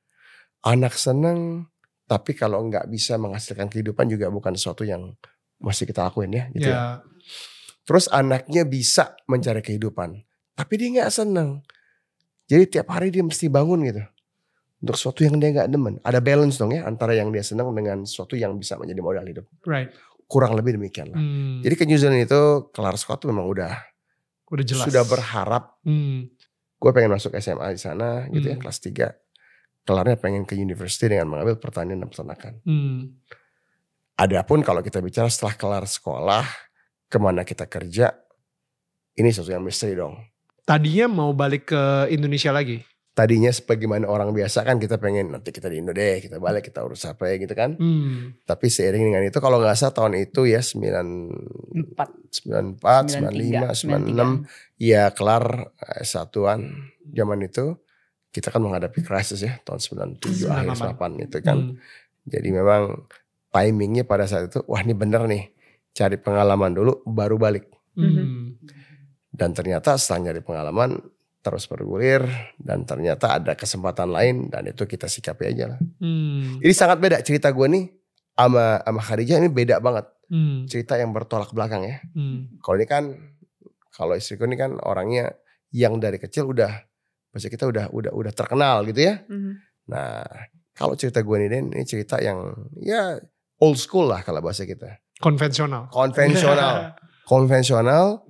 Anak 0.64 0.96
senang, 0.96 1.68
tapi 2.08 2.32
kalau 2.32 2.64
nggak 2.64 2.88
bisa 2.88 3.20
menghasilkan 3.20 3.68
kehidupan 3.68 4.08
juga 4.08 4.32
bukan 4.32 4.56
sesuatu 4.56 4.88
yang 4.88 5.12
mesti 5.60 5.84
kita 5.84 6.08
lakuin 6.08 6.32
ya. 6.32 6.44
Gitu 6.56 6.72
ya. 6.72 6.72
Ya. 6.72 6.84
Terus 7.84 8.08
anaknya 8.08 8.64
bisa 8.64 9.16
mencari 9.28 9.60
kehidupan, 9.60 10.16
tapi 10.58 10.74
dia 10.74 10.88
nggak 10.90 11.12
senang. 11.14 11.62
Jadi 12.50 12.64
tiap 12.74 12.90
hari 12.90 13.14
dia 13.14 13.22
mesti 13.22 13.46
bangun 13.46 13.78
gitu. 13.86 14.02
Untuk 14.82 14.94
sesuatu 14.98 15.22
yang 15.22 15.38
dia 15.38 15.54
nggak 15.54 15.68
demen. 15.70 15.94
Ada 16.02 16.18
balance 16.18 16.58
dong 16.58 16.74
ya 16.74 16.82
antara 16.82 17.14
yang 17.14 17.30
dia 17.30 17.46
senang 17.46 17.70
dengan 17.70 18.02
sesuatu 18.02 18.34
yang 18.34 18.58
bisa 18.58 18.74
menjadi 18.74 18.98
modal 18.98 19.22
hidup. 19.22 19.46
Right. 19.62 19.94
Kurang 20.26 20.58
lebih 20.58 20.74
demikian 20.74 21.14
lah. 21.14 21.18
Hmm. 21.22 21.62
Jadi 21.62 21.74
ke 21.78 21.84
New 21.86 21.94
Zealand 21.94 22.26
itu 22.26 22.40
kelar 22.74 22.98
sekolah 22.98 23.18
tuh 23.22 23.30
memang 23.30 23.46
udah 23.46 23.74
udah 24.48 24.64
jelas. 24.64 24.88
sudah 24.88 25.04
berharap 25.04 25.76
Hmm. 25.84 26.24
gue 26.78 26.90
pengen 26.90 27.12
masuk 27.12 27.36
SMA 27.36 27.76
di 27.76 27.80
sana 27.80 28.24
gitu 28.32 28.48
ya 28.48 28.56
Hmm. 28.56 28.62
kelas 28.64 28.78
3 28.80 29.06
kelarnya 29.84 30.16
pengen 30.16 30.44
ke 30.44 30.56
university 30.56 31.08
dengan 31.08 31.28
mengambil 31.32 31.56
pertanian 31.56 32.00
dan 32.00 32.08
peternakan. 32.08 32.54
Hmm. 32.64 33.16
Adapun 34.16 34.60
kalau 34.60 34.80
kita 34.80 34.98
bicara 34.98 35.30
setelah 35.30 35.54
kelar 35.54 35.84
sekolah, 35.86 36.44
ke 37.06 37.16
mana 37.16 37.46
kita 37.46 37.64
kerja, 37.64 38.12
ini 39.14 39.30
sesuatu 39.30 39.54
yang 39.54 39.62
misteri 39.64 39.94
dong. 39.94 40.18
Tadinya 40.68 41.08
mau 41.08 41.32
balik 41.32 41.72
ke 41.72 42.12
Indonesia 42.12 42.52
lagi. 42.52 42.84
Tadinya 43.16 43.48
sebagaimana 43.48 44.04
orang 44.04 44.36
biasa 44.36 44.68
kan 44.68 44.76
kita 44.76 45.00
pengen 45.00 45.32
nanti 45.32 45.48
kita 45.48 45.72
di 45.72 45.80
Indo 45.80 45.96
deh, 45.96 46.20
kita 46.20 46.36
balik 46.36 46.68
kita 46.68 46.84
urus 46.84 47.08
apa 47.08 47.32
ya 47.32 47.40
gitu 47.40 47.56
kan. 47.56 47.74
Hmm. 47.80 48.36
Tapi 48.44 48.68
seiring 48.68 49.08
dengan 49.08 49.24
itu 49.24 49.40
kalau 49.40 49.58
nggak 49.58 49.74
salah 49.74 49.96
tahun 49.96 50.28
itu 50.28 50.44
ya 50.44 50.60
9 50.60 51.72
Empat. 51.72 52.08
94, 52.84 52.84
95, 52.84 54.44
96 54.44 54.44
ya 54.76 55.08
kelar 55.16 55.72
eh, 55.72 56.04
satuan 56.04 56.92
zaman 57.08 57.48
itu 57.48 57.80
kita 58.28 58.52
kan 58.52 58.60
menghadapi 58.60 59.00
krisis 59.00 59.40
ya 59.40 59.56
tahun 59.64 59.80
97 60.20 60.44
akhir 60.52 60.94
98 61.00 61.24
itu 61.26 61.36
kan. 61.40 61.58
Hmm. 61.58 61.80
Jadi 62.28 62.48
memang 62.52 63.08
timingnya 63.50 64.04
pada 64.04 64.28
saat 64.28 64.52
itu 64.52 64.60
wah 64.68 64.84
ini 64.84 64.92
bener 64.92 65.24
nih 65.24 65.48
cari 65.96 66.20
pengalaman 66.20 66.76
dulu 66.76 67.02
baru 67.08 67.40
balik. 67.40 67.66
Hmm. 67.98 68.47
Dan 69.38 69.54
ternyata 69.54 69.94
setelah 69.94 70.28
nyari 70.30 70.42
pengalaman 70.42 70.98
terus 71.38 71.70
bergulir 71.70 72.26
dan 72.58 72.82
ternyata 72.82 73.38
ada 73.38 73.54
kesempatan 73.54 74.10
lain 74.10 74.50
dan 74.50 74.66
itu 74.66 74.82
kita 74.84 75.06
sikapi 75.06 75.54
aja 75.54 75.70
lah. 75.70 75.78
Hmm. 76.02 76.58
Ini 76.58 76.74
sangat 76.74 76.98
beda 76.98 77.22
cerita 77.22 77.54
gue 77.54 77.66
nih 77.70 77.84
sama 78.34 78.82
sama 78.82 79.00
Khadijah 79.00 79.38
ini 79.38 79.50
beda 79.50 79.78
banget 79.78 80.06
Hmm. 80.28 80.68
cerita 80.68 81.00
yang 81.00 81.08
bertolak 81.16 81.48
belakang 81.56 81.88
ya. 81.88 82.04
Hmm. 82.12 82.52
Kalau 82.60 82.76
ini 82.76 82.84
kan 82.84 83.04
kalau 83.96 84.12
istriku 84.12 84.44
ini 84.44 84.60
kan 84.60 84.76
orangnya 84.84 85.32
yang 85.72 85.96
dari 85.96 86.20
kecil 86.20 86.52
udah 86.52 86.68
bahasa 87.32 87.48
kita 87.48 87.64
udah 87.64 87.88
udah 87.96 88.12
udah 88.12 88.32
terkenal 88.36 88.84
gitu 88.84 89.08
ya. 89.08 89.24
Mhm. 89.24 89.52
Nah, 89.88 90.20
kalau 90.76 91.00
cerita 91.00 91.24
gue 91.24 91.36
nih 91.40 91.48
Den, 91.48 91.72
ini 91.72 91.84
cerita 91.88 92.20
yang 92.20 92.52
ya 92.76 93.16
old 93.56 93.80
school 93.80 94.04
lah 94.04 94.20
kalau 94.20 94.44
bahasa 94.44 94.68
kita. 94.68 95.00
Konvensional. 95.16 95.88
Konvensional. 95.88 96.92
Konvensional 97.32 98.20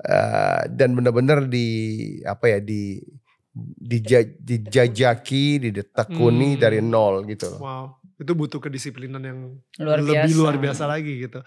eh, 0.00 0.62
dan 0.70 0.94
benar-benar 0.94 1.46
di 1.46 1.66
apa 2.22 2.46
ya 2.48 2.58
di 2.60 3.02
dija- 3.58 4.38
dijajaki, 4.38 5.58
didetekuni 5.60 6.54
Hmm. 6.54 6.60
dari 6.60 6.78
nol 6.78 7.26
gitu 7.26 7.50
loh. 7.50 7.60
Wow. 7.60 7.84
Itu 8.18 8.34
butuh 8.34 8.58
kedisiplinan 8.58 9.22
yang 9.22 9.38
Luar 9.78 9.98
lebih 9.98 10.14
biasa. 10.26 10.34
luar 10.34 10.54
biasa 10.56 10.84
lagi 10.86 11.22
gitu. 11.22 11.40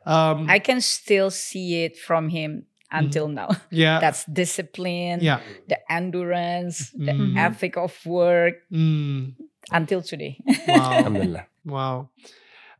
Um, 0.00 0.48
I 0.48 0.60
can 0.60 0.80
still 0.80 1.28
see 1.28 1.84
it 1.84 1.96
from 1.96 2.28
him 2.28 2.64
until 2.88 3.28
now. 3.28 3.48
ya, 3.72 4.00
That's 4.00 4.24
discipline, 4.24 5.20
ya. 5.20 5.40
the 5.68 5.76
endurance, 5.88 6.92
the 6.92 7.12
Hmm. 7.12 7.36
ethic 7.36 7.76
of 7.76 7.92
work 8.04 8.64
Hmm. 8.68 9.36
until 9.70 10.00
today. 10.00 10.40
Wow. 10.68 10.92
Alhamdulillah. 11.04 11.44
Wow. 11.64 11.96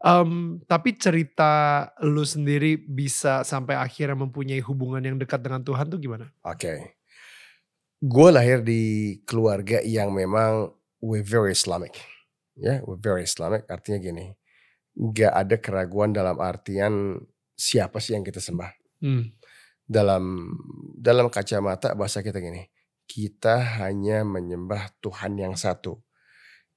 Um, 0.00 0.64
tapi 0.64 0.96
cerita 0.96 1.84
lu 2.00 2.24
sendiri 2.24 2.80
bisa 2.80 3.44
sampai 3.44 3.76
akhirnya 3.76 4.16
mempunyai 4.16 4.64
hubungan 4.64 5.04
yang 5.04 5.20
dekat 5.20 5.44
dengan 5.44 5.60
Tuhan 5.60 5.92
tuh 5.92 6.00
gimana? 6.00 6.32
Oke. 6.40 6.96
Gue 8.00 8.28
lahir 8.32 8.64
di 8.64 9.20
keluarga 9.28 9.84
yang 9.84 10.08
memang 10.16 10.72
we 11.04 11.20
very 11.20 11.52
Islamic. 11.52 12.00
Ya, 12.56 12.80
we 12.88 12.96
very 12.96 13.28
Islamic 13.28 13.68
artinya 13.68 14.00
gini. 14.00 14.32
Gak 14.96 15.32
ada 15.36 15.56
keraguan 15.60 16.16
dalam 16.16 16.40
artian 16.40 17.20
siapa 17.52 18.00
sih 18.00 18.16
yang 18.16 18.24
kita 18.24 18.40
sembah. 18.40 18.72
Hmm. 19.04 19.36
Dalam 19.84 20.48
dalam 20.96 21.28
kacamata 21.28 21.92
bahasa 21.92 22.24
kita 22.24 22.40
gini. 22.40 22.64
Kita 23.04 23.84
hanya 23.84 24.24
menyembah 24.24 24.96
Tuhan 25.04 25.36
yang 25.36 25.60
satu. 25.60 26.00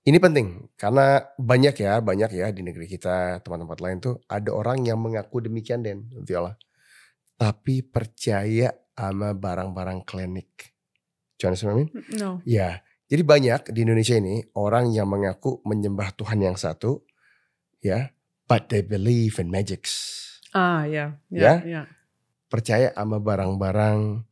Ini 0.03 0.19
penting 0.19 0.75
karena 0.75 1.23
banyak 1.39 1.75
ya, 1.79 2.03
banyak 2.03 2.31
ya 2.35 2.51
di 2.51 2.59
negeri 2.59 2.91
kita, 2.91 3.39
tempat-tempat 3.39 3.79
lain 3.79 3.97
tuh 4.03 4.19
ada 4.27 4.51
orang 4.51 4.83
yang 4.83 4.99
mengaku 4.99 5.39
demikian 5.39 5.79
Den, 5.79 6.11
Viola. 6.27 6.59
Tapi 7.39 7.87
percaya 7.87 8.75
sama 8.91 9.31
barang-barang 9.31 10.03
klinik. 10.03 10.75
Jangan 11.39 11.55
I 11.55 11.75
mean? 11.75 11.89
No. 12.19 12.43
Ya, 12.43 12.83
jadi 13.07 13.23
banyak 13.23 13.61
di 13.71 13.85
Indonesia 13.85 14.17
ini 14.17 14.41
orang 14.59 14.89
yang 14.89 15.05
mengaku 15.05 15.63
menyembah 15.63 16.17
Tuhan 16.17 16.39
yang 16.41 16.57
satu, 16.57 17.05
ya, 17.79 18.09
but 18.49 18.67
they 18.73 18.83
believe 18.83 19.37
in 19.37 19.53
magics. 19.53 20.19
Ah, 20.49 20.83
yeah. 20.89 21.21
Yeah? 21.29 21.61
Yeah. 21.61 21.61
Yeah. 21.63 21.85
Percaya 22.49 22.89
sama 22.91 23.23
barang-barang 23.23 24.27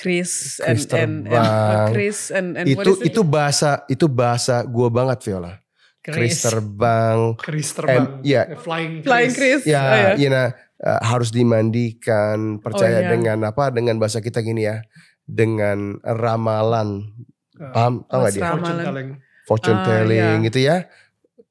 Chris 0.00 0.56
Chris 0.58 0.88
and, 0.88 0.94
and, 0.96 1.14
and 1.28 1.36
uh. 1.36 1.86
Chris 1.92 2.18
and, 2.32 2.56
and 2.56 2.66
what 2.72 2.86
itu 2.88 2.92
is 2.96 3.00
it? 3.04 3.08
itu 3.12 3.20
bahasa 3.20 3.84
itu 3.86 4.06
bahasa 4.08 4.64
gua 4.64 4.88
banget 4.88 5.20
Viola. 5.24 5.60
Chris 6.00 6.40
terbang, 6.40 7.36
Chris 7.36 7.76
terbang. 7.76 8.24
ya, 8.24 8.56
Flying 8.56 9.04
Chris. 9.04 9.06
Flying 9.06 9.32
Chris. 9.36 9.60
ya, 9.68 9.76
Oh, 9.76 9.92
yeah. 9.92 10.14
you 10.16 10.28
know, 10.32 10.48
uh, 10.80 11.00
harus 11.04 11.28
dimandikan. 11.28 12.56
Percaya 12.64 12.98
Oh, 12.98 13.04
iya. 13.04 13.10
dengan 13.12 13.38
apa? 13.44 13.68
Dengan 13.68 14.00
bahasa 14.00 14.24
kita 14.24 14.40
gini 14.40 14.64
ya, 14.64 14.80
dengan 15.28 16.00
ramalan. 16.00 17.04
Uh, 17.52 17.68
Paham? 17.76 17.94
Tahu 18.08 18.16
nggak 18.16 18.24
Mas 18.24 18.32
dia? 18.32 18.40
Fortune 18.40 18.56
Ramalan. 18.64 18.84
telling. 18.88 19.08
Fortune 19.44 19.76
Ah, 19.76 19.84
telling 19.84 20.36
iya. 20.40 20.46
gitu 20.48 20.58
ya. 20.64 20.76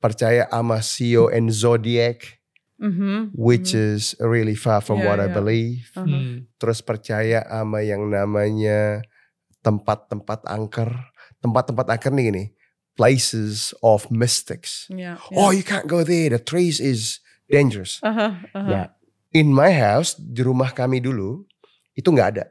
Percaya 0.01 0.43
sama 0.49 0.81
Sio 0.81 1.29
and 1.29 1.53
Zodiac, 1.53 2.38
Mhm, 2.79 3.35
which 3.35 3.75
mhm. 3.75 3.99
is 3.99 4.15
really 4.23 4.55
far 4.55 4.79
from 4.79 5.03
Yeah, 5.03 5.07
what 5.11 5.19
I 5.19 5.27
yeah. 5.27 5.35
believe. 5.35 5.91
Uh-huh. 5.99 6.07
Hmm. 6.07 6.47
Terus 6.55 6.79
percaya 6.79 7.43
sama 7.43 7.83
yang 7.83 8.07
namanya 8.07 9.03
tempat-tempat 9.59 10.47
angker. 10.47 10.87
Tempat-tempat 11.43 11.85
angker 11.91 12.11
nih 12.15 12.25
gini, 12.31 12.45
places 12.95 13.75
of 13.83 14.07
mystics. 14.07 14.87
Yeah. 14.87 15.19
Oh, 15.35 15.51
you 15.51 15.67
can't 15.67 15.91
go 15.91 16.07
there. 16.07 16.31
The 16.31 16.39
trees 16.39 16.79
is 16.79 17.19
dangerous. 17.51 17.99
Uh-huh, 17.99 18.39
uh-huh. 18.55 18.63
Nah, 18.63 18.87
in 19.35 19.51
my 19.51 19.75
house 19.75 20.15
di 20.15 20.39
rumah 20.39 20.71
kami 20.71 21.03
dulu 21.03 21.43
itu 21.99 22.07
nggak 22.07 22.29
ada. 22.39 22.45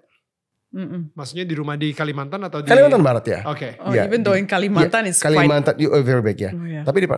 Mm-mm. 0.69 1.17
Maksudnya 1.17 1.49
di 1.49 1.57
rumah 1.57 1.81
di 1.81 1.97
Kalimantan 1.97 2.45
atau 2.45 2.61
di 2.61 2.69
Kalimantan 2.69 3.01
Barat 3.01 3.25
ya. 3.25 3.41
Oke. 3.49 3.81
Oh, 3.81 3.89
Yeah, 3.89 4.05
even 4.05 4.21
though 4.21 4.37
in 4.37 4.45
Kalimantan 4.45 5.09
is 5.09 5.17
quite. 5.17 5.33
Kalimantan, 5.33 5.81
you 5.81 5.89
oh, 5.89 6.05
very 6.05 6.21
big 6.21 6.37
ya. 6.37 6.53
Oh, 6.53 6.69
yeah. 6.69 6.85
Tapi 6.85 7.01
di 7.01 7.09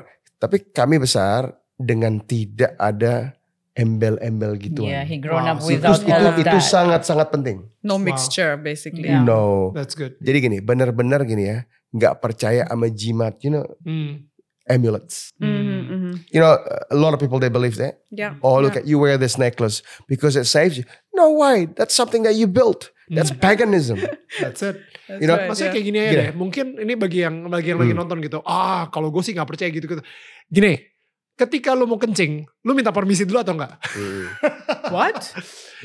tapi 0.40 0.56
kami 0.72 0.96
besar 1.02 1.52
dengan 1.80 2.20
tidak 2.20 2.76
ada 2.76 3.32
embel-embel 3.72 4.60
gituan. 4.60 4.92
Yeah, 4.92 5.04
he 5.08 5.16
grown 5.16 5.40
Wow, 5.40 5.56
up 5.56 5.58
so 5.64 5.72
itu 5.72 5.80
without 5.80 6.00
itu 6.04 6.12
all 6.12 6.26
of 6.28 6.36
itu 6.36 6.52
that. 6.52 6.60
sangat-sangat 6.68 7.28
penting. 7.32 7.56
No 7.80 7.96
Wow. 7.96 8.04
mixture, 8.04 8.60
basically. 8.60 9.08
Yeah. 9.08 9.24
No. 9.24 9.72
That's 9.72 9.96
good. 9.96 10.20
Jadi 10.20 10.38
gini, 10.38 10.58
benar-benar 10.60 11.24
gini 11.24 11.48
ya, 11.48 11.58
nggak 11.90 12.20
percaya 12.20 12.68
sama 12.68 12.92
jimat, 12.92 13.40
you 13.40 13.50
know, 13.50 13.64
Hmm. 13.80 14.28
amulets. 14.66 15.32
Mhm, 15.40 15.80
mhm. 15.88 16.12
You 16.28 16.38
know, 16.38 16.54
a 16.86 16.94
lot 16.94 17.10
of 17.10 17.18
people 17.18 17.40
they 17.40 17.48
believe 17.48 17.74
that. 17.80 18.04
Yeah. 18.12 18.36
Oh, 18.38 18.60
look 18.60 18.76
yeah. 18.76 18.82
at 18.82 18.86
you 18.86 19.00
wear 19.00 19.16
this 19.16 19.34
necklace 19.34 19.80
because 20.06 20.36
it 20.36 20.44
saves 20.46 20.76
you. 20.76 20.84
No, 21.10 21.32
why? 21.32 21.66
That's 21.66 21.90
something 21.90 22.22
that 22.22 22.36
you 22.36 22.46
built. 22.46 22.92
That's 23.08 23.34
Hmm. 23.34 23.42
paganism. 23.42 23.98
That's 24.42 24.62
it. 24.62 24.78
That's 25.10 25.18
you 25.18 25.26
know, 25.26 25.34
right, 25.34 25.50
Maksudnya 25.50 25.72
yeah. 25.72 25.74
kayak 25.74 25.86
gini 25.88 25.98
aja 25.98 26.10
Gini. 26.10 26.22
deh. 26.22 26.30
Mungkin 26.38 26.66
ini 26.78 26.94
bagi 26.94 27.18
yang 27.26 27.34
bagi 27.50 27.74
yang 27.74 27.80
lagi 27.82 27.90
Hmm. 27.90 28.00
nonton 28.06 28.18
gitu. 28.22 28.38
Ah, 28.46 28.86
kalau 28.94 29.10
gue 29.10 29.22
sih 29.24 29.34
nggak 29.34 29.48
percaya 29.48 29.70
gitu 29.74 29.86
gitu. 29.90 30.02
Gini, 30.46 30.78
ketika 31.40 31.72
lu 31.72 31.88
mau 31.88 31.96
kencing, 31.96 32.44
lu 32.60 32.76
minta 32.76 32.92
permisi 32.92 33.24
dulu 33.24 33.40
atau 33.40 33.56
enggak? 33.56 33.80
Hmm. 33.80 34.28
What? 34.94 35.32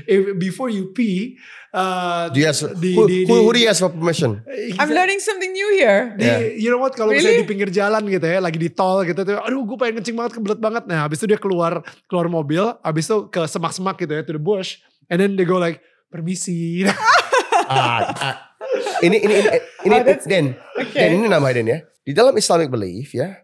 If, 0.04 0.36
before 0.36 0.68
you 0.68 0.92
pee, 0.92 1.40
uh, 1.72 2.28
Do 2.28 2.38
you 2.38 2.52
ask, 2.52 2.68
di, 2.76 2.92
who, 2.92 3.08
di, 3.08 3.24
who, 3.24 3.48
who 3.48 3.52
do 3.56 3.60
you 3.64 3.72
ask 3.72 3.80
for 3.80 3.88
permission? 3.88 4.44
I'm 4.76 4.92
learning 4.92 5.24
something 5.24 5.50
new 5.50 5.70
here. 5.80 6.12
di, 6.14 6.28
Yeah. 6.28 6.40
you 6.60 6.68
know 6.68 6.78
what 6.78 6.92
kalau 6.92 7.16
Really? 7.16 7.24
misalnya 7.24 7.44
di 7.44 7.48
pinggir 7.48 7.70
jalan 7.72 8.04
gitu 8.06 8.28
ya 8.28 8.44
lagi 8.44 8.60
di 8.60 8.68
tol 8.68 9.08
gitu 9.08 9.24
tuh 9.24 9.40
aduh 9.40 9.64
gue 9.64 9.78
pengen 9.80 10.04
kencing 10.04 10.18
banget 10.20 10.36
kebelet 10.36 10.60
banget 10.60 10.84
nah 10.86 11.08
habis 11.08 11.24
itu 11.24 11.32
dia 11.32 11.40
keluar 11.40 11.80
keluar 12.06 12.28
mobil 12.28 12.66
habis 12.82 13.08
itu 13.08 13.32
ke 13.32 13.48
semak-semak 13.48 13.96
gitu 13.96 14.12
ya 14.12 14.22
to 14.26 14.36
the 14.36 14.42
bush 14.42 14.82
and 15.08 15.24
then 15.24 15.40
they 15.40 15.48
go 15.48 15.56
like 15.56 15.80
permisi 16.10 16.84
ah, 17.72 18.02
ah, 18.04 18.36
ini 19.00 19.22
ini 19.22 19.34
ini 19.40 19.50
ini 19.86 19.96
Oh, 19.96 20.04
Den, 20.26 20.46
Okay. 20.76 21.08
Den 21.08 21.24
ini 21.24 21.28
nama 21.28 21.48
Den 21.52 21.68
ya. 21.68 21.80
Di 22.02 22.12
dalam 22.12 22.36
Islamic 22.36 22.70
belief 22.70 23.14
ya, 23.14 23.42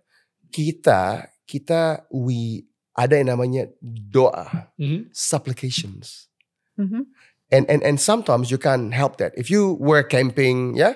kita 0.50 1.31
kita 1.52 2.08
we 2.08 2.64
ada 2.96 3.20
yang 3.20 3.36
namanya 3.36 3.68
doa, 3.84 4.72
Mhm. 4.80 5.12
supplications. 5.12 6.32
Mhm. 6.80 7.08
And 7.52 7.68
and 7.68 7.84
and 7.84 7.98
sometimes 8.00 8.48
you 8.48 8.56
can 8.56 8.96
help 8.96 9.20
that. 9.20 9.36
If 9.36 9.52
you 9.52 9.76
were 9.76 10.08
camping 10.08 10.80
ya, 10.80 10.96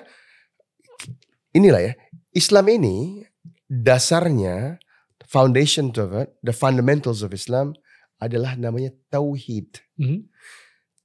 inilah 1.52 1.92
ya. 1.92 1.92
Islam 2.32 2.68
ini 2.72 3.28
dasarnya 3.68 4.80
foundation 5.26 5.92
of 5.96 6.16
it, 6.16 6.32
the 6.40 6.54
fundamentals 6.56 7.20
of 7.20 7.34
Islam 7.34 7.76
adalah 8.22 8.56
namanya 8.56 8.94
tauhid. 9.12 9.84
Mhm. 10.00 10.32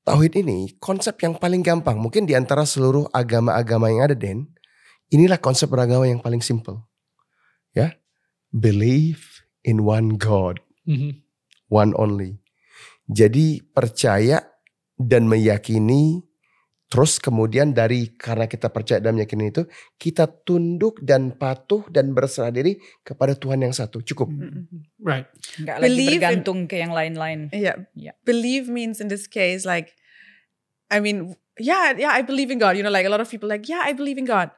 Tauhid 0.08 0.34
ini 0.40 0.76
konsep 0.80 1.20
yang 1.22 1.36
paling 1.36 1.62
gampang. 1.62 2.00
Mungkin 2.00 2.26
di 2.26 2.34
antara 2.34 2.64
seluruh 2.64 3.12
agama-agama 3.12 3.92
yang 3.92 4.08
ada, 4.08 4.16
Den. 4.16 4.50
Inilah 5.12 5.38
konsep 5.38 5.68
beragama 5.68 6.08
yang 6.08 6.24
paling 6.24 6.40
simple. 6.40 6.88
Ya. 7.76 8.00
Believe 8.52 9.31
in 9.63 9.86
one 9.86 10.17
God. 10.17 10.62
Mhm. 10.88 11.21
One 11.71 11.91
only. 11.95 12.41
Jadi 13.08 13.60
percaya 13.74 14.43
dan 14.95 15.28
meyakini 15.28 16.21
Terus 16.91 17.24
kemudian 17.24 17.71
dari 17.71 18.19
karena 18.19 18.52
kita 18.52 18.67
percaya 18.67 19.00
dan 19.00 19.15
meyakini 19.15 19.47
itu, 19.47 19.63
kita 19.95 20.28
tunduk 20.28 21.00
dan 21.00 21.32
patuh 21.39 21.88
dan 21.88 22.12
berserah 22.12 22.52
diri 22.52 22.76
kepada 23.00 23.32
Tuhan 23.32 23.63
yang 23.63 23.71
satu. 23.71 24.04
Cukup. 24.04 24.28
Mm-mm. 24.28 24.67
Right. 25.00 25.24
Nggak 25.56 25.76
lagi 25.80 25.88
Believe 25.88 26.12
in- 26.12 26.19
bergantung 26.19 26.60
ke 26.67 26.84
yang 26.84 26.91
lain-lain. 26.91 27.47
Yeah. 27.56 27.88
Yeah. 27.95 28.19
Believe 28.28 28.67
means 28.67 29.00
in 29.00 29.08
this 29.08 29.24
case, 29.24 29.63
like, 29.63 29.95
I 30.91 31.00
mean, 31.00 31.39
yeah, 31.56 31.95
yeah, 31.95 32.12
I 32.12 32.28
believe 32.28 32.52
in 32.52 32.60
God. 32.60 32.76
You 32.76 32.84
know, 32.84 32.91
like 32.91 33.08
a 33.08 33.13
lot 33.13 33.24
of 33.24 33.32
people, 33.32 33.47
like, 33.47 33.71
yeah, 33.71 33.88
I 33.88 33.95
believe 33.95 34.19
in 34.19 34.28
God. 34.28 34.52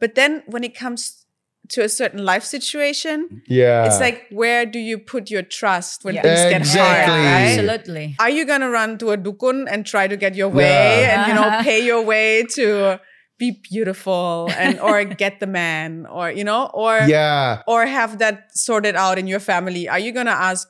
But 0.00 0.16
then 0.16 0.48
when 0.48 0.64
it 0.64 0.72
comes 0.72 1.25
to 1.70 1.82
a 1.82 1.88
certain 1.88 2.24
life 2.24 2.44
situation, 2.44 3.42
Yeah. 3.48 3.86
it's 3.86 4.00
like, 4.00 4.26
where 4.30 4.64
do 4.66 4.78
you 4.78 4.98
put 4.98 5.30
your 5.30 5.42
trust 5.42 6.04
when 6.04 6.14
Yeah. 6.14 6.22
things 6.22 6.40
get 6.40 6.52
hard? 6.52 6.60
Exactly. 6.60 7.14
Right? 7.14 7.58
Absolutely. 7.58 8.16
Are 8.20 8.30
you 8.30 8.44
gonna 8.44 8.70
run 8.70 8.98
to 8.98 9.10
a 9.10 9.16
dukun 9.18 9.66
and 9.70 9.84
try 9.86 10.06
to 10.08 10.16
get 10.16 10.34
your 10.34 10.48
way 10.48 11.00
Yeah. 11.02 11.12
and 11.12 11.28
you 11.28 11.34
know 11.34 11.62
pay 11.70 11.84
your 11.84 12.02
way 12.02 12.44
to 12.54 13.00
be 13.38 13.60
beautiful 13.70 14.48
and 14.56 14.80
or 14.80 15.04
get 15.04 15.40
the 15.40 15.46
man 15.46 16.06
or 16.06 16.30
you 16.30 16.42
know 16.42 16.70
or 16.72 17.00
yeah 17.06 17.60
or 17.66 17.84
have 17.84 18.18
that 18.18 18.48
sorted 18.56 18.96
out 18.96 19.18
in 19.18 19.26
your 19.26 19.40
family? 19.40 19.88
Are 19.88 19.98
you 19.98 20.12
gonna 20.12 20.30
ask 20.50 20.66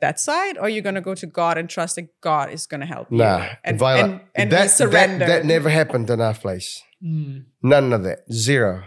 that 0.00 0.18
side 0.18 0.56
or 0.56 0.62
are 0.64 0.68
you 0.70 0.80
gonna 0.80 1.02
go 1.02 1.14
to 1.14 1.26
God 1.26 1.58
and 1.58 1.68
trust 1.68 1.96
that 1.96 2.08
God 2.22 2.50
is 2.52 2.66
gonna 2.66 2.86
help 2.86 3.08
you 3.10 3.22
and 3.22 3.78
Viola, 3.78 4.02
and, 4.04 4.20
and 4.34 4.48
be 4.50 4.56
that, 4.56 4.70
that, 4.78 5.18
that 5.18 5.44
never 5.44 5.68
happened 5.68 6.08
in 6.08 6.20
our 6.22 6.32
place. 6.34 6.82
Hmm. 7.02 7.38
None 7.62 7.92
of 7.92 8.02
that. 8.04 8.20
Zero. 8.32 8.84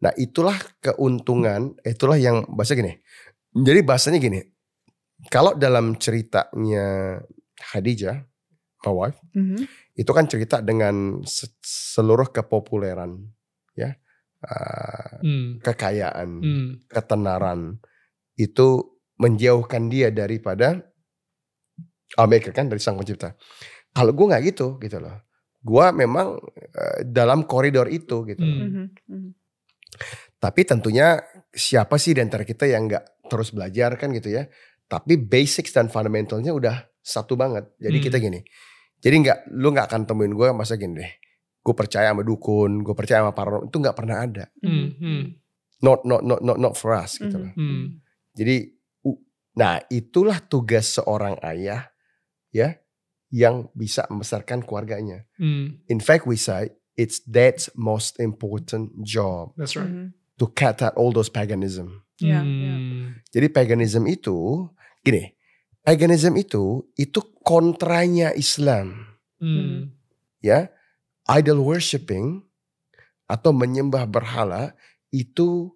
Nah 0.00 0.12
itulah 0.16 0.56
keuntungan, 0.80 1.76
itulah 1.84 2.16
yang 2.16 2.48
bahasa 2.48 2.72
gini. 2.72 2.96
Jadi 3.52 3.80
bahasanya 3.84 4.16
gini. 4.16 4.40
Kalau 5.28 5.52
dalam 5.52 6.00
ceritanya 6.00 7.20
Khadijah, 7.60 8.24
my 8.80 8.92
wife, 8.96 9.20
Mhm. 9.36 9.68
itu 9.92 10.10
kan 10.16 10.24
cerita 10.24 10.64
dengan 10.64 11.20
se- 11.28 11.52
seluruh 11.60 12.32
kepopuleran, 12.32 13.20
ya, 13.76 13.92
uh, 14.40 15.20
Hmm. 15.20 15.60
kekayaan, 15.60 16.28
Hmm. 16.40 16.68
ketenaran, 16.88 17.76
itu 18.40 18.96
menjauhkan 19.20 19.92
dia 19.92 20.08
daripada 20.08 20.80
Amerika 22.16 22.50
kan 22.50 22.72
dari 22.72 22.80
sang 22.80 22.96
pencipta. 22.96 23.36
Kalau 23.92 24.16
gue 24.16 24.24
nggak 24.24 24.44
gitu, 24.48 24.80
gitu 24.80 24.96
loh. 24.96 25.20
Gue 25.60 25.84
memang 25.92 26.40
uh, 26.40 26.98
dalam 27.04 27.44
koridor 27.44 27.92
itu 27.92 28.24
gitu. 28.24 28.40
loh. 28.40 28.56
Hmm. 28.64 28.88
Mhm. 29.06 29.28
Tapi 30.40 30.64
tentunya 30.64 31.20
siapa 31.52 32.00
sih 32.00 32.16
di 32.16 32.24
antara 32.24 32.42
kita 32.42 32.64
yang 32.64 32.88
nggak 32.88 33.28
terus 33.28 33.52
belajar 33.52 33.94
kan 33.94 34.08
gitu 34.10 34.32
ya. 34.32 34.48
Tapi 34.88 35.20
basics 35.20 35.70
dan 35.70 35.86
fundamentalnya 35.86 36.50
udah 36.50 36.76
satu 36.98 37.36
banget. 37.36 37.68
Jadi 37.76 37.96
Hmm. 38.00 38.06
kita 38.08 38.16
gini. 38.18 38.40
Jadi 39.00 39.16
nggak, 39.20 39.38
lu 39.54 39.68
nggak 39.70 39.86
akan 39.86 40.02
temuin 40.04 40.32
gue 40.32 40.48
masa 40.50 40.74
gini 40.74 40.98
deh. 40.98 41.12
Gue 41.60 41.74
percaya 41.76 42.10
sama 42.10 42.24
dukun, 42.24 42.80
gue 42.80 42.94
percaya 42.96 43.20
sama 43.20 43.32
paranormal 43.32 43.68
itu 43.68 43.76
nggak 43.78 43.96
pernah 43.96 44.16
ada. 44.18 44.44
Hmm. 44.60 44.88
Hmm. 44.96 45.22
Not 45.80 46.04
not 46.04 46.20
not 46.24 46.40
not 46.40 46.56
not 46.56 46.74
for 46.74 46.92
us 46.92 47.16
gitu 47.16 47.32
Mhm. 47.32 47.40
loh. 47.40 47.52
Hmm. 47.56 47.84
Jadi, 48.32 48.56
nah 49.52 49.76
itulah 49.88 50.40
tugas 50.40 50.96
seorang 50.96 51.36
ayah 51.44 51.88
ya 52.50 52.80
yang 53.28 53.68
bisa 53.72 54.08
membesarkan 54.08 54.64
keluarganya. 54.64 55.24
Hmm. 55.36 55.80
In 55.86 56.00
fact, 56.00 56.24
we 56.24 56.36
say 56.36 56.72
it's 56.96 57.20
dad's 57.22 57.68
most 57.72 58.18
important 58.18 58.92
job 59.00 59.52
That's 59.56 59.76
right. 59.76 59.88
Mhm. 59.88 60.16
To 60.40 60.48
cut 60.56 60.80
out 60.80 60.96
all 60.96 61.12
those 61.12 61.28
paganism. 61.28 62.00
Yeah, 62.16 62.40
Hmm. 62.44 63.20
Jadi 63.28 63.52
paganism 63.52 64.08
itu 64.08 64.68
gini, 65.04 65.36
paganism 65.84 66.36
itu 66.40 66.88
itu 66.96 67.20
kontranya 67.44 68.32
Islam, 68.32 69.16
Hmm. 69.36 69.92
ya. 70.40 70.72
Idol 71.30 71.62
worshipping 71.62 72.42
atau 73.30 73.54
menyembah 73.54 74.02
berhala 74.08 74.74
itu 75.14 75.70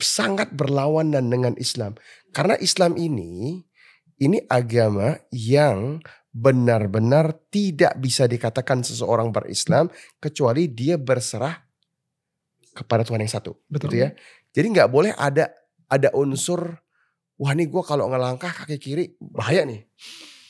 sangat 0.00 0.56
berlawanan 0.56 1.28
dengan 1.28 1.54
Islam. 1.60 2.00
Karena 2.32 2.56
Islam 2.56 2.96
ini 2.96 3.60
ini 4.18 4.38
agama 4.48 5.20
yang 5.30 6.00
benar-benar 6.32 7.36
tidak 7.52 7.98
bisa 8.00 8.24
dikatakan 8.24 8.80
seseorang 8.82 9.30
berislam 9.30 9.92
kecuali 10.16 10.70
dia 10.70 10.96
berserah 10.96 11.67
kepada 12.78 13.02
Tuhan 13.02 13.18
yang 13.22 13.32
satu 13.32 13.58
Betul. 13.66 13.90
gitu 13.90 13.96
ya. 14.06 14.08
Jadi 14.54 14.66
nggak 14.78 14.88
boleh 14.90 15.12
ada 15.18 15.50
ada 15.90 16.08
unsur 16.14 16.78
wah 17.38 17.52
nih 17.54 17.66
gue 17.66 17.82
kalau 17.82 18.06
ngelangkah 18.10 18.50
kaki 18.64 18.78
kiri 18.78 19.04
bahaya 19.18 19.66
nih. 19.66 19.82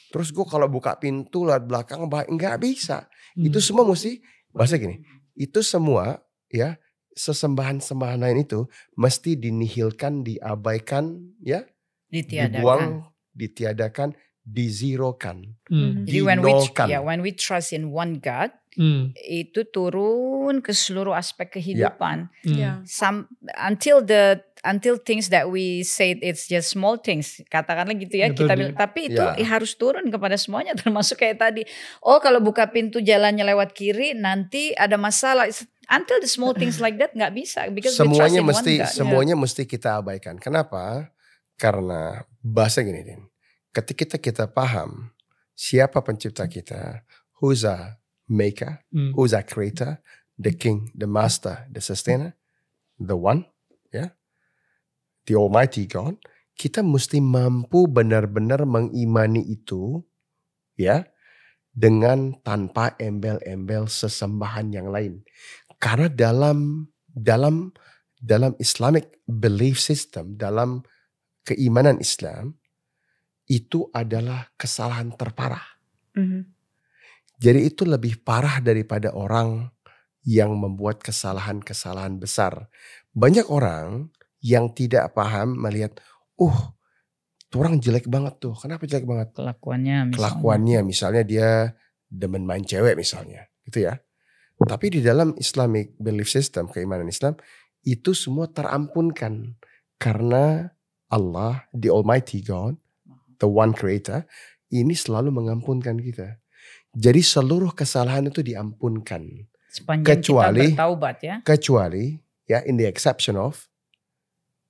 Terus 0.09 0.33
gue 0.33 0.45
kalau 0.49 0.69
buka 0.69 0.97
pintu 0.97 1.45
lewat 1.49 1.65
belakang 1.69 2.05
bahaya 2.09 2.29
nggak 2.29 2.57
bisa. 2.61 3.09
Hmm. 3.37 3.49
Itu 3.49 3.61
semua 3.61 3.85
mesti 3.89 4.21
bahasa 4.53 4.77
gini. 4.77 5.01
Itu 5.37 5.61
semua 5.65 6.21
ya 6.49 6.77
sesembahan-sembahan 7.19 8.23
lain 8.23 8.47
itu 8.47 8.65
mesti 8.95 9.35
dinihilkan, 9.35 10.23
diabaikan, 10.23 11.19
ya, 11.43 11.67
Ditiadakan. 12.09 12.55
dibuang, 12.55 12.85
ditiadakan, 13.35 14.09
dizirokan. 14.47 15.59
Hmm. 15.67 16.07
Jadi 16.07 16.19
when 16.25 16.39
we 16.41 16.53
ya 16.89 17.03
when 17.03 17.21
we 17.21 17.35
trust 17.35 17.75
in 17.75 17.91
one 17.91 18.23
God 18.23 18.55
Hmm. 18.79 19.11
itu 19.27 19.67
turun 20.49 20.65
ke 20.65 20.73
seluruh 20.73 21.13
aspek 21.13 21.53
kehidupan. 21.53 22.33
Hmm. 22.41 22.57
Yeah. 22.57 22.77
Some 22.89 23.29
until 23.61 24.01
the 24.01 24.41
until 24.65 24.97
things 24.99 25.29
that 25.29 25.47
we 25.53 25.85
say 25.85 26.17
it's 26.19 26.49
just 26.49 26.73
small 26.75 26.99
things 26.99 27.39
katakanlah 27.47 27.95
gitu 27.95 28.19
ya 28.19 28.33
Betul, 28.35 28.49
kita 28.49 28.53
bilang 28.59 28.75
tapi 28.75 29.07
itu 29.07 29.21
Ya. 29.23 29.39
harus 29.47 29.79
turun 29.79 30.11
kepada 30.11 30.35
semuanya 30.35 30.75
termasuk 30.81 31.15
kayak 31.15 31.39
tadi 31.39 31.63
oh 32.03 32.19
kalau 32.19 32.43
buka 32.43 32.67
pintu 32.67 32.99
jalannya 32.99 33.47
lewat 33.47 33.71
kiri 33.71 34.19
nanti 34.19 34.75
ada 34.75 34.99
masalah 34.99 35.47
It's- 35.47 35.63
until 35.87 36.19
the 36.19 36.27
small 36.27 36.59
things 36.59 36.83
like 36.83 36.99
that 36.99 37.15
nggak 37.15 37.31
bisa 37.39 37.71
because 37.71 37.95
semuanya 37.95 38.43
mesti 38.43 38.83
one 38.83 38.91
semuanya 38.91 39.35
mesti 39.39 39.63
kita 39.63 40.03
abaikan. 40.03 40.43
Kenapa? 40.43 41.13
Karena 41.55 42.27
bahasa 42.43 42.83
gini, 42.83 43.03
Din. 43.03 43.23
Ketika 43.71 44.19
kita 44.19 44.51
paham 44.51 45.15
siapa 45.55 46.03
pencipta 46.03 46.47
kita, 46.47 47.03
who's 47.39 47.63
a 47.63 47.99
maker, 48.27 48.85
Hmm. 48.93 49.11
who's 49.17 49.33
a 49.33 49.41
creator, 49.41 49.99
the 50.39 50.55
king, 50.55 50.95
the 50.95 51.11
master, 51.11 51.67
the 51.69 51.83
sustainer, 51.83 52.39
the 52.97 53.19
one, 53.19 53.45
ya, 53.91 54.15
the 55.27 55.35
almighty 55.35 55.85
God, 55.91 56.17
kita 56.55 56.81
mesti 56.81 57.19
mampu 57.19 57.91
benar-benar 57.91 58.63
mengimani 58.65 59.43
itu, 59.51 60.01
ya, 60.79 61.05
dengan 61.75 62.39
tanpa 62.43 62.95
embel-embel 62.99 63.91
sesembahan 63.91 64.71
yang 64.75 64.89
lain. 64.91 65.23
Karena 65.79 66.11
dalam 66.11 66.91
dalam 67.07 67.71
dalam 68.19 68.55
Islamic 68.59 69.23
belief 69.27 69.79
system, 69.79 70.35
dalam 70.35 70.83
keimanan 71.47 72.03
Islam, 72.03 72.59
itu 73.47 73.87
adalah 73.95 74.51
kesalahan 74.59 75.15
terparah. 75.15 75.79
Mhm. 76.19 76.43
Jadi 77.39 77.61
itu 77.63 77.87
lebih 77.87 78.27
parah 78.27 78.59
daripada 78.59 79.15
orang 79.15 79.71
yang 80.29 80.53
membuat 80.61 81.01
kesalahan-kesalahan 81.01 82.21
besar. 82.21 82.69
Banyak 83.17 83.49
orang 83.49 84.13
yang 84.45 84.69
tidak 84.77 85.17
paham 85.17 85.57
melihat, 85.57 85.97
uh, 86.37 86.77
tuh 87.49 87.65
orang 87.65 87.81
jelek 87.81 88.05
banget 88.13 88.37
tuh. 88.37 88.53
Kenapa 88.53 88.85
jelek 88.85 89.09
banget? 89.09 89.33
kelakuannya 89.33 90.13
misalnya. 90.13 90.19
Kelakuannya 90.21 90.81
misalnya 90.85 91.23
dia 91.25 91.49
demen 92.13 92.45
main 92.45 92.61
cewek 92.61 92.93
misalnya, 92.93 93.49
gitu 93.65 93.89
ya. 93.89 93.97
Tapi 94.61 94.93
di 94.93 95.01
dalam 95.01 95.33
Islamic 95.41 95.97
belief 95.97 96.29
system, 96.29 96.69
keimanan 96.69 97.09
Islam, 97.09 97.41
itu 97.89 98.13
semua 98.13 98.53
terampunkan 98.53 99.57
karena 99.97 100.69
Allah, 101.09 101.65
the 101.73 101.89
Almighty 101.89 102.45
God, 102.45 102.77
the 103.41 103.49
One 103.49 103.73
Creator, 103.73 104.29
ini 104.69 104.93
selalu 104.93 105.33
mengampunkan 105.33 105.97
kita. 105.97 106.37
Jadi 106.93 107.25
seluruh 107.25 107.73
kesalahan 107.73 108.29
itu 108.29 108.45
diampunkan, 108.45 109.48
sepanjang 109.69 110.21
Kecuali- 110.21 110.73
kita 110.73 110.77
bertaubat 110.77 111.17
ya 111.21 111.37
kecuali 111.45 112.19
ya 112.49 112.65
in 112.65 112.77
the 112.77 112.89
exception 112.89 113.37
of 113.37 113.69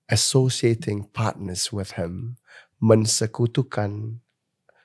associating 0.07 1.05
partners 1.13 1.69
with 1.71 2.01
Him, 2.01 2.37
mensekutukan 2.81 4.21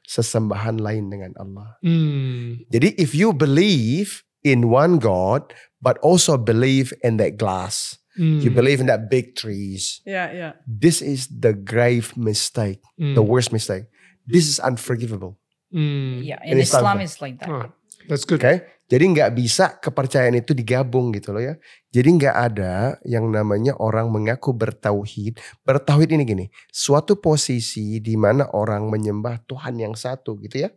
sesembahan 0.03 0.83
lain 0.83 1.07
dengan 1.09 1.31
Allah. 1.39 1.79
Hmm. 1.79 2.59
Jadi 2.67 2.91
if 2.99 3.15
you 3.15 3.31
believe 3.31 4.27
in 4.43 4.67
one 4.67 4.99
God, 4.99 5.55
but 5.79 5.95
also 6.03 6.35
believe 6.35 6.91
in 7.01 7.15
that 7.17 7.39
glass, 7.39 7.95
you 8.13 8.51
Hmm. 8.51 8.57
believe 8.59 8.83
in 8.83 8.91
that 8.91 9.07
big 9.07 9.31
trees, 9.33 10.03
Yeah, 10.03 10.27
yeah. 10.29 10.51
this 10.67 10.99
is 10.99 11.31
the 11.31 11.55
grave 11.55 12.13
mistake, 12.19 12.83
Hmm. 12.99 13.15
the 13.15 13.23
worst 13.23 13.55
mistake. 13.55 13.87
This 14.27 14.45
is 14.45 14.59
unforgivable. 14.59 15.39
Hmm. 15.71 16.21
ya 16.21 16.37
In 16.45 16.59
in 16.59 16.67
Islam. 16.67 16.83
Islam 16.85 16.97
is 17.01 17.13
like 17.17 17.35
that 17.41 17.49
Oh, 17.49 17.65
that's 18.05 18.27
good. 18.27 18.43
Oke, 18.43 18.61
jadi 18.91 19.03
nggak 19.07 19.31
bisa 19.39 19.79
kepercayaan 19.79 20.43
itu 20.43 20.51
digabung 20.51 21.15
gitu 21.15 21.31
loh 21.31 21.39
ya. 21.39 21.55
Jadi 21.89 22.09
nggak 22.19 22.35
ada 22.35 22.99
yang 23.07 23.31
namanya 23.31 23.79
orang 23.79 24.11
mengaku 24.11 24.51
bertauhid. 24.51 25.39
Bertauhid 25.63 26.09
ini 26.11 26.23
gini, 26.27 26.45
suatu 26.67 27.15
posisi 27.15 28.03
di 28.03 28.19
mana 28.19 28.51
orang 28.51 28.91
menyembah 28.91 29.47
Tuhan 29.47 29.79
yang 29.79 29.95
satu 29.95 30.35
gitu 30.43 30.67
ya. 30.67 30.69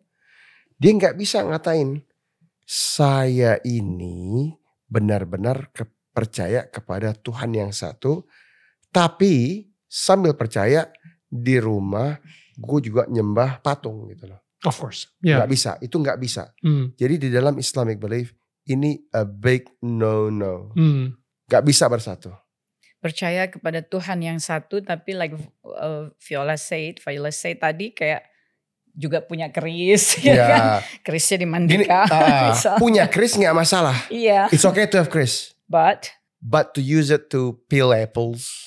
Dia 0.79 0.91
nggak 0.95 1.19
bisa 1.19 1.43
ngatain 1.43 2.07
saya 2.67 3.59
ini 3.67 4.55
benar-benar 4.87 5.75
percaya 6.15 6.71
kepada 6.71 7.11
Tuhan 7.11 7.59
yang 7.59 7.75
satu, 7.75 8.23
tapi 8.95 9.67
sambil 9.91 10.39
percaya 10.39 10.89
di 11.27 11.59
rumah 11.59 12.23
gue 12.55 12.81
juga 12.87 13.03
nyembah 13.11 13.61
patung 13.67 14.07
gitu 14.15 14.31
loh. 14.31 14.46
Of 14.65 14.81
course. 14.81 15.13
Ya. 15.21 15.37
Nggak 15.43 15.51
bisa, 15.51 15.71
itu 15.81 15.97
nggak 15.97 16.17
bisa. 16.17 16.55
Hmm. 16.63 16.95
Jadi 16.95 17.15
di 17.19 17.29
dalam 17.29 17.57
Islamic 17.57 18.01
belief 18.01 18.33
ini 18.67 18.97
a 19.13 19.23
big 19.23 19.69
no-no. 19.85 20.73
Hmm. 20.73 21.13
Nggak 21.47 21.65
bisa 21.65 21.87
bersatu. 21.87 22.33
percaya 22.97 23.47
kepada 23.47 23.87
Tuhan 23.87 24.19
yang 24.19 24.41
satu 24.43 24.83
tapi 24.83 25.15
like 25.15 25.31
uh, 25.63 26.11
Viola 26.19 26.59
said, 26.59 26.99
Viola 26.99 27.31
said 27.31 27.63
tadi 27.63 27.95
kayak 27.95 28.27
juga 28.91 29.23
punya 29.23 29.47
keris 29.55 30.17
ya 30.27 30.35
kan? 30.35 30.59
Ya, 30.59 30.75
Kerisnya 31.07 31.37
gini, 31.39 31.45
dimandikan. 31.47 32.09
ah, 32.11 32.51
misal. 32.51 32.75
punya 32.83 33.07
kris 33.07 33.39
nggak 33.39 33.55
masalah. 33.55 33.95
Iya, 34.11 34.51
It's 34.51 34.67
okay 34.67 34.91
to 34.91 34.99
have 34.99 35.13
kris, 35.13 35.55
but 35.71 36.11
but 36.43 36.75
to 36.75 36.83
use 36.83 37.15
it 37.15 37.31
to 37.31 37.61
peel 37.71 37.95
apples. 37.95 38.66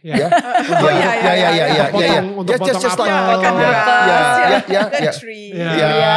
Ya. 0.00 0.16
Ya, 0.16 0.26
Oh, 0.82 0.90
ya, 0.90 1.12
ya, 1.14 1.32
ya, 1.32 1.48
ya, 1.50 1.64
ya, 1.68 1.84
Untuk 1.88 2.00
ya, 2.00 2.08
ya. 2.08 2.20
potong- 2.22 2.34
untuk 2.36 2.52
Just, 2.52 2.62
just, 2.64 2.80
just 2.82 2.96
potong 2.96 3.06
like, 3.06 3.16
apel. 3.16 3.36
Makan 3.36 3.52
Ya, 3.52 3.66
ya, 3.66 3.70
ya, 3.76 4.20
ya, 4.46 4.62
ya. 4.66 4.82
Ya. 4.96 5.12
Ya. 5.52 5.88
Iya, 5.88 6.16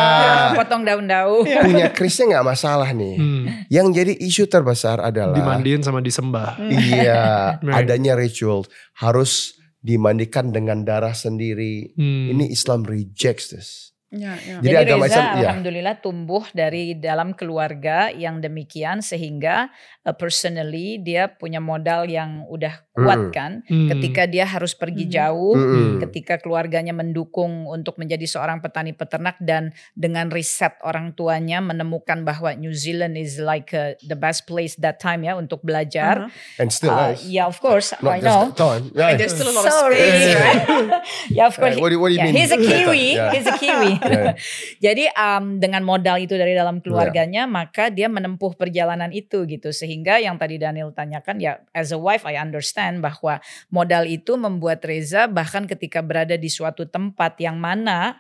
potong 0.56 0.82
daun-daun. 0.84 1.44
punya 1.46 1.88
krisnya 1.90 2.26
nggak 2.32 2.48
masalah 2.48 2.90
nih. 2.92 3.16
Hmm. 3.16 3.44
Yang 3.68 3.88
jadi 3.94 4.14
isu 4.20 4.44
terbesar 4.46 4.98
adalah 5.00 5.36
Dimandiin 5.36 5.82
sama 5.82 6.00
disembah. 6.00 6.58
iya 6.62 7.24
Right. 7.60 7.86
adanya 7.86 8.16
ritual 8.16 8.64
harus 8.96 9.56
dimandikan 9.80 10.52
dengan 10.52 10.84
darah 10.84 11.14
sendiri. 11.14 11.96
Hmm. 11.96 12.36
Ini 12.36 12.50
Islam 12.50 12.84
rejects 12.84 13.52
this. 13.52 13.70
Yeah, 14.10 14.42
yeah. 14.42 14.58
Jadi 14.58 14.74
Jadi, 14.74 14.86
agama 14.90 15.06
Reza 15.06 15.14
Islam, 15.14 15.30
ya. 15.30 15.38
alhamdulillah 15.46 15.96
tumbuh 16.02 16.42
dari 16.50 16.98
dalam 16.98 17.38
keluarga 17.38 18.10
yang 18.10 18.42
demikian 18.42 19.06
sehingga 19.06 19.70
uh, 20.02 20.16
personally 20.18 20.98
dia 20.98 21.30
punya 21.30 21.62
modal 21.62 22.10
yang 22.10 22.42
udah 22.50 22.89
kuat 23.00 23.20
Mm. 23.20 23.32
kan 23.32 23.52
Hmm. 23.66 23.88
ketika 23.88 24.24
dia 24.26 24.44
harus 24.44 24.74
pergi 24.74 25.08
Mhm. 25.08 25.12
jauh 25.12 25.56
Mm-mm. 25.56 25.92
ketika 26.04 26.36
keluarganya 26.38 26.92
mendukung 26.92 27.64
untuk 27.66 27.96
menjadi 27.96 28.26
seorang 28.26 28.60
petani 28.60 28.92
peternak 28.92 29.40
dan 29.40 29.70
dengan 29.94 30.28
riset 30.28 30.76
orang 30.82 31.14
tuanya 31.14 31.60
menemukan 31.60 32.22
bahwa 32.22 32.52
New 32.54 32.72
Zealand 32.72 33.16
is 33.16 33.38
like 33.38 33.72
uh, 33.72 33.94
the 34.02 34.16
best 34.16 34.44
place 34.44 34.76
that 34.78 34.98
time 34.98 35.22
ya 35.22 35.34
untuk 35.34 35.62
belajar. 35.62 36.28
Uh-huh. 36.28 36.60
And 36.60 36.70
still 36.70 36.92
Uh, 36.92 37.14
is. 37.14 37.24
yeah, 37.26 37.46
of 37.46 37.58
course, 37.58 37.94
Not 38.00 38.18
I 38.18 38.20
just 38.20 38.28
know. 38.28 38.44
time. 38.52 38.84
And 38.92 39.16
there's 39.16 39.32
still 39.32 39.48
a 39.48 39.56
lot 39.56 39.64
of 39.64 39.72
Sorry. 39.72 39.96
space, 39.96 40.26
Yeah. 40.26 40.42
right? 40.42 40.62
yeah, 41.38 41.46
of 41.46 41.56
course. 41.56 41.76
Right, 41.76 41.82
what 41.82 41.90
do- 41.90 42.00
what 42.00 42.10
do 42.10 42.18
you 42.18 42.22
yeah, 42.22 42.32
mean? 42.32 42.38
He's 42.38 42.50
a 42.50 42.60
Kiwi. 42.60 43.06
Yeah. 43.14 43.32
He's 43.32 43.46
a 43.46 43.56
Kiwi. 43.56 43.94
Yeah. 44.10 44.34
Jadi 44.86 45.06
um, 45.14 45.60
dengan 45.60 45.86
modal 45.86 46.18
itu 46.18 46.34
dari 46.34 46.52
dalam 46.52 46.82
keluarganya, 46.82 47.46
maka 47.46 47.88
dia 47.88 48.10
menempuh 48.10 48.56
perjalanan 48.56 49.12
itu 49.12 49.46
gitu. 49.46 49.70
Sehingga 49.70 50.18
yang 50.18 50.36
tadi 50.36 50.58
Daniel 50.58 50.90
tanyakan 50.90 51.38
ya, 51.38 51.62
as 51.72 51.92
a 51.92 52.00
wife 52.00 52.26
I 52.26 52.36
understand 52.36 52.89
bahwa 52.98 53.38
modal 53.70 54.10
itu 54.10 54.34
membuat 54.42 54.82
Reza 54.82 55.30
bahkan 55.30 55.70
ketika 55.70 56.02
berada 56.02 56.34
di 56.34 56.50
suatu 56.50 56.90
tempat 56.90 57.38
yang 57.38 57.62
mana 57.62 58.18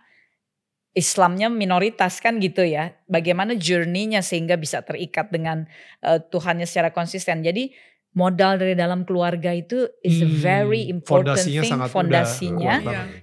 Islamnya 0.93 1.49
minoritas 1.53 2.17
kan 2.22 2.41
gitu 2.41 2.65
ya. 2.65 2.97
Bagaimana 3.05 3.53
journey-nya 3.57 4.26
sehingga 4.26 4.57
bisa 4.57 4.82
terikat 4.86 5.30
dengan 5.34 5.65
uh, 6.05 6.17
Tuhannya 6.17 6.65
secara 6.65 6.89
konsisten. 6.89 7.45
Jadi 7.45 7.72
modal 8.17 8.57
dari 8.57 8.74
dalam 8.74 9.05
keluarga 9.05 9.53
itu 9.53 9.86
is 10.01 10.17
a 10.20 10.26
Hmm, 10.26 10.41
very 10.41 10.89
important 10.89 11.38
fondasinya 11.38 11.61
thing. 11.61 11.72
sangat 11.78 11.89
Fondasinya 11.93 12.74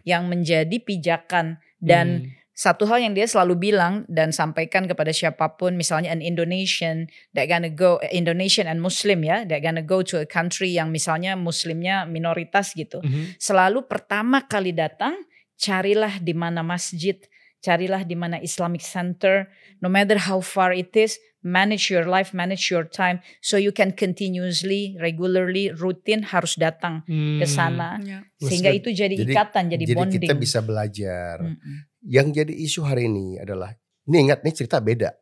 yang 0.07 0.31
menjadi 0.31 0.77
pijakan 0.79 1.59
dan 1.83 2.07
Hmm. 2.23 2.46
Satu 2.57 2.89
hal 2.89 3.05
yang 3.05 3.13
dia 3.13 3.29
selalu 3.29 3.69
bilang 3.69 4.09
dan 4.09 4.33
sampaikan 4.33 4.89
kepada 4.89 5.13
siapa 5.13 5.61
pun 5.61 5.77
misalnya 5.77 6.09
an 6.09 6.25
Indonesian 6.25 7.05
that 7.37 7.53
gonna 7.53 7.69
go 7.69 8.01
Indonesian 8.09 8.65
and 8.65 8.81
Muslim 8.81 9.21
ya 9.21 9.45
that 9.45 9.61
gonna 9.61 9.85
go 9.85 10.01
to 10.01 10.25
a 10.25 10.27
country 10.27 10.73
yang 10.73 10.89
misalnya 10.89 11.37
muslimnya 11.37 12.09
minoritas 12.09 12.73
gitu 12.73 13.05
Mhm. 13.05 13.37
selalu 13.37 13.85
pertama 13.85 14.41
kali 14.49 14.73
datang 14.73 15.13
carilah 15.61 16.17
di 16.17 16.33
mana 16.33 16.65
masjid 16.65 17.21
carilah 17.61 18.09
di 18.09 18.17
mana 18.17 18.41
Islamic 18.41 18.81
center 18.81 19.53
no 19.85 19.93
matter 19.93 20.17
how 20.17 20.41
far 20.41 20.73
it 20.73 20.97
is 20.97 21.21
manage 21.47 21.95
your 21.95 22.03
life 22.03 22.35
manage 22.35 22.69
your 22.69 22.83
time 22.83 23.23
so 23.39 23.55
you 23.55 23.71
can 23.71 23.95
continuously 23.95 24.99
regularly 24.99 25.71
rutin 25.71 26.27
harus 26.27 26.59
datang 26.59 27.07
Hmm. 27.07 27.39
ke 27.39 27.47
sana 27.47 28.03
Yeah. 28.03 28.27
sehingga 28.37 28.75
itu 28.75 28.91
jadi, 28.91 29.15
Jadi- 29.15 29.31
ikatan 29.31 29.65
jadi, 29.71 29.85
Jadi 29.87 29.95
bonding 29.95 30.23
kita 30.27 30.35
bisa 30.35 30.59
belajar. 30.61 31.39
Mm-mm. 31.39 31.77
Yang 32.03 32.27
jadi 32.35 32.53
isu 32.53 32.81
hari 32.83 33.07
ini 33.07 33.39
adalah, 33.39 33.71
ini 34.05 34.27
ingat 34.27 34.43
nih 34.43 34.55
cerita 34.55 34.83
beda. 34.83 35.15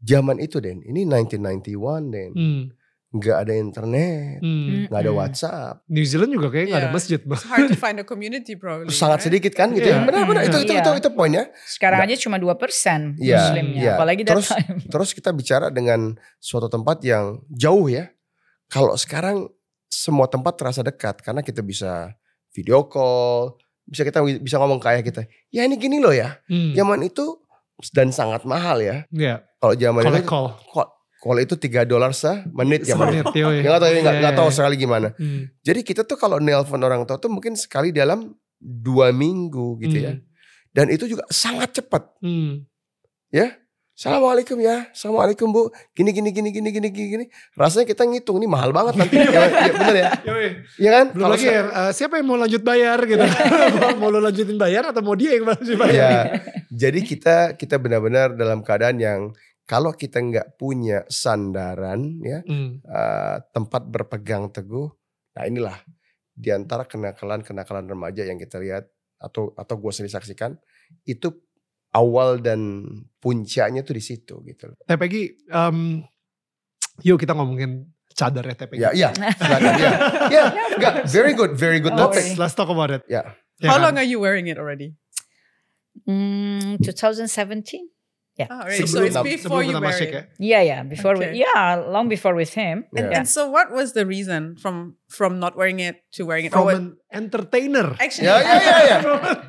Zaman 0.00 0.38
itu 0.38 0.62
Den, 0.62 0.80
ini 0.80 1.02
1991 1.04 2.08
Den. 2.08 2.30
Hmm. 2.32 2.62
Nggak 3.10 3.36
ada 3.42 3.54
internet, 3.58 4.38
Hmm. 4.38 4.86
nggak 4.86 5.00
ada 5.02 5.10
Mm-mm. 5.10 5.18
WhatsApp. 5.18 5.74
New 5.90 6.06
Zealand 6.06 6.30
juga 6.30 6.46
kayaknya 6.46 6.68
nggak 6.70 6.78
ada 6.78 6.86
Yeah. 6.86 6.94
masjid. 6.94 7.20
Bang. 7.20 7.34
It's 7.34 7.48
hard 7.50 7.66
to 7.66 7.74
find 7.74 7.98
a 7.98 8.06
community 8.06 8.54
probably. 8.54 8.94
Sangat 8.94 9.18
right? 9.18 9.26
sedikit 9.26 9.52
kan 9.52 9.74
gitu 9.74 9.82
ya. 9.84 10.06
Benar-benar 10.06 10.46
itu, 10.46 10.58
itu, 10.62 10.72
Iya. 10.72 10.82
itu, 10.86 10.90
itu 10.94 11.10
poinnya. 11.10 11.50
Sekarang 11.66 11.98
aja 12.00 12.14
cuma 12.16 12.38
2% 12.38 13.18
Iya, 13.18 13.50
muslimnya. 13.50 13.80
iya. 13.82 13.92
Apalagi 13.98 14.22
that 14.22 14.38
Terus- 14.38 14.50
time. 14.54 14.78
Terus 14.86 15.10
kita 15.10 15.30
bicara 15.30 15.66
dengan 15.68 16.14
suatu 16.38 16.70
tempat 16.70 17.02
yang 17.02 17.42
jauh 17.50 17.90
ya. 17.90 18.14
Kalau 18.70 18.94
sekarang 18.94 19.50
semua 19.90 20.30
tempat 20.30 20.54
terasa 20.54 20.86
dekat 20.86 21.18
karena 21.18 21.42
kita 21.42 21.66
bisa 21.66 22.14
video 22.54 22.86
call, 22.86 23.58
bisa 23.82 24.06
kita 24.06 24.22
bisa 24.22 24.54
ngomong 24.56 24.78
kayak 24.78 25.02
kita. 25.02 25.26
Ya 25.50 25.66
ini 25.66 25.74
gini 25.74 25.98
loh 25.98 26.14
ya. 26.14 26.38
Hmm. 26.46 26.78
Zaman 26.78 27.02
itu 27.02 27.42
dan 27.90 28.14
sangat 28.14 28.46
mahal 28.46 28.78
ya. 28.78 29.02
Iya. 29.10 29.42
Kalau 29.58 29.74
zaman 29.74 30.02
itu 30.04 30.22
call. 30.22 30.54
Kalau 31.20 31.36
itu 31.36 31.52
3 31.52 31.84
dolar 31.84 32.16
semenit 32.16 32.88
ya 32.88 32.96
Semenit, 32.96 33.28
yoi. 33.36 33.60
Ya 33.60 33.76
nggak 33.76 33.82
tahu 33.84 33.90
nggak 33.92 34.00
Iya, 34.00 34.20
nggak 34.24 34.34
iya, 34.34 34.40
tahu 34.40 34.48
iya. 34.48 34.56
sekali 34.56 34.74
gimana. 34.80 35.08
Hmm. 35.20 35.52
Jadi 35.60 35.80
kita 35.84 36.02
tuh 36.08 36.16
kalau 36.16 36.40
nelpon 36.40 36.80
orang 36.80 37.04
tua 37.04 37.20
tuh 37.20 37.28
mungkin 37.28 37.52
sekali 37.60 37.92
dalam 37.92 38.32
dua 38.56 39.12
minggu 39.12 39.76
gitu 39.84 39.96
ya. 40.00 40.16
Hmm. 40.16 40.24
Dan 40.72 40.86
itu 40.88 41.04
juga 41.04 41.28
sangat 41.28 41.76
cepat. 41.76 42.08
Hmm. 42.24 42.64
Assalamualaikum 44.00 44.56
ya, 44.64 44.88
assalamualaikum 44.96 45.52
bu. 45.52 45.68
Gini 45.92 46.08
gini 46.16 46.32
gini 46.32 46.48
gini 46.48 46.72
gini 46.72 46.88
gini. 46.88 47.06
gini. 47.12 47.24
Rasanya 47.52 47.84
kita 47.84 48.08
ngitung 48.08 48.40
ini 48.40 48.48
mahal 48.48 48.72
banget 48.72 48.96
nanti. 48.96 49.12
ya, 49.20 49.44
ya, 49.44 49.72
bener 49.76 49.96
ya. 50.00 50.08
Iya 50.80 50.90
kan? 50.96 51.06
Belum 51.12 51.28
Kalau 51.28 51.36
lagi 51.36 51.44
ya, 51.44 51.62
eh, 51.68 51.92
siapa 51.92 52.16
yang 52.16 52.32
mau 52.32 52.40
lanjut 52.40 52.64
bayar 52.64 52.96
gitu. 53.04 53.20
mau 54.00 54.08
lo 54.08 54.24
lanjutin 54.24 54.56
bayar 54.56 54.88
atau 54.88 55.04
mau 55.04 55.12
dia 55.12 55.36
yang 55.36 55.52
lanjut 55.52 55.76
bayar. 55.76 55.92
Ya, 55.92 56.12
jadi 56.72 57.00
kita 57.04 57.36
kita 57.60 57.76
benar-benar 57.76 58.40
dalam 58.40 58.64
keadaan 58.64 58.96
yang 59.04 59.36
kalau 59.70 59.94
kita 59.94 60.18
nggak 60.18 60.58
punya 60.58 61.06
sandaran 61.06 62.18
ya 62.18 62.42
Hmm. 62.42 62.82
eh, 62.82 63.36
tempat 63.54 63.86
berpegang 63.86 64.50
teguh. 64.50 64.90
Nah 65.38 65.46
inilah 65.46 65.78
di 66.34 66.50
antara 66.50 66.82
kenakalan-kenakalan 66.82 67.86
remaja 67.86 68.26
yang 68.26 68.34
kita 68.34 68.58
lihat 68.58 68.90
atau 69.22 69.54
atau 69.54 69.74
gue 69.78 69.92
sendiri 69.94 70.10
saksikan 70.10 70.58
itu 71.06 71.30
awal 71.92 72.42
dan 72.42 72.82
puncaknya 73.20 73.86
tuh 73.86 73.94
di 73.94 74.02
situ 74.02 74.42
gitu. 74.42 74.74
Peggy, 74.88 75.38
em, 75.46 76.02
yuk 77.02 77.20
kita 77.20 77.36
ngomongin 77.36 77.86
cadar 78.10 78.42
ya 78.42 78.54
Peggy. 78.56 78.80
Ya, 78.80 78.90
ya, 78.90 79.10
silakan 79.14 79.72
ya. 79.78 79.92
Ya, 80.34 80.44
enggak, 80.74 80.94
very 81.06 81.32
good, 81.34 81.52
very 81.54 81.78
good 81.78 81.94
Oh, 81.94 82.10
topic. 82.10 82.34
Let's, 82.34 82.38
let's 82.42 82.54
talk 82.56 82.70
about 82.70 82.90
it. 82.90 83.02
Ya. 83.06 83.38
Ya 83.60 83.68
How 83.68 83.76
kan? 83.76 83.82
long 83.86 83.94
are 84.00 84.08
you 84.08 84.18
wearing 84.18 84.48
it 84.48 84.56
already? 84.56 84.96
Hmm, 86.08 86.80
2017? 86.80 87.99
Oh, 88.48 88.60
already. 88.64 88.86
So 88.86 89.02
it's 89.02 89.18
before 89.20 89.62
you 89.66 89.74
kita 89.74 89.80
wear 89.82 90.02
it. 90.02 90.28
Yeah, 90.38 90.62
yeah. 90.62 90.80
Before, 90.86 91.12
Okay. 91.18 91.32
we, 91.32 91.44
yeah, 91.44 91.82
long 91.84 92.08
before 92.08 92.34
with 92.38 92.54
him. 92.54 92.84
Yeah. 92.94 93.10
Yeah. 93.10 93.18
And 93.18 93.28
so, 93.28 93.50
what 93.50 93.72
was 93.74 93.92
the 93.92 94.06
reason 94.06 94.56
from 94.56 94.96
from 95.10 95.40
not 95.42 95.56
wearing 95.58 95.80
it 95.80 96.00
to 96.16 96.24
wearing 96.24 96.46
it? 96.46 96.52
From 96.52 96.64
what- 96.64 96.76
an 96.78 96.96
entertainer. 97.12 97.96
actually, 97.98 98.28
Ya, 98.30 98.38
ya, 98.40 98.56
ya, 98.56 98.76
ya. 98.86 98.96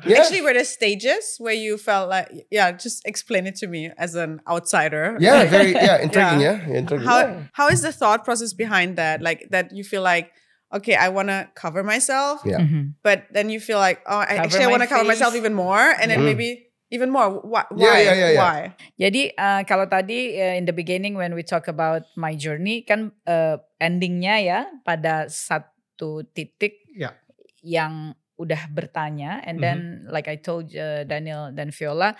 Ya. 0.04 0.16
actually, 0.20 0.42
were 0.42 0.52
there 0.52 0.64
stages 0.66 1.36
where 1.38 1.54
you 1.54 1.78
felt 1.78 2.10
like, 2.10 2.28
yeah, 2.50 2.72
just 2.72 3.06
explain 3.06 3.46
it 3.46 3.54
to 3.62 3.66
me 3.70 3.90
as 3.96 4.14
an 4.14 4.40
outsider. 4.50 5.16
Ya, 5.20 5.44
very, 5.46 5.72
ya, 5.72 5.96
intriguing 6.04 6.40
ya, 6.42 6.58
Yeah. 6.66 6.78
intriguing. 6.82 7.06
How 7.06 7.46
how 7.54 7.66
is 7.70 7.82
the 7.86 7.92
thought 7.92 8.24
process 8.26 8.52
behind 8.52 8.96
that? 8.98 9.22
Like 9.22 9.48
that 9.54 9.70
you 9.72 9.84
feel 9.84 10.02
like, 10.02 10.30
okay, 10.72 10.96
I 10.96 11.08
want 11.12 11.28
to 11.28 11.48
cover 11.54 11.84
myself, 11.84 12.40
Yeah. 12.48 12.64
Mhm. 12.64 12.94
but 13.04 13.28
then 13.30 13.52
you 13.52 13.60
feel 13.60 13.76
like, 13.78 14.00
oh, 14.08 14.24
I, 14.24 14.40
actually, 14.40 14.64
I 14.64 14.72
want 14.72 14.80
to 14.82 14.88
cover 14.88 15.04
myself 15.04 15.36
even 15.36 15.52
more, 15.52 15.78
and 16.00 16.08
then 16.10 16.24
Mm. 16.24 16.32
maybe 16.32 16.71
even 16.92 17.08
more. 17.08 17.40
Why? 17.40 17.64
Yeah, 17.72 17.96
Why? 17.96 17.98
yeah, 17.98 18.14
yeah, 18.14 18.30
yeah. 18.30 18.38
Why? 18.38 18.60
Jadi 18.94 19.22
uh, 19.32 19.62
kalau 19.64 19.88
tadi 19.88 20.36
uh, 20.36 20.54
in 20.54 20.68
the 20.68 20.76
beginning 20.76 21.16
when 21.16 21.32
we 21.32 21.40
talk 21.40 21.66
about 21.66 22.04
my 22.14 22.36
journey 22.36 22.84
kan 22.84 23.10
uh, 23.24 23.56
endingnya 23.80 24.36
ya 24.38 24.60
pada 24.84 25.26
satu 25.26 26.28
titik 26.30 26.84
Ya. 26.92 27.16
yang 27.64 28.12
udah 28.36 28.68
bertanya 28.68 29.40
and 29.42 29.56
then 29.58 29.78
like 30.12 30.28
I 30.28 30.36
told 30.36 30.68
uh, 30.76 31.08
Daniel 31.08 31.56
dan 31.56 31.72
Viola 31.72 32.12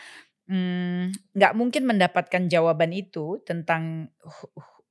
mm, 0.47 1.35
nggak 1.35 1.53
mungkin 1.53 1.85
mendapatkan 1.85 2.49
jawaban 2.49 2.95
itu 2.95 3.37
tentang 3.45 4.09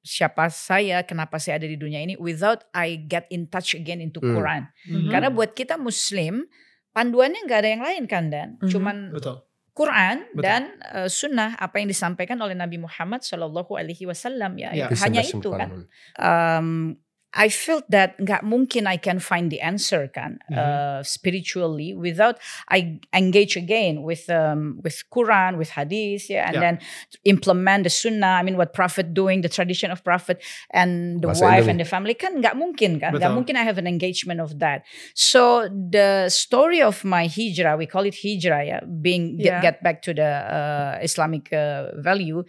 siapa 0.02 0.50
saya 0.50 1.02
kenapa 1.02 1.38
saya 1.38 1.62
ada 1.62 1.66
di 1.66 1.78
dunia 1.78 2.02
ini 2.02 2.14
without 2.18 2.66
I 2.74 3.00
get 3.00 3.30
in 3.30 3.46
touch 3.48 3.74
again 3.74 4.02
into 4.02 4.18
Hmm. 4.20 4.34
Quran 4.34 4.62
Mhm. 4.86 5.10
karena 5.10 5.30
buat 5.30 5.54
kita 5.54 5.78
Muslim 5.78 6.46
panduannya 6.92 7.42
nggak 7.42 7.60
ada 7.62 7.70
yang 7.70 7.84
lain 7.86 8.04
kan 8.06 8.24
dan 8.30 8.48
Mhm. 8.60 8.70
cuman 8.70 8.96
Betul. 9.14 9.42
Quran 9.82 10.16
Betul. 10.32 10.44
dan 10.46 10.62
uh, 10.94 11.10
Sunnah 11.10 11.58
apa 11.58 11.82
yang 11.82 11.90
disampaikan 11.90 12.38
oleh 12.38 12.54
Nabi 12.54 12.78
Muhammad 12.78 13.26
Shallallahu 13.26 13.74
Alaihi 13.74 14.06
Wasallam 14.06 14.56
ya, 14.62 14.70
Ya. 14.78 14.88
ya, 14.88 14.96
hanya 15.02 15.22
itu 15.26 15.50
kan. 15.50 15.90
Um, 16.22 16.96
I 17.32 17.48
felt 17.48 17.88
that 17.88 18.20
nggak 18.20 18.44
mungkin 18.44 18.92
I 18.92 19.00
can 19.00 19.24
find 19.24 19.48
the 19.48 19.64
answer 19.64 20.12
kan 20.12 20.44
Mhm. 20.52 20.60
uh, 20.60 21.00
spiritually 21.00 21.96
without 21.96 22.36
I 22.68 23.00
engage 23.16 23.56
again 23.56 24.04
with 24.04 24.28
um, 24.28 24.84
with 24.84 25.08
Quran 25.08 25.56
with 25.56 25.72
Hadith 25.80 26.28
yeah 26.28 26.52
and 26.52 26.60
Yeah. 26.60 26.64
then 26.68 26.76
implement 27.24 27.88
the 27.88 27.94
Sunnah 27.94 28.36
I 28.36 28.44
mean 28.44 28.60
what 28.60 28.76
Prophet 28.76 29.16
doing 29.16 29.48
the 29.48 29.52
tradition 29.52 29.96
of 29.96 30.04
Prophet 30.04 30.44
and 30.76 31.24
the 31.24 31.32
Bahasa 31.32 31.48
wife 31.48 31.66
and 31.72 31.80
the 31.80 31.88
family 31.88 32.20
kan 32.20 32.44
nggak 32.44 32.60
mungkin 32.60 33.00
kan 33.00 33.16
nggak 33.16 33.32
mungkin 33.32 33.56
I 33.56 33.64
have 33.64 33.80
an 33.80 33.88
engagement 33.88 34.44
of 34.44 34.60
that 34.60 34.84
so 35.16 35.72
the 35.72 36.28
story 36.28 36.84
of 36.84 37.08
my 37.08 37.32
hijrah 37.32 37.80
we 37.80 37.88
call 37.88 38.04
it 38.04 38.20
hijrah 38.20 38.64
yeah 38.68 38.84
being 38.84 39.40
get, 39.40 39.48
Yeah. 39.56 39.62
get 39.72 39.78
back 39.80 40.04
to 40.04 40.12
the 40.12 40.32
uh, 40.52 40.94
Islamic 41.00 41.48
uh, 41.56 41.96
value 41.96 42.44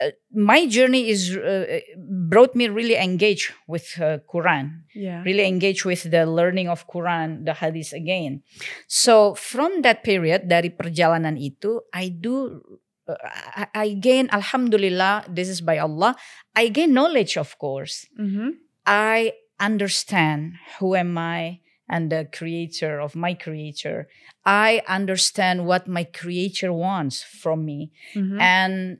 uh, 0.00 0.10
my 0.32 0.66
journey 0.66 1.08
is 1.08 1.36
uh, 1.36 1.80
brought 1.96 2.56
me 2.56 2.68
really 2.68 2.96
engaged 2.96 3.52
with 3.68 4.00
uh, 4.00 4.18
Quran, 4.26 4.82
Yeah. 4.96 5.22
really 5.22 5.44
engaged 5.46 5.84
with 5.84 6.08
the 6.10 6.24
learning 6.26 6.68
of 6.68 6.88
Quran, 6.88 7.44
the 7.44 7.54
Hadith 7.54 7.92
again. 7.92 8.42
So 8.88 9.34
from 9.36 9.82
that 9.82 10.02
period 10.02 10.48
dari 10.48 10.70
perjalanan 10.72 11.36
itu, 11.36 11.84
I 11.92 12.08
do. 12.08 12.64
uh, 13.06 13.16
I, 13.56 13.66
I 13.74 13.88
gain, 13.98 14.28
Alhamdulillah, 14.32 15.26
this 15.28 15.48
is 15.48 15.60
by 15.60 15.78
Allah. 15.78 16.16
I 16.54 16.68
gain 16.68 16.94
knowledge, 16.94 17.36
of 17.36 17.58
course. 17.58 18.06
Mm-hmm. 18.18 18.56
I 18.86 19.32
understand 19.60 20.54
who 20.78 20.94
am 20.94 21.18
I 21.18 21.60
and 21.90 22.10
the 22.10 22.28
creator 22.30 23.00
of 23.02 23.14
my 23.18 23.34
creator. 23.34 24.06
I 24.46 24.80
understand 24.86 25.66
what 25.66 25.86
my 25.90 26.04
creator 26.06 26.72
wants 26.72 27.22
from 27.22 27.66
me. 27.66 27.90
Mm-hmm. 28.14 28.38
And 28.40 28.98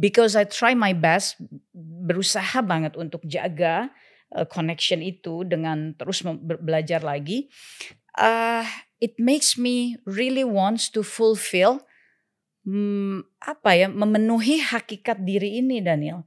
because 0.00 0.34
I 0.38 0.44
try 0.44 0.74
my 0.74 0.92
best, 0.96 1.38
berusaha 1.74 2.62
banget 2.64 2.96
untuk 2.96 3.22
jaga 3.26 3.90
uh, 4.34 4.46
connection 4.48 5.02
itu 5.04 5.44
dengan 5.44 5.94
terus 5.98 6.24
belajar 6.42 7.04
lagi, 7.04 7.48
uh, 8.18 8.64
it 9.02 9.18
makes 9.18 9.58
me 9.58 9.98
really 10.08 10.44
wants 10.44 10.88
to 10.90 11.02
fulfill 11.04 11.84
hmm, 12.64 13.26
apa 13.42 13.70
ya 13.76 13.88
memenuhi 13.90 14.62
hakikat 14.62 15.22
diri 15.26 15.60
ini 15.60 15.82
Daniel. 15.82 16.24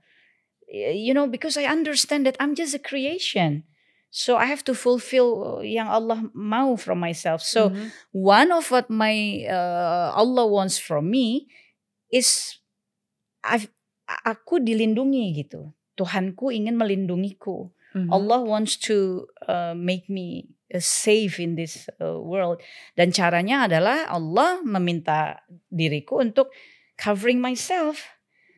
You 0.75 1.13
know 1.13 1.29
because 1.29 1.55
I 1.55 1.69
understand 1.69 2.25
that 2.25 2.35
I'm 2.41 2.57
just 2.57 2.75
a 2.75 2.81
creation. 2.81 3.63
So 4.15 4.39
I 4.39 4.47
have 4.47 4.63
to 4.71 4.73
fulfill 4.73 5.59
uh, 5.59 5.61
yang 5.63 5.91
Allah 5.91 6.31
mau 6.31 6.79
from 6.79 7.03
myself. 7.03 7.43
So 7.43 7.69
Mhm. 7.71 7.91
one 8.15 8.49
of 8.55 8.71
what 8.71 8.87
my 8.87 9.43
uh, 9.43 10.15
Allah 10.15 10.47
wants 10.47 10.79
from 10.79 11.11
me 11.11 11.51
is 12.07 12.59
aku 14.25 14.61
dilindungi 14.61 15.45
gitu. 15.45 15.71
Tuhanku 15.95 16.51
ingin 16.51 16.75
melindungiku. 16.75 17.71
Mhm. 17.95 18.11
Allah 18.11 18.43
wants 18.43 18.75
to 18.75 19.23
uh, 19.47 19.71
make 19.71 20.11
me 20.11 20.51
uh, 20.75 20.83
safe 20.83 21.39
in 21.39 21.55
this 21.55 21.87
uh, 22.03 22.19
world. 22.19 22.59
Dan 22.99 23.15
caranya 23.15 23.71
adalah 23.71 24.03
Allah 24.11 24.59
meminta 24.67 25.39
diriku 25.71 26.19
untuk 26.19 26.51
covering 26.99 27.39
myself. 27.39 28.03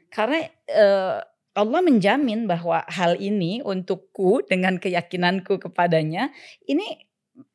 Karena 0.09 0.49
uh, 0.73 1.21
Allah 1.57 1.81
menjamin 1.81 2.49
bahwa 2.49 2.85
hal 2.89 3.17
ini 3.21 3.61
untukku 3.61 4.45
dengan 4.45 4.81
keyakinanku 4.81 5.61
kepadanya 5.61 6.33
ini 6.65 7.05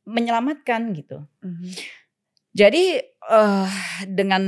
menyelamatkan 0.07 0.95
gitu. 0.95 1.27
Mhm. 1.43 1.67
Jadi 2.55 3.12
eh, 3.31 3.71
dengan 4.09 4.43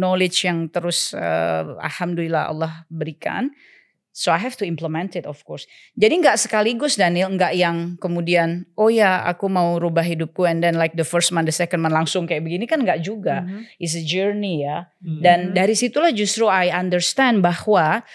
knowledge 0.00 0.46
yang 0.48 0.70
terus 0.72 1.12
eh, 1.12 1.62
alhamdulillah 1.80 2.48
Allah 2.48 2.72
berikan, 2.88 3.52
so 4.14 4.30
I 4.30 4.38
have 4.38 4.54
to 4.62 4.64
implement 4.64 5.18
it 5.18 5.26
of 5.26 5.42
course. 5.42 5.66
Jadi 5.98 6.22
nggak 6.22 6.38
sekaligus 6.38 6.94
Daniel, 6.94 7.34
nggak 7.34 7.52
yang 7.58 7.98
kemudian 7.98 8.64
oh 8.78 8.88
ya 8.88 9.26
aku 9.26 9.50
mau 9.50 9.76
rubah 9.76 10.06
hidupku 10.06 10.46
and 10.46 10.62
then 10.62 10.78
like 10.78 10.94
the 10.94 11.04
first 11.04 11.34
month, 11.34 11.50
the 11.50 11.56
second 11.56 11.82
month 11.82 11.92
langsung 11.92 12.24
kayak 12.24 12.46
begini 12.46 12.64
kan 12.64 12.80
nggak 12.80 13.02
juga. 13.02 13.42
Mhm. 13.42 13.82
It's 13.82 13.98
a 13.98 14.04
journey 14.06 14.62
ya. 14.62 14.86
Hmm. 15.02 15.20
Dan 15.20 15.38
dari 15.52 15.74
situlah 15.74 16.14
justru 16.14 16.46
I 16.46 16.70
understand 16.70 17.42
bahwa 17.42 18.06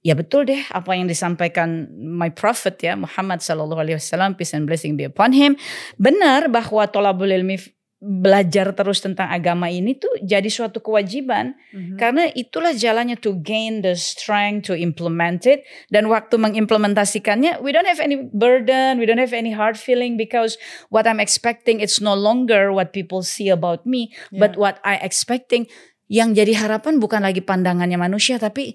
ya 0.00 0.16
betul 0.16 0.48
deh 0.48 0.64
apa 0.72 0.96
yang 0.96 1.04
disampaikan 1.04 1.92
my 1.92 2.32
prophet 2.32 2.80
ya 2.80 2.96
Muhammad 2.96 3.44
sallallahu 3.44 3.84
alaihi 3.84 4.00
wasallam 4.00 4.32
peace 4.32 4.56
and 4.56 4.64
blessing 4.64 4.96
be 4.96 5.04
upon 5.04 5.36
him 5.36 5.60
benar 6.00 6.48
bahwa 6.48 6.88
tolabul 6.88 7.28
ilmi 7.28 7.60
belajar 8.00 8.72
terus 8.72 9.04
tentang 9.04 9.28
agama 9.28 9.68
ini 9.68 9.92
tuh 9.92 10.08
jadi 10.24 10.48
suatu 10.48 10.80
kewajiban 10.80 11.52
Mhm. 11.68 12.00
karena 12.00 12.32
itulah 12.32 12.72
jalannya 12.72 13.20
to 13.20 13.36
gain 13.44 13.84
the 13.84 13.92
strength 13.92 14.72
to 14.72 14.74
implement 14.74 15.44
it 15.44 15.68
dan 15.92 16.08
waktu 16.08 16.40
mengimplementasikannya 16.40 17.60
we 17.60 17.76
don't 17.76 17.84
have 17.84 18.00
any 18.00 18.16
burden 18.32 18.96
we 18.96 19.04
don't 19.04 19.20
have 19.20 19.36
any 19.36 19.52
hard 19.52 19.76
feeling 19.76 20.16
because 20.16 20.56
what 20.88 21.04
I'm 21.04 21.20
expecting 21.20 21.84
it's 21.84 22.00
no 22.00 22.16
longer 22.16 22.72
what 22.72 22.96
people 22.96 23.20
see 23.20 23.52
about 23.52 23.84
me 23.84 24.08
but 24.32 24.56
Yeah. 24.56 24.60
what 24.64 24.76
I 24.80 24.96
expecting 25.04 25.68
yang 26.08 26.32
jadi 26.32 26.56
harapan 26.56 26.98
bukan 26.98 27.20
lagi 27.20 27.44
pandangannya 27.44 28.00
manusia 28.00 28.40
tapi 28.40 28.74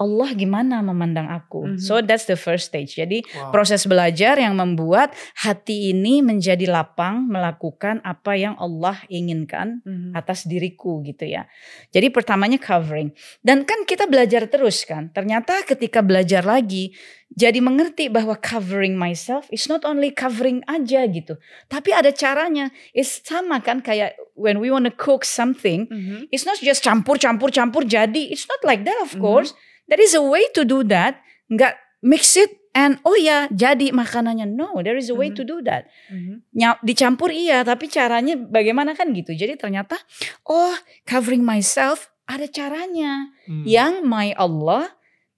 Allah 0.00 0.32
gimana 0.32 0.80
memandang 0.80 1.28
aku. 1.28 1.76
Mhm. 1.76 1.78
So 1.78 2.00
that's 2.00 2.24
the 2.24 2.40
first 2.40 2.72
stage. 2.72 2.96
Jadi 2.96 3.20
Wow. 3.36 3.52
proses 3.52 3.84
belajar 3.84 4.40
yang 4.40 4.56
membuat 4.56 5.12
hati 5.36 5.92
ini 5.92 6.24
menjadi 6.24 6.64
lapang 6.72 7.28
melakukan 7.28 8.00
apa 8.00 8.32
yang 8.32 8.56
Allah 8.56 8.96
inginkan 9.12 9.84
Mhm. 9.84 10.16
atas 10.16 10.48
diriku 10.48 11.04
gitu 11.04 11.28
ya. 11.28 11.44
Jadi 11.92 12.08
pertamanya 12.08 12.56
covering. 12.56 13.12
Dan 13.44 13.68
kan 13.68 13.84
kita 13.84 14.08
belajar 14.08 14.48
terus 14.48 14.88
kan. 14.88 15.12
Ternyata 15.12 15.68
ketika 15.68 16.00
belajar 16.00 16.48
lagi 16.48 16.96
jadi 17.30 17.60
mengerti 17.60 18.08
bahwa 18.08 18.34
covering 18.40 18.96
myself 18.96 19.46
is 19.52 19.68
not 19.68 19.84
only 19.84 20.08
covering 20.10 20.64
aja 20.64 21.04
gitu. 21.06 21.36
Tapi 21.68 21.92
ada 21.92 22.08
caranya. 22.10 22.72
It's 22.90 23.20
sama 23.20 23.60
kan 23.60 23.84
kayak 23.84 24.16
when 24.32 24.64
we 24.64 24.72
want 24.72 24.88
to 24.88 24.94
cook 24.96 25.28
something 25.28 25.84
Mhm. 25.86 26.32
It's 26.32 26.48
not 26.48 26.56
just 26.56 26.80
campur 26.80 27.20
campur 27.20 27.52
campur 27.52 27.84
jadi. 27.84 28.32
It's 28.32 28.48
not 28.48 28.64
like 28.64 28.88
that 28.88 28.96
of 29.04 29.12
Mhm. 29.12 29.20
course. 29.20 29.52
There 29.90 29.98
is 29.98 30.14
a 30.14 30.22
way 30.22 30.46
to 30.54 30.62
do 30.62 30.86
that. 30.86 31.18
Nggak 31.50 31.74
mix 32.00 32.38
it 32.38 32.54
and 32.70 33.02
oh 33.02 33.18
ya 33.18 33.50
jadi 33.50 33.90
makanannya. 33.90 34.46
No, 34.46 34.78
there 34.80 34.94
is 34.94 35.10
a 35.10 35.16
way 35.18 35.34
Mhm. 35.34 35.36
to 35.36 35.42
do 35.42 35.56
that. 35.66 35.90
Mhm. 36.08 36.46
Nya- 36.54 36.78
dicampur 36.80 37.34
iya, 37.34 37.66
tapi 37.66 37.90
caranya 37.90 38.38
bagaimana 38.38 38.94
kan 38.94 39.10
gitu. 39.10 39.34
Jadi 39.34 39.58
ternyata 39.58 39.98
oh 40.46 40.72
covering 41.02 41.42
myself 41.42 42.06
ada 42.24 42.46
caranya 42.46 43.34
Hmm. 43.50 43.66
yang 43.66 43.92
my 44.06 44.30
Allah 44.38 44.86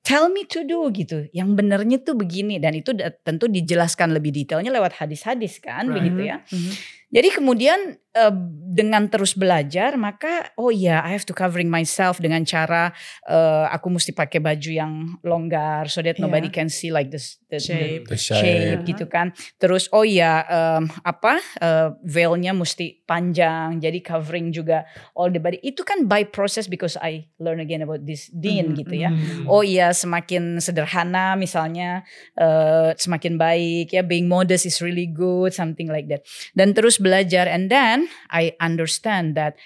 tell 0.04 0.28
me 0.28 0.44
to 0.44 0.60
do 0.62 0.84
gitu. 0.92 1.24
Yang 1.32 1.48
benernya 1.56 1.98
tuh 2.04 2.12
begini 2.12 2.60
dan 2.60 2.76
itu 2.76 2.92
tentu 3.24 3.48
dijelaskan 3.48 4.12
lebih 4.12 4.34
detailnya 4.34 4.68
lewat 4.68 5.00
hadis-hadis 5.00 5.56
kan 5.58 5.88
Right. 5.88 5.96
begitu 6.04 6.20
ya. 6.28 6.44
Mhm. 6.44 6.72
Jadi 7.08 7.28
kemudian 7.32 7.78
eh, 8.12 8.32
dengan 8.72 9.04
terus 9.06 9.32
belajar 9.32 9.96
maka 9.96 10.52
oh 10.56 10.72
ya 10.72 11.00
I 11.00 11.12
have 11.12 11.28
to 11.28 11.34
covering 11.34 11.68
myself 11.68 12.16
dengan 12.18 12.44
cara 12.44 12.92
eh, 13.24 13.66
aku 13.68 13.92
mesti 13.92 14.12
pakai 14.12 14.40
baju 14.40 14.70
yang 14.72 14.92
longgar 15.20 15.88
so 15.88 16.00
that 16.00 16.16
nobody 16.16 16.48
Iya. 16.48 16.56
can 16.56 16.68
see 16.68 16.88
like 16.88 17.08
this 17.08 17.36
the, 17.48 17.56
the 17.56 17.60
Shape. 17.62 18.04
The 18.08 18.16
shape 18.18 18.40
shape. 18.40 18.82
gitu 18.84 19.04
kan. 19.06 19.30
Terus 19.56 19.86
oh 19.90 20.02
ya 20.02 20.40
em, 20.44 20.88
apa 21.02 21.36
eh, 21.58 21.88
veilnya 22.02 22.52
mesti 22.52 23.04
panjang 23.04 23.76
jadi 23.78 23.98
covering 24.00 24.50
juga 24.50 24.84
all 25.12 25.28
the 25.28 25.38
body. 25.38 25.60
Itu 25.60 25.82
kan 25.82 26.04
by 26.04 26.24
process 26.26 26.66
because 26.66 26.96
I 26.96 27.28
learn 27.38 27.60
again 27.60 27.80
about 27.80 28.04
this 28.04 28.28
din 28.28 28.72
Mhm, 28.72 28.78
gitu 28.78 28.94
ya. 28.98 29.10
Hmm. 29.12 29.44
Oh 29.46 29.60
iya 29.60 29.92
semakin 29.92 30.58
sederhana 30.58 31.36
misalnya 31.36 32.02
eh, 32.34 32.96
semakin 32.96 33.36
baik 33.36 33.92
ya 33.92 34.02
being 34.02 34.26
modest 34.26 34.64
is 34.64 34.80
really 34.80 35.06
good 35.06 35.52
something 35.52 35.86
like 35.86 36.08
that. 36.08 36.24
Dan 36.52 36.72
terus 36.72 36.96
belajar 36.96 37.46
and 37.46 37.68
then 37.68 38.01
I 38.30 38.54
understand 38.62 39.34
that 39.36 39.58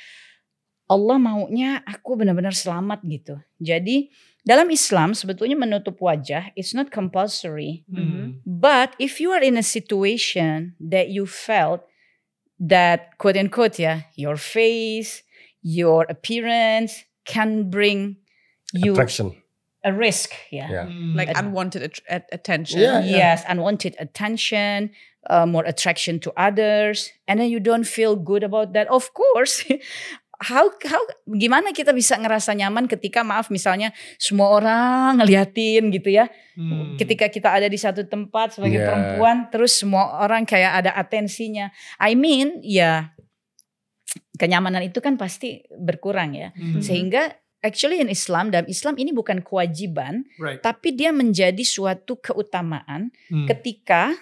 Allah 0.87 1.19
maunya 1.19 1.83
aku 1.83 2.15
benar-benar 2.15 2.55
selamat 2.55 3.03
gitu. 3.03 3.43
Jadi 3.59 4.11
dalam 4.47 4.71
Islam 4.71 5.19
sebetulnya 5.19 5.59
menutup 5.59 5.99
wajah 5.99 6.55
it's 6.55 6.71
not 6.71 6.95
compulsory. 6.95 7.83
Hmm. 7.91 8.39
But 8.47 8.95
if 9.03 9.19
you 9.19 9.35
are 9.35 9.43
in 9.43 9.59
a 9.59 9.67
situation 9.67 10.79
that 10.79 11.11
you 11.11 11.27
felt 11.27 11.83
that 12.63 13.19
quote 13.19 13.35
unquote 13.35 13.83
ya 13.83 14.07
your 14.15 14.39
face, 14.39 15.27
your 15.67 16.07
appearance 16.07 17.03
can 17.27 17.67
bring 17.67 18.23
you 18.71 18.95
Attraction. 18.95 19.35
A 19.87 19.95
risk 19.95 20.35
ya. 20.51 20.67
Yeah. 20.67 20.87
Hmm. 20.91 21.15
Like 21.15 21.31
At- 21.31 21.47
unwanted 21.47 21.87
at- 21.87 22.03
at- 22.11 22.29
attention. 22.35 22.83
Yeah. 22.83 23.07
Yes, 23.07 23.47
unwanted 23.47 23.95
attention, 24.03 24.91
uh, 25.31 25.47
more 25.47 25.63
attraction 25.63 26.19
to 26.27 26.35
others, 26.35 27.15
and 27.31 27.39
then 27.39 27.47
you 27.55 27.63
don't 27.63 27.87
feel 27.87 28.19
good 28.19 28.43
about 28.43 28.75
that. 28.75 28.91
Of 28.91 29.15
course, 29.15 29.63
how 30.51 30.69
how 30.85 31.01
gimana 31.25 31.73
kita 31.73 31.97
bisa 31.97 32.13
ngerasa 32.21 32.53
nyaman 32.53 32.91
ketika 32.91 33.25
maaf 33.25 33.49
misalnya 33.49 33.95
semua 34.21 34.53
orang 34.53 35.23
ngeliatin 35.23 35.89
gitu 35.95 36.13
ya. 36.13 36.29
Hmm. 36.59 36.99
Ketika 37.01 37.31
kita 37.33 37.49
ada 37.57 37.71
di 37.71 37.79
satu 37.81 38.05
tempat 38.05 38.59
sebagai 38.59 38.83
Yeah. 38.83 38.91
perempuan, 38.91 39.37
terus 39.49 39.79
semua 39.79 40.21
orang 40.21 40.45
kayak 40.45 40.83
ada 40.85 40.91
atensinya. 40.93 41.71
I 41.97 42.13
mean, 42.19 42.61
ya 42.61 43.17
kenyamanan 44.37 44.85
itu 44.85 45.01
kan 45.01 45.17
pasti 45.17 45.65
berkurang 45.73 46.37
ya. 46.37 46.53
Hmm. 46.53 46.85
Sehingga 46.85 47.33
actually 47.67 47.99
in 47.99 48.07
Islam 48.07 48.55
dalam 48.55 48.71
Islam 48.71 48.95
ini 48.95 49.11
bukan 49.11 49.43
kewajiban, 49.43 50.23
Right. 50.39 50.63
tapi 50.63 50.95
dia 50.95 51.11
menjadi 51.11 51.67
suatu 51.67 52.15
keutamaan 52.17 53.11
Hmm. 53.27 53.51
ketika 53.51 54.15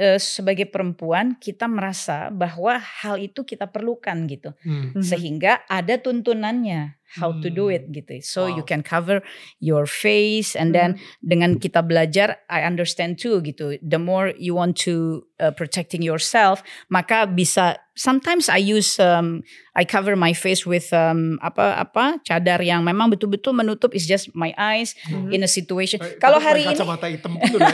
eh, 0.00 0.16
sebagai 0.16 0.64
perempuan 0.64 1.36
kita 1.36 1.68
merasa 1.68 2.32
bahwa 2.32 2.80
hal 2.80 3.20
itu 3.20 3.44
kita 3.44 3.68
perlukan 3.68 4.24
gitu. 4.24 4.56
Hmm. 4.64 4.96
Mhm. 4.96 5.04
Sehingga 5.04 5.60
ada 5.68 6.00
tuntunannya 6.00 6.96
how 7.20 7.36
to 7.36 7.52
do 7.52 7.68
Hmm. 7.68 7.76
it 7.76 7.84
gitu. 7.92 8.16
So 8.24 8.48
you 8.48 8.64
Wow. 8.64 8.70
can 8.70 8.80
cover 8.80 9.20
your 9.60 9.84
face 9.84 10.56
and 10.56 10.72
then 10.72 10.96
dengan 11.20 11.60
kita 11.60 11.84
belajar 11.84 12.40
I 12.48 12.64
understand 12.64 13.20
too 13.20 13.44
gitu. 13.44 13.76
The 13.84 14.00
more 14.00 14.32
you 14.40 14.56
want 14.56 14.80
to 14.88 15.28
uh, 15.36 15.52
protecting 15.52 16.00
yourself, 16.00 16.64
maka 16.88 17.28
bisa 17.28 17.76
sometimes 18.00 18.48
I 18.48 18.56
use 18.56 18.96
um, 18.96 19.44
I 19.76 19.84
cover 19.84 20.16
my 20.16 20.32
face 20.32 20.64
with 20.64 20.88
um, 20.96 21.36
apa 21.44 21.76
apa 21.76 22.16
cadar 22.24 22.64
yang 22.64 22.80
memang 22.80 23.12
betul-betul 23.12 23.52
menutup 23.52 23.92
is 23.92 24.08
just 24.08 24.32
my 24.32 24.56
eyes 24.56 24.96
Mhm. 25.12 25.28
in 25.36 25.40
a 25.44 25.50
situation. 25.50 26.00
Eh, 26.00 26.16
Kalau 26.16 26.40
hari 26.40 26.64
ini 26.64 26.72
hitam 26.72 27.36
udah. 27.36 27.68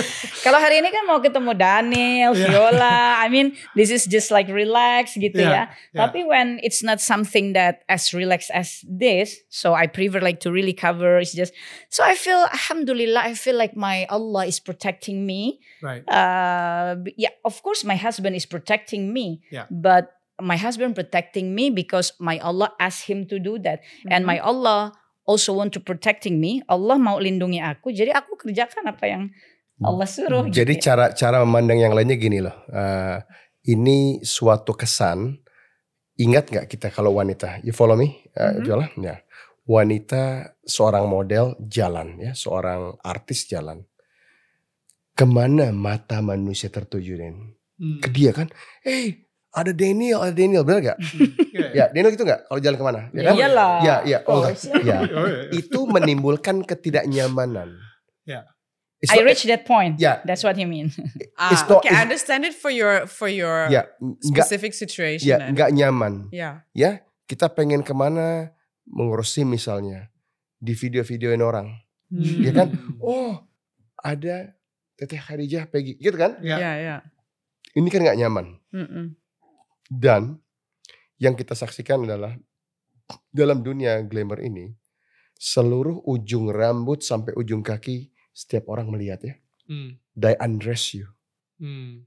kalau 0.46 0.58
hari 0.60 0.84
ini 0.84 0.92
kan 0.92 1.04
mau 1.08 1.18
ketemu 1.18 1.52
Daniel, 1.56 2.32
Yeah. 2.36 2.52
Viola, 2.52 2.96
I 3.24 3.32
mean 3.32 3.56
this 3.72 3.88
is 3.88 4.04
just 4.04 4.28
like 4.28 4.46
relax 4.52 5.16
gitu 5.16 5.40
Yeah, 5.40 5.48
ya. 5.48 5.64
yeah. 5.96 6.00
Tapi 6.06 6.28
when 6.28 6.60
it's 6.60 6.84
not 6.84 7.00
something 7.00 7.56
that 7.56 7.82
as 7.88 8.12
relaxed 8.12 8.52
as 8.52 8.84
this, 8.84 9.40
so 9.48 9.72
I 9.72 9.88
prefer 9.88 10.20
like 10.20 10.38
to 10.44 10.52
really 10.52 10.76
cover. 10.76 11.18
It's 11.18 11.32
just 11.32 11.56
so 11.88 12.04
I 12.04 12.14
feel 12.14 12.38
Alhamdulillah, 12.52 13.22
I 13.26 13.34
feel 13.34 13.56
like 13.56 13.74
my 13.74 14.04
Allah 14.12 14.44
is 14.44 14.60
protecting 14.60 15.24
me. 15.24 15.58
right. 15.80 16.04
Uh, 16.04 17.00
yeah, 17.16 17.32
of 17.44 17.56
course 17.64 17.82
my 17.84 17.96
husband 17.96 18.36
is 18.36 18.44
protecting 18.44 19.12
me, 19.12 19.40
Yeah. 19.48 19.64
But 19.70 20.10
my 20.42 20.58
husband 20.58 20.98
protecting 20.98 21.54
me 21.54 21.70
because 21.70 22.12
my 22.18 22.36
Allah 22.42 22.74
asked 22.82 23.06
him 23.06 23.24
to 23.30 23.38
do 23.38 23.56
that, 23.62 23.80
and 24.10 24.26
my 24.26 24.42
Allah 24.42 24.92
also 25.24 25.54
want 25.54 25.70
to 25.76 25.80
protecting 25.80 26.42
me. 26.42 26.60
Allah 26.66 26.98
mau 26.98 27.22
lindungi 27.22 27.62
aku, 27.62 27.94
jadi 27.94 28.12
aku 28.12 28.34
kerjakan 28.36 28.90
apa 28.90 29.04
yang 29.06 29.22
Allah 29.80 30.04
suruh. 30.04 30.44
Jadi 30.50 30.76
gitu. 30.76 30.92
cara 30.92 31.14
cara 31.16 31.40
memandang 31.40 31.80
yang 31.80 31.94
lainnya 31.96 32.20
gini 32.20 32.44
loh. 32.44 32.52
eh, 32.68 33.22
ini 33.70 34.20
suatu 34.24 34.72
kesan. 34.76 35.40
Ingat 36.20 36.52
nggak 36.52 36.66
kita 36.68 36.92
kalau 36.92 37.16
wanita? 37.16 37.64
You 37.64 37.72
follow 37.72 37.96
me, 37.96 38.28
uh, 38.36 38.60
Mhm. 38.60 38.64
Viola? 38.64 38.86
Ya. 39.00 39.24
Wanita 39.64 40.52
seorang 40.68 41.08
model 41.08 41.56
jalan 41.64 42.20
ya, 42.20 42.36
seorang 42.36 43.00
artis 43.00 43.48
jalan. 43.48 43.88
Ke 45.16 45.24
mana 45.24 45.72
mata 45.72 46.20
manusia 46.20 46.68
tertuju 46.68 47.16
Den? 47.16 47.56
Hmm. 47.80 48.00
Ke 48.04 48.08
dia 48.12 48.36
kan? 48.36 48.52
Eh, 48.84 49.29
ada 49.50 49.72
Daniel, 49.74 50.22
ada 50.22 50.30
Daniel, 50.30 50.62
benar 50.62 50.94
gak? 50.94 50.98
Hmm. 51.02 51.30
Yeah. 51.50 51.70
Ya, 51.74 51.84
Daniel 51.90 52.14
gitu 52.14 52.22
nggak? 52.22 52.46
Kalau 52.46 52.60
jalan 52.62 52.76
ke 52.76 52.84
mana? 52.84 53.00
Ya 53.10 53.20
kan? 53.26 53.34
Iyalah. 53.34 53.72
Ya, 53.82 53.96
ya, 54.06 54.18
oh, 54.24 54.46
course. 54.46 54.70
ya. 54.70 55.02
Oh, 55.10 55.26
yeah. 55.26 55.50
Itu 55.50 55.84
menimbulkan 55.84 56.62
ketidaknyamanan. 56.62 57.74
Ya. 58.22 58.46
It's 59.00 59.10
I 59.10 59.24
reach 59.24 59.42
that 59.44 59.64
point. 59.64 59.96
Yeah. 59.96 60.20
That's 60.22 60.44
what 60.44 60.54
you 60.54 60.68
mean. 60.68 60.92
Ah, 61.34 61.50
It's 61.50 61.64
not- 61.64 61.80
okay, 61.80 61.88
I 61.90 62.04
understand 62.04 62.44
it 62.44 62.52
for 62.52 62.68
your 62.68 63.08
for 63.08 63.24
your 63.26 63.64
ya, 63.68 63.88
nggak, 63.96 64.44
specific 64.44 64.72
situation. 64.72 65.24
ya, 65.24 65.40
then. 65.40 65.56
nggak 65.56 65.72
nyaman. 65.72 66.28
Yeah. 66.28 66.68
ya 66.76 67.00
kita 67.24 67.48
pengen 67.48 67.80
ke 67.80 67.96
mana 67.96 68.52
mengurusi 68.84 69.40
misalnya 69.42 70.12
di 70.56 70.74
video-videoin 70.74 71.40
orang 71.40 71.68
Hmm. 72.10 72.42
ya 72.42 72.50
kan 72.50 72.68
oh 72.98 73.38
ada 73.96 74.52
teteh 74.98 75.14
Khadijah 75.16 75.64
Peggy 75.64 75.94
gitu 75.96 76.18
kan 76.18 76.42
Ya. 76.42 76.58
Yeah, 76.58 76.74
yeah. 76.76 77.00
ini 77.72 77.86
kan 77.86 78.02
nggak 78.02 78.18
nyaman 78.18 78.58
Mm-mm. 78.74 79.14
Dan 79.90 80.38
yang 81.18 81.34
kita 81.34 81.52
saksikan 81.52 82.06
adalah 82.06 82.38
dalam 83.28 83.60
dunia 83.60 83.98
glamour 84.00 84.38
ini 84.38 84.70
seluruh 85.34 86.06
ujung 86.06 86.48
rambut 86.48 87.02
sampai 87.02 87.34
ujung 87.34 87.60
kaki 87.60 88.08
setiap 88.30 88.70
orang 88.70 88.88
melihat 88.88 89.20
ya 89.20 89.34
Hmm. 89.66 89.98
they 90.14 90.34
undress 90.38 90.90
you 90.90 91.10
Hmm. 91.58 92.06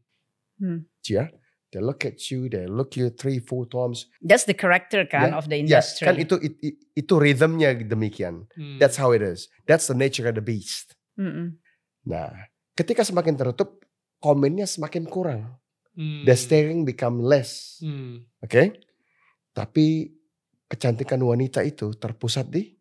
ya 1.04 1.28
they 1.72 1.80
look 1.80 2.04
at 2.04 2.20
you 2.28 2.48
they 2.48 2.64
look 2.66 2.96
you 2.96 3.08
three 3.10 3.40
four 3.40 3.64
times 3.66 4.08
That's 4.20 4.44
the 4.44 4.54
character 4.54 5.04
kan 5.04 5.32
Ya, 5.32 5.36
of 5.36 5.48
the 5.48 5.60
ya 5.60 5.80
industry. 5.80 6.06
kan 6.08 6.16
itu 6.18 6.36
it- 6.40 6.60
it- 6.62 6.80
itu 6.94 7.14
rhythmnya 7.16 7.76
demikian 7.78 8.48
Hmm. 8.54 8.78
That's 8.80 8.96
how 8.96 9.12
it 9.12 9.20
is. 9.22 9.48
That's 9.64 9.88
the 9.88 9.96
nature 9.96 10.28
of 10.28 10.36
the 10.36 10.44
beast. 10.44 10.96
Mm-mm. 11.16 11.58
Nah, 12.04 12.30
ketika 12.74 13.02
semakin 13.02 13.34
tertutup, 13.34 13.80
komennya 14.20 14.66
semakin 14.66 15.08
kurang. 15.08 15.56
Hmm. 15.94 16.26
The 16.26 16.34
staring 16.34 16.86
become 16.86 17.22
less. 17.22 17.78
Hmm. 17.82 18.26
Oke? 18.42 18.82
Tapi 19.54 20.10
kecantikan 20.66 21.22
wanita 21.22 21.62
itu 21.62 21.94
terpusat 21.94 22.50
di 22.50 22.74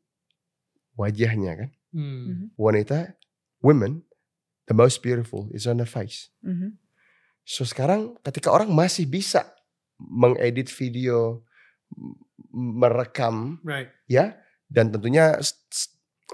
wajahnya 0.96 1.52
kan. 1.60 1.70
Hmm. 1.92 2.20
Mhm. 2.24 2.46
Wanita, 2.56 3.12
women, 3.60 4.00
the 4.64 4.72
most 4.72 5.04
beautiful 5.04 5.52
is 5.52 5.68
on 5.68 5.76
the 5.76 5.88
face. 5.88 6.32
Mhm. 6.40 6.80
So 7.44 7.68
sekarang 7.68 8.16
ketika 8.24 8.48
orang 8.48 8.72
masih 8.72 9.04
bisa 9.04 9.44
mengedit 10.00 10.72
video, 10.72 11.44
merekam 12.52 13.60
Right. 13.64 13.88
ya 14.08 14.36
dan 14.68 14.92
tentunya 14.92 15.40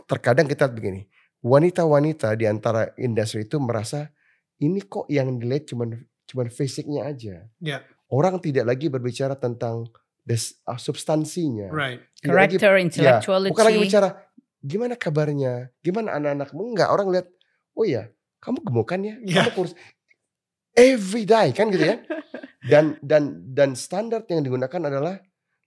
terkadang 0.06 0.50
kita 0.50 0.66
begini 0.66 1.06
wanita-wanita 1.42 2.34
di 2.34 2.46
antara 2.50 2.90
industri 2.98 3.46
itu 3.46 3.62
merasa 3.62 4.10
ini 4.58 4.82
kok 4.82 5.06
yang 5.06 5.38
dilihat 5.38 5.70
cuman 5.70 6.02
cuman 6.28 6.46
fisiknya 6.48 7.02
aja 7.04 7.48
Ya. 7.58 7.80
orang 8.08 8.36
tidak 8.38 8.68
lagi 8.68 8.86
berbicara 8.86 9.32
tentang 9.34 9.88
des, 10.22 10.60
ah, 10.62 10.76
substansinya 10.76 11.72
Right. 11.72 12.04
Lagi- 12.20 12.60
character, 12.60 12.70
ya, 12.70 12.80
intellectuality. 12.80 13.50
bukan 13.50 13.64
lagi 13.64 13.80
bicara 13.80 14.08
gimana 14.60 14.94
kabarnya 14.94 15.52
gimana 15.80 16.12
anak-anakmu 16.14 16.62
enggak 16.68 16.88
orang 16.88 17.08
lihat 17.08 17.26
oh 17.72 17.82
ya 17.82 18.12
kamu 18.38 18.58
gemukan 18.60 19.00
ya 19.00 19.14
Ya. 19.22 19.34
kamu 19.40 19.50
kurus 19.54 19.72
every 20.74 21.24
day 21.24 21.48
kan 21.50 21.70
gitu 21.70 21.84
ya 21.86 21.96
dan 22.70 23.00
dan 23.00 23.22
dan 23.48 23.72
standar 23.72 24.20
yang 24.26 24.42
digunakan 24.42 24.82
adalah 24.84 25.16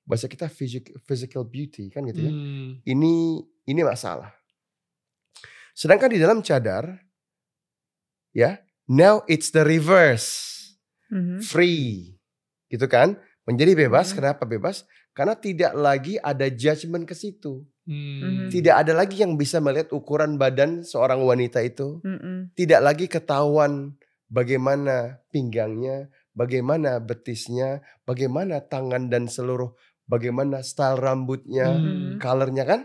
bahasa 0.03 0.28
kita 0.28 0.45
physical 0.45 0.93
physical 1.01 1.43
beauty 1.43 1.88
kan 1.88 2.05
gitu 2.05 2.22
ya 2.22 2.32
Hmm. 2.32 2.84
ini 2.84 3.39
ini 3.64 3.82
masalah. 3.82 4.30
Sedangkan 5.72 6.12
di 6.12 6.20
dalam 6.20 6.43
cadar 6.43 6.99
ya, 8.32 8.59
now 8.91 9.23
it's 9.31 9.55
the 9.55 9.63
reverse. 9.63 10.59
Mhm. 11.07 11.39
Free. 11.39 12.19
Gitu 12.67 12.83
kan? 12.91 13.15
Menjadi 13.47 13.87
bebas. 13.87 14.11
Mhm. 14.11 14.15
Kenapa 14.19 14.43
bebas? 14.43 14.83
Karena 15.15 15.35
tidak 15.39 15.71
lagi 15.75 16.19
ada 16.19 16.47
judgment 16.51 17.07
ke 17.07 17.15
situ. 17.15 17.63
Hmm. 17.83 18.47
Tidak 18.47 18.71
ada 18.71 18.93
lagi 18.95 19.19
yang 19.19 19.35
bisa 19.35 19.57
melihat 19.59 19.91
ukuran 19.91 20.37
badan 20.39 20.85
seorang 20.85 21.19
wanita 21.25 21.59
itu. 21.65 21.99
Mm-mm. 22.05 22.53
Tidak 22.53 22.77
lagi 22.77 23.09
ketahuan 23.09 23.97
bagaimana 24.31 25.19
pinggangnya, 25.33 26.07
bagaimana 26.31 27.01
betisnya, 27.01 27.81
bagaimana 28.05 28.63
tangan 28.63 29.09
dan 29.11 29.27
seluruh 29.27 29.73
bagaimana 30.07 30.61
style 30.63 31.01
rambutnya 31.01 31.73
Hmm. 31.73 32.21
colornya 32.21 32.63
kan. 32.63 32.81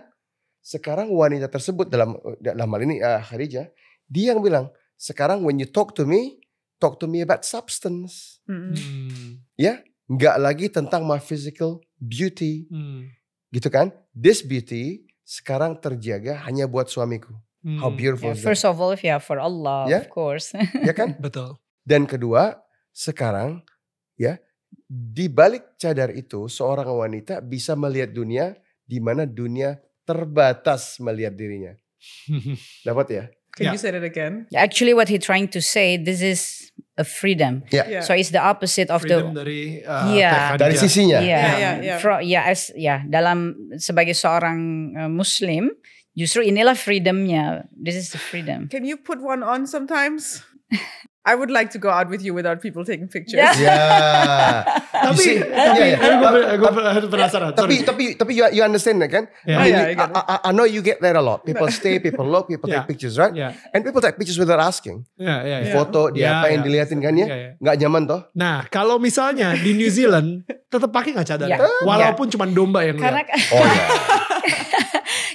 Sekarang 0.64 1.12
wanita 1.14 1.46
tersebut 1.46 1.86
dalam 1.86 2.18
dalam 2.42 2.66
hal 2.66 2.82
ini 2.82 2.98
uh, 2.98 3.22
Khadijah, 3.22 3.70
dia 4.10 4.34
yang 4.34 4.42
bilang, 4.42 4.72
sekarang 4.96 5.44
when 5.44 5.56
you 5.56 5.68
talk 5.68 5.92
to 5.94 6.04
me, 6.04 6.40
talk 6.76 7.00
to 7.00 7.06
me 7.06 7.20
about 7.20 7.44
substance. 7.44 8.40
Hmm. 8.44 9.40
Nggak 10.06 10.36
lagi 10.38 10.66
tentang 10.70 11.02
my 11.02 11.18
physical 11.18 11.82
beauty, 11.98 12.70
Hmm. 12.70 13.10
gitu 13.50 13.66
kan? 13.66 13.90
This 14.14 14.38
beauty 14.40 15.02
sekarang 15.26 15.82
terjaga 15.82 16.46
hanya 16.46 16.70
buat 16.70 16.86
suamiku. 16.86 17.34
How 17.66 17.90
Hmm. 17.90 17.98
beautiful 17.98 18.30
Yeah, 18.30 18.38
is 18.38 18.42
that? 18.42 18.46
first 18.46 18.62
of 18.62 18.78
all, 18.78 18.94
yeah, 19.02 19.18
for 19.18 19.42
Allah, 19.42 19.90
Yeah. 19.90 20.06
of 20.06 20.14
course. 20.14 20.54
Ya 20.86 20.94
kan? 20.94 21.18
Betul. 21.18 21.58
Dan 21.82 22.06
kedua, 22.06 22.62
sekarang 22.94 23.66
ya 24.14 24.38
di 24.86 25.26
balik 25.26 25.74
cadar 25.74 26.14
itu 26.14 26.46
seorang 26.46 26.86
wanita 26.86 27.42
bisa 27.42 27.74
melihat 27.74 28.14
dunia 28.14 28.54
di 28.86 29.02
mana 29.02 29.26
dunia 29.26 29.82
terbatas 30.06 31.02
melihat 31.02 31.34
dirinya. 31.34 31.74
Dapat 32.86 33.06
ya? 33.10 33.24
Can 33.56 33.64
Yeah. 33.66 33.72
you 33.72 33.80
say 33.80 33.90
that 33.90 34.04
again? 34.04 34.44
Actually, 34.52 34.92
what 34.92 35.08
he 35.08 35.16
trying 35.16 35.48
to 35.56 35.64
say, 35.64 35.96
this 35.96 36.20
is 36.20 36.68
a 37.00 37.04
freedom. 37.08 37.64
Ya. 37.72 37.88
Yeah. 37.88 38.00
So 38.04 38.12
it's 38.12 38.28
the 38.28 38.40
opposite 38.44 38.92
of 38.92 39.00
Freedom 39.00 39.32
the 39.32 39.44
dari 39.44 39.80
uh, 39.80 40.12
Khadijah. 40.12 40.60
Dari 40.60 40.76
sisinya. 40.76 41.18
Yeah, 41.24 41.24
Yeah, 41.24 41.54
yeah, 41.56 41.74
yeah. 41.80 41.98
Fro- 41.98 42.20
yeah, 42.20 42.44
as, 42.52 42.68
yeah, 42.76 43.00
dalam 43.08 43.56
sebagai 43.80 44.12
seorang 44.12 44.58
uh, 44.92 45.08
Muslim, 45.08 45.72
justru 46.12 46.44
inilah 46.44 46.76
freedomnya. 46.76 47.64
This 47.72 47.96
is 47.96 48.12
the 48.12 48.20
freedom. 48.20 48.68
Can 48.68 48.84
you 48.84 49.00
put 49.00 49.24
one 49.24 49.40
on 49.40 49.64
sometimes? 49.64 50.44
I 51.26 51.34
would 51.34 51.50
like 51.50 51.74
to 51.74 51.82
go 51.82 51.90
out 51.90 52.06
with 52.06 52.22
you 52.22 52.30
without 52.32 52.62
people 52.62 52.86
taking 52.86 53.10
pictures. 53.10 53.42
Yeah. 53.42 53.50
Ya. 53.58 53.74
Tapi, 55.06 55.22
see, 55.22 55.36
tapi, 55.38 55.52
yeah, 55.52 55.86
yeah. 55.92 56.00
tapi 56.00 56.14
gue, 56.16 56.30
gue 56.56 56.70
penasaran. 57.12 57.48
Tapi 57.52 57.76
sorry. 57.76 57.84
tapi 57.84 58.04
tapi 58.16 58.32
you, 58.32 58.42
you 58.48 58.62
understand 58.64 58.96
kan? 59.06 59.28
Yeah. 59.44 59.60
I, 59.60 59.62
mean, 59.68 59.74
Yeah, 59.76 60.08
I. 60.08 60.08
I, 60.08 60.22
I, 60.24 60.36
I 60.48 60.50
know 60.56 60.64
you 60.64 60.80
get 60.80 60.98
that 61.04 61.14
a 61.14 61.20
lot. 61.20 61.44
People 61.44 61.68
stay, 61.78 62.00
people 62.00 62.24
look, 62.24 62.48
people 62.48 62.66
Yeah. 62.66 62.82
take 62.82 62.96
pictures, 62.96 63.20
right? 63.20 63.30
Ya, 63.30 63.52
And 63.70 63.84
people 63.84 64.00
take 64.00 64.16
pictures 64.16 64.40
without 64.40 64.58
asking. 64.58 65.04
ya, 65.20 65.44
ya, 65.44 65.56
Di 65.62 65.70
ya. 65.70 65.74
foto, 65.76 66.10
di 66.10 66.24
Ya, 66.24 66.40
apa 66.40 66.48
yang 66.48 66.64
ya. 66.64 66.66
diliatin 66.66 66.98
kan 67.04 67.12
ya? 67.12 67.26
Ya. 67.28 67.36
Nggak 67.60 67.76
nyaman 67.84 68.02
toh? 68.08 68.20
Nah, 68.32 68.64
kalau 68.72 68.96
misalnya 68.96 69.52
di 69.54 69.76
New 69.76 69.90
Zealand 69.92 70.48
tetap 70.66 70.90
pakai 70.90 71.12
nggak 71.12 71.28
cadar? 71.28 71.46
Ya. 71.46 71.58
Walaupun 71.84 72.26
cuma 72.32 72.48
domba 72.48 72.82
yang 72.82 72.96
Karena 72.96 73.20
lihat. 73.20 73.36
Oh 73.54 73.62
ya. 73.62 73.84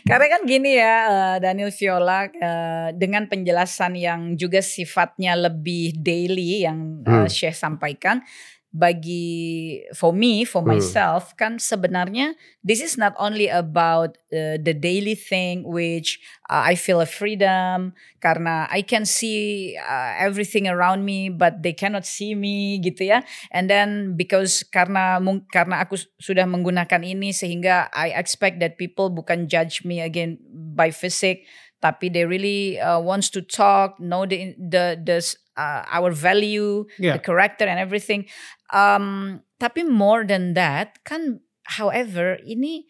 Karena 0.08 0.28
kan 0.34 0.42
gini 0.50 0.78
ya 0.78 0.96
eh, 1.08 1.38
Daniel 1.44 1.72
Viola 1.74 2.28
eh, 2.28 2.90
dengan 2.98 3.26
penjelasan 3.30 3.94
yang 3.98 4.22
juga 4.36 4.60
sifatnya 4.64 5.38
lebih 5.38 5.98
daily 6.02 6.66
yang 6.66 7.06
eh, 7.06 7.10
Hmm. 7.12 7.30
Syekh 7.30 7.56
sampaikan 7.58 8.24
bagi 8.72 9.84
for 9.92 10.16
me 10.16 10.48
for 10.48 10.64
Hmm. 10.64 10.80
myself 10.80 11.36
kan 11.36 11.60
sebenarnya 11.60 12.40
this 12.64 12.80
is 12.80 12.96
not 12.96 13.12
only 13.20 13.52
about 13.52 14.16
uh, 14.32 14.56
the 14.64 14.72
daily 14.72 15.12
thing 15.12 15.68
which 15.68 16.24
uh, 16.48 16.64
I 16.64 16.80
feel 16.80 17.04
a 17.04 17.10
freedom 17.10 17.92
karena 18.24 18.72
I 18.72 18.80
can 18.88 19.04
see 19.04 19.76
uh, 19.76 20.16
everything 20.16 20.72
around 20.72 21.04
me 21.04 21.28
but 21.28 21.60
they 21.68 21.76
cannot 21.76 22.08
see 22.08 22.32
me 22.32 22.80
gitu 22.80 23.12
ya 23.12 23.28
and 23.52 23.68
then 23.68 24.16
because 24.16 24.64
karena 24.64 25.20
karena 25.52 25.84
aku 25.84 26.00
sudah 26.18 26.48
menggunakan 26.48 27.04
ini 27.04 27.36
sehingga 27.36 27.92
I 27.92 28.16
expect 28.16 28.64
that 28.64 28.80
people 28.80 29.12
bukan 29.12 29.52
judge 29.52 29.84
me 29.84 30.00
again 30.00 30.40
by 30.48 30.96
physique 30.96 31.44
tapi 31.82 32.14
they 32.14 32.24
really 32.30 32.78
uh, 32.78 33.02
wants 33.02 33.28
to 33.34 33.42
talk 33.42 33.98
know 33.98 34.24
the 34.24 34.54
the 34.58 34.96
the 35.02 35.18
uh, 35.58 35.82
our 35.90 36.14
value 36.14 36.86
Yeah. 37.02 37.18
the 37.18 37.22
character 37.22 37.66
and 37.66 37.82
everything 37.82 38.30
um 38.70 39.42
tapi 39.58 39.82
more 39.84 40.24
than 40.24 40.54
that 40.54 41.02
kan 41.04 41.42
however 41.78 42.38
ini 42.46 42.86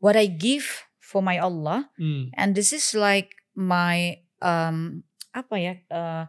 what 0.00 0.16
I 0.16 0.26
give 0.26 0.88
for 0.98 1.20
my 1.20 1.36
Allah 1.36 1.92
Hmm. 2.00 2.32
and 2.34 2.56
this 2.56 2.72
is 2.72 2.96
like 2.96 3.36
my 3.52 4.16
um 4.40 5.04
apa 5.36 5.54
ya 5.60 5.74
uh, 5.92 6.24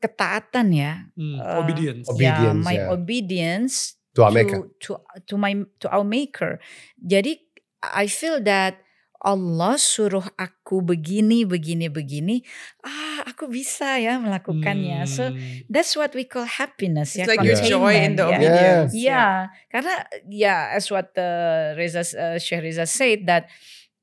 ketaatan 0.00 0.72
ya 0.72 0.92
Hmm. 1.18 1.36
Uh, 1.36 1.60
Obedience. 1.60 2.06
Ya 2.08 2.38
Obedience, 2.40 2.64
my 2.64 2.76
ya. 2.78 2.86
obedience 2.88 3.76
To 4.18 4.26
to 4.26 4.58
to 4.82 4.90
to 5.30 5.34
my 5.38 5.54
to 5.78 5.86
our 5.86 6.02
maker 6.02 6.58
jadi 6.98 7.38
I 7.80 8.10
feel 8.10 8.42
that 8.42 8.82
Allah 9.20 9.76
suruh 9.76 10.24
aku 10.34 10.80
begini 10.80 11.44
begini 11.44 11.92
begini 11.92 12.40
ah 12.80 13.28
aku 13.28 13.46
bisa 13.46 14.00
ya 14.00 14.16
melakukannya 14.16 15.04
so 15.04 15.28
Hmm. 15.28 15.36
that's 15.68 15.92
what 15.92 16.16
we 16.16 16.24
call 16.24 16.48
happiness 16.48 17.12
It's 17.14 17.28
ya 17.28 17.30
like 17.30 17.44
your 17.44 17.60
joy 17.60 18.00
in 18.00 18.16
the 18.16 18.24
ya. 18.24 18.32
obedience. 18.32 18.92
Ya, 18.96 19.26
karena 19.68 19.94
ya 20.26 20.56
as 20.72 20.88
what 20.88 21.12
uh, 21.14 21.76
Reza 21.76 22.00
uh, 22.16 22.36
Syekh 22.36 22.64
Reza 22.64 22.88
said 22.88 23.28
that 23.28 23.46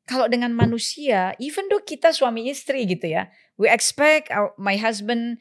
kalau 0.06 0.32
dengan 0.32 0.56
manusia, 0.56 1.36
even 1.36 1.68
though 1.68 1.84
kita 1.84 2.16
suami 2.16 2.48
istri 2.48 2.88
gitu 2.88 3.12
ya, 3.12 3.28
we 3.60 3.68
expect 3.68 4.32
our, 4.32 4.56
my 4.56 4.80
husband 4.80 5.36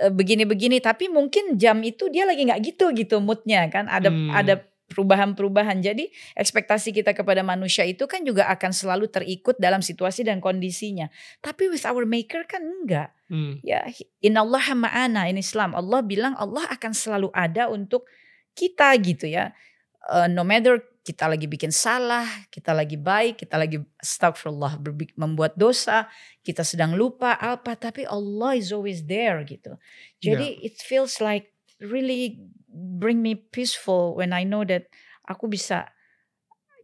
uh, 0.00 0.08
begini-begini, 0.08 0.80
tapi 0.80 1.12
mungkin 1.12 1.60
jam 1.60 1.84
itu 1.84 2.08
dia 2.08 2.24
lagi 2.24 2.48
nggak 2.48 2.62
gitu 2.64 2.94
gitu 2.96 3.20
moodnya 3.20 3.68
kan, 3.68 3.84
ada 3.90 4.08
Hmm. 4.08 4.32
ada 4.32 4.54
perubahan-perubahan. 4.86 5.82
Jadi 5.82 6.08
ekspektasi 6.38 6.94
kita 6.94 7.12
kepada 7.14 7.42
manusia 7.42 7.82
itu 7.82 8.06
kan 8.06 8.22
juga 8.22 8.46
akan 8.50 8.70
selalu 8.70 9.10
terikut 9.10 9.58
dalam 9.58 9.82
situasi 9.82 10.22
dan 10.22 10.38
kondisinya. 10.38 11.10
Tapi 11.42 11.70
with 11.70 11.84
our 11.86 12.06
maker 12.06 12.44
kan 12.48 12.62
enggak 12.62 13.10
Hmm. 13.26 13.58
ya 13.66 13.82
innallaha 14.22 14.70
ma'ana 14.78 15.26
in 15.26 15.34
Islam 15.34 15.74
Allah 15.74 15.98
bilang 15.98 16.38
Allah 16.38 16.62
akan 16.70 16.94
selalu 16.94 17.34
ada 17.34 17.66
untuk 17.66 18.06
kita 18.54 18.94
gitu 19.02 19.26
ya 19.26 19.50
Eh, 20.06 20.28
no 20.30 20.46
matter 20.46 20.78
kita 21.02 21.26
lagi 21.26 21.50
bikin 21.50 21.74
salah 21.74 22.26
kita 22.50 22.70
lagi 22.70 22.94
baik 22.94 23.42
kita 23.42 23.58
lagi 23.58 23.82
astagfirullah 23.98 24.78
membuat 25.18 25.54
dosa 25.58 26.06
kita 26.46 26.62
sedang 26.62 26.94
lupa 26.94 27.34
apa 27.38 27.74
tapi 27.74 28.06
Allah 28.06 28.54
is 28.58 28.70
always 28.70 29.02
there 29.06 29.42
gitu 29.46 29.74
jadi 30.18 30.62
it 30.62 30.78
feels 30.82 31.18
like 31.22 31.50
really 31.82 32.38
bring 32.76 33.24
me 33.24 33.32
peaceful 33.34 34.12
when 34.12 34.36
I 34.36 34.44
know 34.44 34.62
that 34.68 34.84
aku 35.24 35.48
bisa 35.48 35.88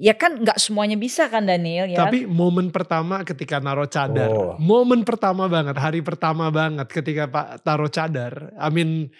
ya 0.00 0.16
kan 0.16 0.40
nggak 0.40 0.58
semuanya 0.58 0.96
bisa 0.98 1.28
kan 1.28 1.44
Daniel 1.46 1.86
ya 1.86 2.08
Tapi 2.08 2.24
momen 2.26 2.72
pertama 2.72 3.22
ketika 3.22 3.60
naruh 3.60 3.86
cadar, 3.86 4.32
Oh. 4.32 4.56
momen 4.58 5.04
pertama 5.04 5.46
banget, 5.46 5.76
hari 5.78 6.00
pertama 6.00 6.48
banget 6.48 6.88
ketika 6.90 7.28
Pak 7.28 7.62
taruh 7.62 7.92
cadar. 7.92 8.50
I 8.58 8.68
mean, 8.72 9.12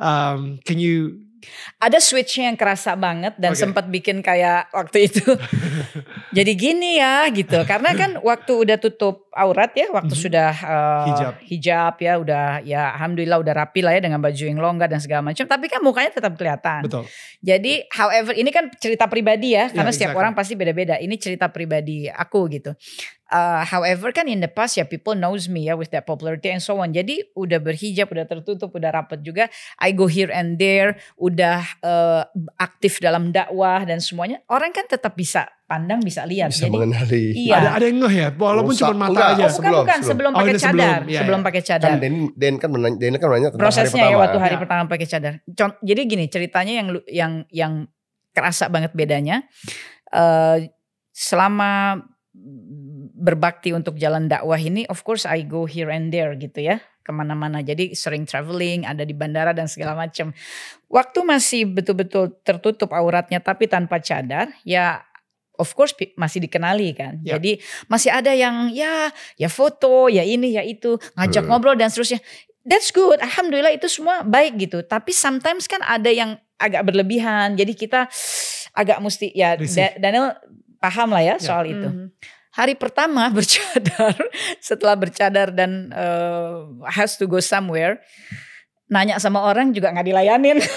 um, 0.00 0.58
can 0.64 0.80
you? 0.80 1.22
Ada 1.76 1.98
switchnya 1.98 2.48
yang 2.48 2.56
kerasa 2.56 2.94
banget 2.94 3.34
dan 3.36 3.52
Oke. 3.52 3.60
sempat 3.60 3.84
bikin 3.86 4.20
kayak 4.20 4.70
waktu 4.72 5.08
itu 5.08 5.22
jadi 6.36 6.52
gini 6.52 6.98
ya 6.98 7.26
gitu 7.30 7.62
karena 7.64 7.92
kan 7.92 8.10
waktu 8.20 8.52
udah 8.52 8.76
tutup 8.76 9.28
aurat 9.32 9.72
ya 9.76 9.92
waktu 9.92 10.14
Mhm. 10.16 10.22
sudah 10.22 10.52
uh, 10.64 11.04
Hijab. 11.12 11.34
hijab 11.44 11.94
ya 12.00 12.12
udah 12.16 12.46
ya 12.64 12.82
alhamdulillah 12.96 13.38
udah 13.40 13.54
rapi 13.54 13.84
lah 13.84 13.92
ya 13.92 14.00
dengan 14.00 14.18
baju 14.18 14.42
yang 14.42 14.56
longgar 14.56 14.88
dan 14.88 14.98
segala 14.98 15.20
macam 15.20 15.44
tapi 15.44 15.68
kan 15.68 15.84
mukanya 15.84 16.10
tetap 16.10 16.32
kelihatan 16.34 16.88
Betul. 16.88 17.04
jadi 17.40 17.84
however 17.92 18.32
ini 18.32 18.48
kan 18.48 18.72
cerita 18.76 19.04
pribadi 19.06 19.52
ya 19.52 19.68
karena 19.68 19.92
setiap 19.92 20.12
exactly. 20.12 20.20
orang 20.20 20.32
pasti 20.32 20.54
beda-beda 20.56 20.96
ini 20.96 21.20
cerita 21.20 21.52
pribadi 21.52 22.08
aku 22.08 22.48
gitu 22.48 22.72
Uh, 23.26 23.66
however 23.66 24.14
kan 24.14 24.30
in 24.30 24.38
the 24.38 24.46
past 24.46 24.78
ya 24.78 24.86
people 24.86 25.18
knows 25.18 25.50
me 25.50 25.66
ya 25.66 25.74
with 25.74 25.90
that 25.90 26.06
popularity 26.06 26.46
and 26.46 26.62
so 26.62 26.78
on. 26.78 26.94
Jadi 26.94 27.26
udah 27.34 27.58
berhijab, 27.58 28.06
udah 28.06 28.22
tertutup, 28.22 28.70
udah 28.70 28.94
rapet 28.94 29.26
juga. 29.26 29.50
I 29.82 29.90
go 29.90 30.06
here 30.06 30.30
and 30.30 30.54
there, 30.56 30.94
udah 31.18 31.58
uh, 31.82 32.22
aktif 32.54 33.02
dalam 33.02 33.34
dakwah 33.34 33.82
dan 33.82 33.98
semuanya. 33.98 34.38
Orang 34.46 34.70
kan 34.70 34.86
tetap 34.86 35.18
bisa 35.18 35.50
pandang, 35.66 35.98
bisa 35.98 36.22
lihat. 36.22 36.54
Bisa 36.54 36.70
Jadi 36.70 36.78
mengenali. 36.78 37.24
Iya. 37.34 37.54
Ada 37.58 37.68
ada 37.74 37.84
yang 37.90 37.98
ngeh 38.06 38.14
ya, 38.14 38.28
walaupun 38.30 38.74
cuma 38.78 38.94
mata 38.94 39.10
enggak, 39.10 39.28
aja. 39.34 39.34
oh, 39.34 39.50
bukan 39.50 39.50
sebelum, 39.50 39.74
bukan 39.82 39.98
sebelum. 39.98 40.06
sebelum 40.06 40.30
Oh, 40.30 40.38
pakai 40.38 40.46
ini 40.46 40.60
sebelum, 40.62 40.78
cadar, 40.78 41.00
iya, 41.02 41.18
sebelum 41.18 41.40
iya. 41.42 41.46
pakai 41.50 41.62
Kan 41.62 41.68
cadar. 41.74 41.90
Den, 41.98 42.14
Den 42.38 42.54
kan 42.62 42.68
menanya, 42.70 42.96
Den 43.02 43.14
kan 43.18 43.26
menanya 43.26 43.48
tentang 43.50 43.62
prosesnya 43.66 43.90
hari 43.90 43.98
ya 43.98 44.06
pertama. 44.06 44.22
waktu 44.22 44.38
hari 44.38 44.54
Ya. 44.54 44.60
pertama 44.62 44.82
pakai 44.86 45.06
cadar. 45.10 45.34
Con- 45.50 45.78
jadi 45.82 46.00
gini 46.06 46.24
ceritanya 46.30 46.72
yang 46.78 46.88
yang 47.10 47.32
yang 47.50 47.72
kerasa 48.30 48.70
banget 48.70 48.94
bedanya 48.94 49.42
eh 50.14 50.70
selama 51.10 51.98
berbakti 53.16 53.72
untuk 53.72 53.96
jalan 53.96 54.28
dakwah 54.28 54.60
ini, 54.60 54.84
of 54.92 55.00
course 55.00 55.24
I 55.24 55.40
go 55.42 55.64
here 55.64 55.88
and 55.88 56.12
there 56.12 56.36
gitu 56.36 56.60
ya 56.60 56.84
ke 57.00 57.14
mana-mana. 57.14 57.62
Jadi 57.62 57.94
sering 57.94 58.26
traveling, 58.26 58.84
ada 58.84 59.06
di 59.06 59.14
bandara 59.14 59.54
dan 59.54 59.70
segala 59.70 59.96
macam. 59.96 60.34
Waktu 60.90 61.18
masih 61.22 61.62
betul-betul 61.64 62.36
tertutup 62.44 62.92
auratnya 62.92 63.38
tapi 63.40 63.70
tanpa 63.70 64.02
cadar, 64.02 64.50
ya 64.66 65.00
of 65.56 65.72
course 65.72 65.94
masih 66.18 66.44
dikenali 66.44 66.92
kan. 66.92 67.22
Ya. 67.24 67.38
Jadi 67.38 67.62
masih 67.86 68.10
ada 68.12 68.34
yang 68.36 68.68
ya 68.74 69.08
ya 69.38 69.48
foto, 69.48 70.10
ya 70.12 70.26
ini 70.26 70.58
ya 70.58 70.66
itu, 70.66 70.98
ngajak 71.16 71.46
Hmm. 71.46 71.50
ngobrol 71.56 71.78
dan 71.78 71.88
seterusnya. 71.88 72.20
That's 72.66 72.90
good, 72.90 73.22
alhamdulillah 73.22 73.70
itu 73.72 73.86
semua 73.86 74.26
baik 74.26 74.58
gitu. 74.66 74.82
Tapi 74.82 75.14
sometimes 75.14 75.70
kan 75.70 75.80
ada 75.86 76.10
yang 76.10 76.34
agak 76.58 76.82
berlebihan. 76.82 77.54
Jadi 77.54 77.78
kita 77.78 78.10
agak 78.74 78.98
mesti 78.98 79.30
ya 79.30 79.54
Risih. 79.54 79.94
Daniel 80.02 80.34
paham 80.82 81.14
lah 81.14 81.22
ya 81.22 81.34
Ya. 81.38 81.40
soal 81.40 81.70
itu. 81.70 81.86
Mhm. 81.86 82.10
Hari 82.56 82.74
pertama 82.80 83.28
bercadar, 83.36 84.16
setelah 84.64 84.96
bercadar 84.96 85.52
dan 85.52 85.92
eh, 85.92 86.56
has 86.88 87.20
to 87.20 87.28
go 87.28 87.36
somewhere, 87.38 88.00
nanya 88.88 89.20
sama 89.20 89.44
orang 89.44 89.76
juga 89.76 89.92
nggak 89.92 90.08
dilayanin. 90.08 90.58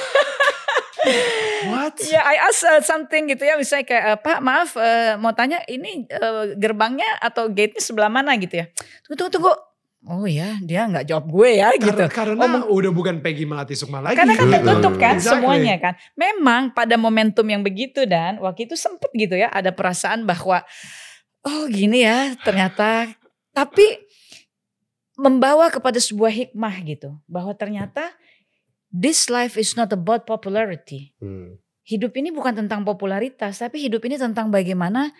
What? 1.69 1.99
Ya, 2.03 2.23
I 2.23 2.35
ask 2.39 2.63
uh, 2.63 2.83
something 2.83 3.31
gitu 3.31 3.43
ya, 3.43 3.55
misalnya 3.55 3.85
kayak 3.87 4.03
eh, 4.03 4.17
Pak, 4.19 4.39
maaf, 4.43 4.75
eh, 4.75 5.15
mau 5.15 5.31
tanya 5.31 5.63
ini 5.67 6.07
eh, 6.07 6.55
gerbangnya 6.55 7.19
atau 7.23 7.47
gate-nya 7.51 7.79
sebelah 7.83 8.11
mana 8.11 8.35
gitu 8.39 8.63
ya? 8.63 8.65
Tunggu, 9.07 9.15
tunggu, 9.15 9.31
tunggu. 9.39 9.53
Oh 10.07 10.23
ya, 10.23 10.55
dia 10.63 10.87
nggak 10.87 11.11
jawab 11.11 11.27
gue 11.27 11.59
ya 11.59 11.75
gitu. 11.75 11.91
Karena, 12.07 12.39
karena 12.39 12.63
Oh, 12.63 12.79
udah 12.79 12.87
bukan 12.95 13.19
Peggy 13.19 13.43
Melati 13.43 13.75
Sukma 13.75 13.99
lagi. 13.99 14.15
Karena 14.15 14.39
kan 14.39 14.47
tertutup 14.47 14.95
kan 14.95 15.19
Exactly. 15.19 15.43
semuanya 15.43 15.75
kan. 15.75 15.93
Memang 16.15 16.71
pada 16.71 16.95
momentum 16.95 17.43
yang 17.43 17.59
begitu 17.59 18.07
dan 18.07 18.39
waktu 18.39 18.63
itu 18.63 18.79
sempet 18.79 19.11
gitu 19.11 19.35
ya 19.35 19.51
ada 19.51 19.75
perasaan 19.75 20.23
bahwa 20.23 20.63
oh 21.45 21.67
gini 21.71 22.03
ya 22.03 22.35
ternyata 22.43 23.13
tapi 23.55 23.83
membawa 25.19 25.67
kepada 25.67 25.99
sebuah 25.99 26.31
hikmah 26.31 26.75
gitu 26.87 27.19
bahwa 27.27 27.51
ternyata 27.51 28.15
this 28.89 29.27
life 29.27 29.59
is 29.59 29.75
not 29.75 29.91
about 29.91 30.23
popularity. 30.23 31.11
Hmm. 31.19 31.59
Hidup 31.83 32.15
ini 32.15 32.31
bukan 32.31 32.55
tentang 32.55 32.87
popularitas 32.87 33.59
tapi 33.59 33.83
hidup 33.83 33.99
ini 34.07 34.15
tentang 34.15 34.47
bagaimana 34.47 35.11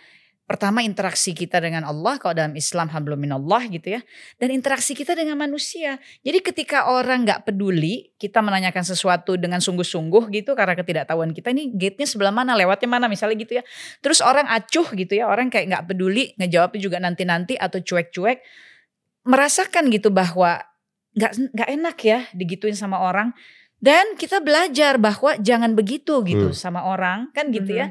pertama 0.50 0.82
interaksi 0.82 1.38
kita 1.38 1.62
dengan 1.62 1.86
Allah 1.86 2.18
kalau 2.18 2.34
dalam 2.34 2.58
Islam 2.58 2.90
hablum 2.90 3.22
minallah 3.22 3.70
gitu 3.70 3.94
ya 3.94 4.02
dan 4.42 4.50
interaksi 4.50 4.98
kita 4.98 5.14
dengan 5.14 5.38
manusia. 5.38 6.02
Jadi 6.26 6.42
ketika 6.42 6.90
orang 6.90 7.22
nggak 7.22 7.46
peduli, 7.46 8.10
kita 8.18 8.42
menanyakan 8.42 8.82
sesuatu 8.82 9.38
dengan 9.38 9.62
sungguh-sungguh 9.62 10.34
gitu 10.34 10.58
karena 10.58 10.74
ketidaktahuan 10.74 11.38
kita 11.38 11.54
ini 11.54 11.70
gate-nya 11.78 12.10
sebelah 12.10 12.34
mana, 12.34 12.58
lewatnya 12.58 12.90
mana 12.90 13.06
misalnya 13.06 13.38
gitu 13.38 13.62
ya. 13.62 13.64
Terus 14.02 14.26
orang 14.26 14.50
acuh 14.50 14.90
gitu 14.98 15.14
ya, 15.14 15.30
orang 15.30 15.54
kayak 15.54 15.70
nggak 15.70 15.84
peduli, 15.86 16.34
ngejawabnya 16.42 16.82
juga 16.82 16.98
nanti-nanti 16.98 17.54
atau 17.54 17.78
cuek-cuek. 17.86 18.42
Merasakan 19.30 19.94
gitu 19.94 20.10
bahwa 20.10 20.66
nggak 21.14 21.54
nggak 21.54 21.70
enak 21.78 21.98
ya 22.02 22.20
digituin 22.34 22.74
sama 22.74 22.98
orang. 23.06 23.38
Dan 23.78 24.18
kita 24.18 24.42
belajar 24.42 24.98
bahwa 24.98 25.38
jangan 25.40 25.78
begitu 25.78 26.26
gitu 26.26 26.52
Hmm. 26.52 26.58
sama 26.58 26.90
orang 26.90 27.30
kan 27.38 27.54
gitu 27.54 27.72
Mhm. 27.72 27.80
ya. 27.80 27.88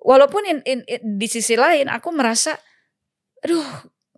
Walaupun 0.00 0.42
in, 0.48 0.58
in- 0.64 0.86
in- 0.88 1.20
di 1.20 1.28
sisi 1.28 1.54
lain 1.54 1.86
aku 1.86 2.08
merasa, 2.10 2.56
aduh 3.44 3.64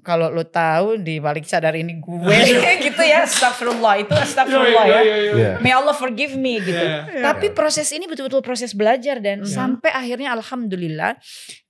kalau 0.02 0.34
lo 0.34 0.42
tahu 0.42 0.98
di 0.98 1.22
balik 1.22 1.46
cadar 1.46 1.78
ini 1.78 1.98
gue 1.98 2.34
gitu 2.86 3.02
ya, 3.02 3.22
astagfirullah 3.22 4.02
itu 4.02 4.10
astagfirullah 4.10 4.84
ya. 4.86 5.00
Iya. 5.02 5.50
May 5.62 5.70
Allah 5.70 5.94
forgive 5.94 6.34
me 6.34 6.58
gitu. 6.58 6.74
Iya. 6.74 7.22
Tapi 7.22 7.50
proses 7.54 7.86
ini 7.94 8.10
betul-betul 8.10 8.42
proses 8.42 8.74
belajar 8.74 9.22
dan 9.22 9.42
sampai 9.46 9.90
akhirnya 9.90 10.34
alhamdulillah 10.34 11.18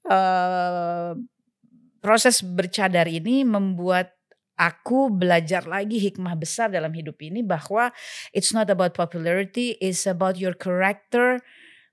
eh, 0.08 1.12
proses 2.00 2.40
bercadar 2.42 3.06
ini 3.06 3.44
membuat 3.44 4.12
aku 4.56 5.08
belajar 5.08 5.64
lagi 5.64 5.96
hikmah 5.98 6.36
besar 6.36 6.68
dalam 6.68 6.92
hidup 6.92 7.16
ini 7.20 7.40
bahwa 7.40 7.88
it's 8.30 8.52
not 8.52 8.68
about 8.68 8.92
popularity, 8.92 9.76
it's 9.80 10.04
about 10.04 10.36
your 10.36 10.52
character. 10.52 11.40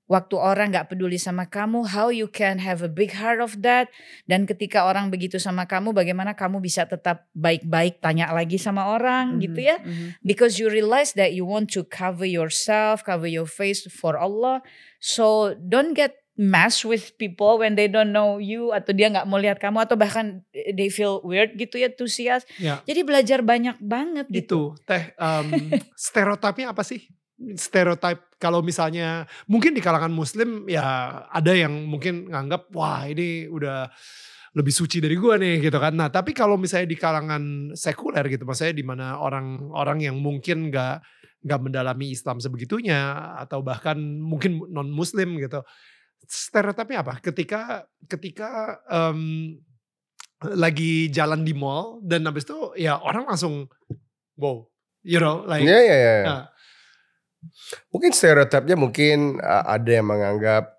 Waktu 0.10 0.41
orang 0.41 0.74
nggak 0.74 0.89
peduli 0.89 1.22
sama 1.22 1.45
kamu, 1.45 1.93
how 1.93 2.10
you 2.10 2.26
can 2.26 2.57
have 2.57 2.82
a 2.82 2.89
big 2.89 3.14
heart 3.14 3.38
of 3.38 3.62
that. 3.62 3.93
Dan 4.26 4.49
ketika 4.49 4.89
orang 4.89 5.14
begitu 5.14 5.38
sama 5.38 5.70
kamu, 5.70 5.93
bagaimana 5.93 6.34
kamu 6.34 6.57
bisa 6.57 6.89
tetap 6.89 7.30
baik-baik 7.38 8.01
tanya 8.01 8.34
lagi 8.34 8.57
sama 8.57 8.89
orang 8.89 9.38
Mhm, 9.38 9.41
gitu 9.45 9.60
ya 9.62 9.78
mhm. 9.78 10.18
because 10.26 10.57
you 10.57 10.66
realize 10.66 11.14
that 11.14 11.30
you 11.38 11.45
want 11.45 11.70
to 11.70 11.86
cover 11.86 12.26
yourself, 12.26 13.05
cover 13.05 13.30
your 13.30 13.45
face 13.45 13.86
for 13.86 14.18
Allah. 14.18 14.66
So 14.97 15.53
don't 15.55 15.93
get 15.93 16.18
mess 16.34 16.88
with 16.88 17.20
people 17.20 17.60
when 17.60 17.76
they 17.76 17.91
don't 17.91 18.16
know 18.16 18.39
you 18.39 18.72
atau 18.72 18.95
dia 18.95 19.12
nggak 19.12 19.28
mau 19.28 19.36
lihat 19.36 19.60
kamu 19.60 19.84
atau 19.84 19.99
bahkan 19.99 20.39
they 20.55 20.88
feel 20.88 21.20
weird 21.22 21.53
gitu 21.53 21.78
ya 21.78 21.91
to 21.91 22.07
see 22.07 22.32
us. 22.32 22.47
Ya. 22.57 22.80
Jadi 22.88 23.03
belajar 23.03 23.43
banyak 23.43 23.76
banget 23.84 24.26
gitu. 24.32 24.74
Itu 24.74 24.88
teh 24.88 25.14
em, 25.20 25.47
stereotipnya 25.99 26.72
apa 26.72 26.82
sih? 26.82 27.12
Stereotip 27.56 28.36
kalau 28.36 28.60
misalnya 28.60 29.24
mungkin 29.48 29.72
di 29.72 29.80
kalangan 29.80 30.12
muslim 30.12 30.68
ya 30.68 30.84
ada 31.32 31.56
yang 31.56 31.88
mungkin 31.88 32.28
nganggap 32.28 32.68
wah 32.76 33.08
ini 33.08 33.48
udah 33.48 33.88
lebih 34.58 34.74
suci 34.74 34.98
dari 34.98 35.14
gua 35.16 35.38
nih 35.38 35.62
gitu 35.62 35.78
kan. 35.78 35.94
Nah, 35.94 36.10
tapi 36.10 36.34
kalau 36.34 36.58
misalnya 36.58 36.90
di 36.90 36.98
kalangan 36.98 37.74
sekuler 37.78 38.26
gitu 38.28 38.44
maksudnya 38.44 38.74
di 38.74 38.84
mana 38.84 39.22
orang-orang 39.22 40.10
yang 40.10 40.18
mungkin 40.18 40.74
nggak 40.74 41.06
nggak 41.46 41.60
mendalami 41.64 42.12
Islam 42.12 42.44
sebegitunya 42.44 43.34
atau 43.40 43.64
bahkan 43.64 43.96
mungkin 44.20 44.60
non 44.68 44.90
muslim 44.90 45.38
gitu. 45.40 45.62
Stereotipnya 46.26 47.06
apa? 47.06 47.24
Ketika 47.24 47.88
ketika 48.10 48.82
em, 48.90 49.56
lagi 50.44 51.08
jalan 51.14 51.46
di 51.46 51.54
mall 51.56 52.02
dan 52.04 52.28
habis 52.28 52.44
itu 52.44 52.74
ya 52.76 53.00
orang 53.00 53.28
langsung 53.30 53.70
wow, 54.40 54.66
you 55.06 55.22
know, 55.22 55.46
like 55.46 55.64
Iya, 55.64 55.80
iya, 55.80 55.96
iya. 55.96 56.24
Nah. 56.26 56.46
Mungkin 57.94 58.12
stereotipnya 58.12 58.76
mungkin 58.76 59.40
uh, 59.40 59.66
ada 59.68 59.92
yang 59.92 60.08
menganggap 60.08 60.76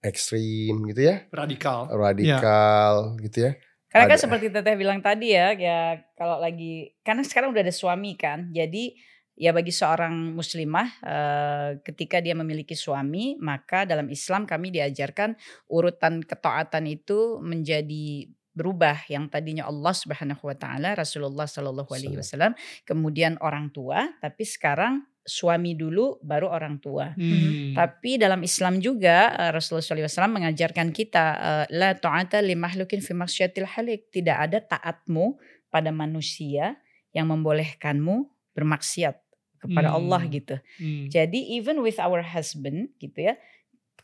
ekstrim 0.00 0.80
gitu 0.90 1.12
ya, 1.12 1.28
radikal. 1.30 1.86
radikal 1.92 3.14
gitu 3.20 3.50
ya. 3.50 3.52
Karena 3.90 4.06
kan 4.06 4.18
Ada. 4.18 4.24
seperti 4.24 4.46
Teteh 4.54 4.76
bilang 4.78 5.02
tadi 5.02 5.34
ya, 5.34 5.50
ya 5.58 5.98
kalau 6.14 6.38
lagi 6.38 6.94
karena 7.02 7.26
sekarang 7.26 7.50
udah 7.50 7.66
ada 7.66 7.74
suami 7.74 8.14
kan. 8.14 8.46
Jadi 8.54 8.94
ya 9.34 9.50
bagi 9.50 9.74
seorang 9.74 10.30
muslimah 10.30 10.88
eh, 11.02 11.70
ketika 11.82 12.22
dia 12.22 12.38
memiliki 12.38 12.78
suami, 12.78 13.34
maka 13.42 13.82
dalam 13.82 14.06
Islam 14.06 14.46
kami 14.46 14.70
diajarkan 14.70 15.34
urutan 15.66 16.22
ketaatan 16.22 16.86
itu 16.86 17.42
menjadi 17.42 18.30
berubah 18.54 19.10
yang 19.10 19.26
tadinya 19.26 19.66
Allah 19.66 19.94
Subhanahu 19.94 20.46
wa 20.46 20.54
taala, 20.54 20.94
Rasulullah 20.94 21.50
Shallallahu 21.50 21.90
alaihi 21.90 22.18
wasallam, 22.18 22.54
kemudian 22.86 23.42
orang 23.42 23.74
tua, 23.74 24.06
tapi 24.22 24.46
sekarang 24.46 25.02
suami 25.20 25.76
dulu 25.76 26.16
baru 26.24 26.48
orang 26.48 26.80
tua. 26.80 27.12
Hmm. 27.14 27.76
Tapi 27.76 28.16
dalam 28.16 28.40
Islam 28.42 28.80
juga 28.80 29.30
eh, 29.36 29.50
Rasulullah 29.52 29.84
SAW 30.08 30.32
mengajarkan 30.32 30.90
kita 30.90 31.24
eh, 31.38 31.64
la 31.76 31.92
ta'ata 31.94 32.40
li 32.40 32.56
mahlukin 32.56 33.04
fi 33.04 33.12
maksyatil 33.12 33.68
halik. 33.68 34.08
Tidak 34.08 34.36
ada 34.36 34.58
taatmu 34.58 35.36
pada 35.68 35.92
manusia 35.94 36.80
yang 37.12 37.30
membolehkanmu 37.30 38.26
bermaksiat 38.56 39.16
kepada 39.60 39.92
Hmm. 39.92 39.98
Allah 40.02 40.22
gitu. 40.26 40.56
Hmm. 40.80 41.06
Jadi 41.12 41.52
even 41.54 41.84
with 41.84 42.00
our 42.00 42.24
husband 42.24 42.96
gitu 42.96 43.28
ya, 43.28 43.36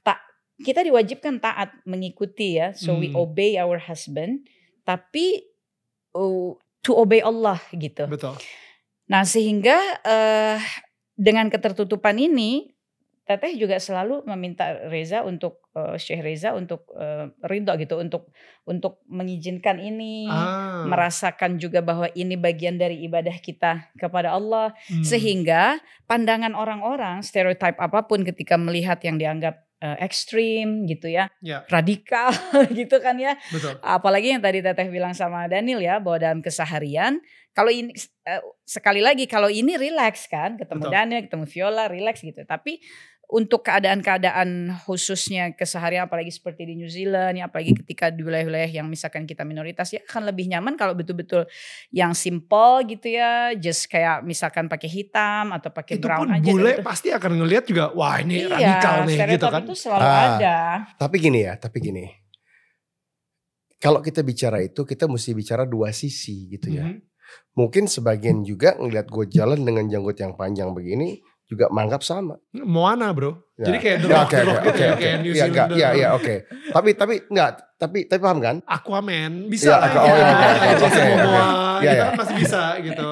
tak 0.04 0.20
kita 0.60 0.84
diwajibkan 0.84 1.40
taat 1.40 1.72
mengikuti 1.88 2.60
ya. 2.60 2.76
So 2.76 3.00
we 3.00 3.08
Hmm. 3.08 3.18
obey 3.24 3.56
our 3.56 3.80
husband, 3.80 4.44
tapi 4.84 5.48
oh, 6.12 6.60
to 6.84 6.92
obey 6.92 7.24
Allah 7.24 7.56
gitu. 7.72 8.04
Betul. 8.06 8.36
Nah 9.08 9.24
sehingga 9.24 9.74
eh, 10.04 10.60
dengan 11.16 11.48
ketertutupan 11.50 12.16
ini, 12.20 12.76
Teteh 13.26 13.58
juga 13.58 13.82
selalu 13.82 14.22
meminta 14.22 14.86
Reza 14.86 15.26
untuk 15.26 15.66
eh, 15.74 15.98
Syekh 15.98 16.22
Reza 16.22 16.54
untuk 16.54 16.86
eh, 16.94 17.26
ridho 17.42 17.74
gitu, 17.74 17.98
untuk 17.98 18.30
untuk 18.62 19.02
mengizinkan 19.10 19.82
ini, 19.82 20.30
Ah. 20.30 20.86
merasakan 20.86 21.58
juga 21.58 21.82
bahwa 21.82 22.06
ini 22.14 22.38
bagian 22.38 22.78
dari 22.78 23.02
ibadah 23.02 23.34
kita 23.42 23.90
kepada 23.98 24.30
Allah, 24.30 24.78
Hmm. 24.86 25.02
sehingga 25.02 25.82
pandangan 26.06 26.54
orang-orang 26.54 27.26
stereotip 27.26 27.74
apa 27.82 28.06
pun 28.06 28.22
ketika 28.22 28.54
melihat 28.54 29.02
yang 29.02 29.18
dianggap 29.18 29.65
eh, 29.80 29.96
ekstrim 30.04 30.84
gitu 30.88 31.08
ya, 31.08 31.28
Ya. 31.44 31.64
radikal 31.68 32.32
gitu 32.78 32.96
kan 33.00 33.16
ya, 33.20 33.36
betul. 33.52 33.76
apalagi 33.80 34.32
yang 34.36 34.42
tadi 34.42 34.60
Teteh 34.64 34.88
bilang 34.88 35.12
sama 35.12 35.46
Daniel 35.46 35.80
ya 35.82 36.00
bahwa 36.00 36.18
dalam 36.20 36.40
keseharian 36.40 37.20
kalau 37.56 37.72
ini 37.72 37.88
eh, 38.28 38.42
sekali 38.68 39.00
lagi 39.00 39.24
kalau 39.24 39.48
ini 39.48 39.80
relax 39.80 40.28
kan 40.28 40.60
ketemu 40.60 40.82
Betul. 40.84 40.92
Daniel 40.92 41.20
ketemu 41.24 41.44
Viola 41.48 41.84
relax 41.88 42.20
gitu 42.20 42.44
tapi 42.44 42.84
untuk 43.26 43.66
keadaan-keadaan 43.66 44.70
khususnya 44.86 45.50
keseharian 45.50 46.06
apalagi 46.06 46.30
seperti 46.30 46.62
di 46.62 46.78
New 46.78 46.86
Zealand 46.86 47.34
ya 47.34 47.50
apalagi 47.50 47.74
ketika 47.74 48.06
di 48.14 48.22
wilayah-wilayah 48.22 48.70
yang 48.70 48.86
misalkan 48.86 49.26
kita 49.26 49.42
minoritas 49.42 49.90
ya 49.90 49.98
akan 50.06 50.30
lebih 50.30 50.46
nyaman 50.46 50.78
kalau 50.78 50.94
betul-betul 50.94 51.42
yang 51.90 52.14
simple 52.14 52.86
gitu 52.86 53.18
ya 53.18 53.50
just 53.58 53.90
kayak 53.90 54.22
misalkan 54.22 54.70
pakai 54.70 54.86
hitam 54.86 55.50
atau 55.50 55.74
pakai 55.74 55.98
Itu 55.98 56.06
brown 56.06 56.30
pun 56.30 56.38
aja 56.38 56.46
bule 56.46 56.72
gitu. 56.78 56.86
pasti 56.86 57.08
akan 57.10 57.32
ngelihat 57.42 57.64
juga 57.66 57.90
wah 57.98 58.22
ini 58.22 58.46
iya, 58.46 58.78
radikal 58.78 58.94
nih 59.10 59.16
gitu 59.34 59.46
kan. 59.50 59.62
itu 59.66 59.74
selalu 59.74 60.06
Ah. 60.06 60.22
ada 60.38 60.56
Tapi 60.94 61.16
gini 61.18 61.38
ya, 61.42 61.58
tapi 61.58 61.78
gini. 61.82 62.06
Kalau 63.76 64.00
kita 64.00 64.24
bicara 64.24 64.64
itu, 64.64 64.88
kita 64.88 65.04
mesti 65.04 65.36
bicara 65.36 65.68
dua 65.68 65.92
sisi 65.92 66.48
gitu 66.48 66.72
ya. 66.72 66.88
Mhm. 66.88 66.98
Mungkin 67.58 67.84
sebagian 67.90 68.40
juga 68.40 68.78
ngeliat 68.78 69.10
gue 69.10 69.26
jalan 69.28 69.60
dengan 69.60 69.84
janggut 69.90 70.16
yang 70.16 70.32
panjang 70.38 70.70
begini 70.72 71.20
juga 71.46 71.70
menganggap 71.70 72.02
sama. 72.02 72.36
Moana 72.52 73.10
bro. 73.10 73.38
Ya. 73.56 73.70
Jadi 73.72 73.78
kayak 73.78 73.98
The 74.02 74.08
Ya, 74.08 74.12
The 74.12 74.20
oke 74.20 74.38
Rock 74.42 74.58
gitu 74.58 74.68
oke 74.68 74.82
ya, 74.82 74.90
oke. 74.92 75.00
kayak 75.00 75.16
New 75.22 75.32
enggak, 75.32 75.48
Zealand. 75.48 75.70
iya 75.78 75.88
iya 75.94 76.08
oke. 76.12 76.34
Tapi 76.68 76.90
tapi 76.92 77.14
enggak, 77.26 77.50
tapi 77.76 77.98
tapi 78.04 78.20
paham 78.20 78.38
kan? 78.38 78.56
Aquaman 78.66 79.32
bisa 79.46 79.70
Iya, 79.70 79.76
lah 79.80 79.90
oh, 79.94 80.06
ya. 81.80 81.80
gitu 81.80 82.02
kan 82.02 82.12
masih 82.18 82.34
bisa 82.36 82.62
gitu. 82.82 83.08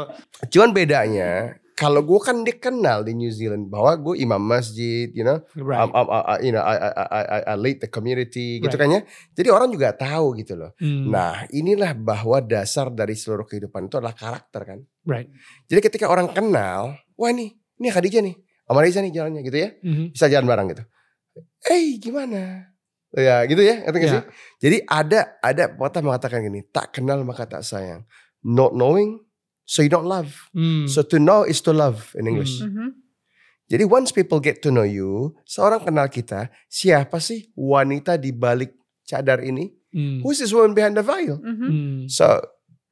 Cuman 0.51 0.70
bedanya 0.72 1.30
kalau 1.74 2.07
gue 2.07 2.20
kan 2.22 2.47
dikenal 2.47 3.03
di 3.03 3.18
New 3.18 3.35
Zealand 3.35 3.66
bahwa 3.66 3.99
gue 3.99 4.14
imam 4.22 4.39
masjid, 4.39 5.11
you 5.11 5.26
know, 5.26 5.43
Right. 5.59 5.82
um, 5.82 5.91
um, 5.91 6.07
uh, 6.07 6.39
you 6.39 6.55
know, 6.55 6.62
I, 6.62 6.78
I, 6.78 6.91
I, 6.95 7.22
I, 7.26 7.41
I 7.51 7.55
lead 7.59 7.82
the 7.82 7.91
community 7.91 8.62
gitu 8.62 8.70
Right. 8.70 8.87
kan 8.87 8.95
ya. 8.95 9.01
Jadi 9.35 9.49
orang 9.51 9.68
juga 9.74 9.91
tahu 9.91 10.39
gitu 10.39 10.55
loh. 10.55 10.70
Hmm. 10.78 11.11
Nah 11.11 11.51
inilah 11.51 11.91
bahwa 11.95 12.39
dasar 12.39 12.95
dari 12.95 13.18
seluruh 13.18 13.43
kehidupan 13.43 13.91
itu 13.91 13.99
adalah 13.99 14.14
karakter 14.14 14.62
kan. 14.62 14.78
Right. 15.03 15.26
Jadi 15.66 15.80
ketika 15.82 16.07
orang 16.07 16.30
kenal, 16.30 16.95
wah 17.18 17.32
nih, 17.35 17.59
ini 17.85 17.93
Khadijah 17.93 18.22
nih, 18.24 18.35
sama 18.64 18.80
Reza 18.80 19.05
nih 19.05 19.12
jalannya 19.12 19.45
gitu 19.45 19.59
ya, 19.61 19.68
Mhm. 19.85 20.16
bisa 20.16 20.26
jalan 20.32 20.49
bareng 20.49 20.68
gitu. 20.72 20.85
Eh 21.68 22.01
gimana? 22.01 22.72
Ya 23.14 23.45
gitu 23.47 23.62
ya, 23.62 23.85
ngerti 23.85 23.99
gak 24.01 24.09
Ya. 24.09 24.14
sih? 24.16 24.22
Jadi 24.64 24.76
ada 24.89 25.20
ada 25.39 25.64
pepatah 25.70 26.01
mengatakan 26.03 26.43
gini, 26.43 26.64
tak 26.66 26.97
kenal 26.97 27.22
maka 27.22 27.47
tak 27.47 27.62
sayang. 27.62 28.03
Not 28.43 28.74
knowing, 28.74 29.22
so 29.62 29.85
you 29.85 29.93
don't 29.93 30.09
love. 30.09 30.51
Hmm. 30.51 30.89
So 30.91 31.05
to 31.07 31.20
know 31.20 31.45
is 31.45 31.62
to 31.62 31.70
love 31.70 32.11
in 32.18 32.26
English. 32.26 32.59
Hmm. 32.59 32.72
Mhm. 32.72 32.89
Jadi 33.64 33.85
once 33.89 34.12
people 34.12 34.43
get 34.45 34.61
to 34.61 34.68
know 34.68 34.85
you, 34.85 35.32
seorang 35.49 35.80
kenal 35.80 36.05
kita, 36.11 36.53
siapa 36.68 37.16
sih 37.16 37.49
wanita 37.57 38.20
di 38.20 38.35
balik 38.35 38.76
cadar 39.07 39.41
ini? 39.41 39.72
Hmm. 39.95 40.20
Who's 40.20 40.43
this 40.43 40.53
woman 40.53 40.74
behind 40.74 40.99
the 40.99 41.07
veil? 41.07 41.39
Mhm. 41.41 41.57
Hmm. 41.64 41.99
So, 42.11 42.26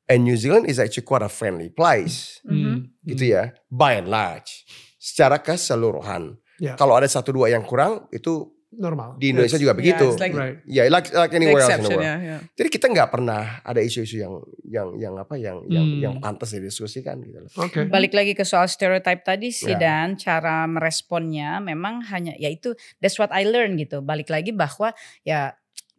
and 0.06 0.24
New 0.24 0.36
Zealand 0.36 0.66
is 0.66 0.78
actually 0.78 1.04
quite 1.04 1.22
a 1.22 1.30
friendly 1.30 1.68
place, 1.68 2.40
Hmm. 2.42 2.90
gitu 3.02 3.34
ya, 3.34 3.52
by 3.68 3.96
and 3.96 4.08
large, 4.08 4.66
secara 4.96 5.38
keseluruhan. 5.38 6.38
Ya. 6.58 6.78
Kalau 6.78 6.94
ada 6.94 7.06
satu 7.06 7.34
dua 7.34 7.50
yang 7.50 7.62
kurang, 7.62 8.06
itu 8.10 8.50
Normal. 8.72 9.20
di 9.20 9.36
Indonesia 9.36 9.60
Yes. 9.60 9.64
juga 9.68 9.74
begitu. 9.76 10.06
it's 10.08 10.22
like- 10.22 10.32
Right. 10.32 10.56
Ya, 10.64 10.88
like 10.88 11.12
like 11.12 11.28
anywhere 11.36 11.60
else 11.60 11.68
in 11.76 11.84
the 11.84 11.92
exception 11.92 11.98
world. 12.00 12.08
ya, 12.08 12.14
ya. 12.24 12.38
Jadi 12.56 12.68
kita 12.72 12.86
nggak 12.88 13.08
pernah 13.12 13.42
ada 13.60 13.80
isu-isu 13.84 14.16
yang 14.16 14.34
yang 14.64 14.88
yang 14.96 15.14
apa 15.20 15.36
yang 15.36 15.60
yang 15.68 15.84
Hmm. 15.84 16.00
yang 16.00 16.14
pantas 16.24 16.56
didiskusikan 16.56 17.20
gitu 17.20 17.44
loh. 17.44 17.52
Oke. 17.60 17.84
Balik 17.84 18.16
lagi 18.16 18.32
ke 18.32 18.48
soal 18.48 18.72
stereotype 18.72 19.28
tadi 19.28 19.52
sih 19.52 19.76
Ya. 19.76 19.80
dan 19.80 20.16
cara 20.16 20.64
meresponnya 20.64 21.60
memang 21.60 22.00
hanya 22.08 22.32
ya 22.40 22.48
itu 22.48 22.72
that's 22.96 23.20
what 23.20 23.28
I 23.28 23.44
learn 23.44 23.76
gitu. 23.76 24.00
Balik 24.00 24.32
lagi 24.32 24.56
bahwa 24.56 24.96
ya 25.20 25.52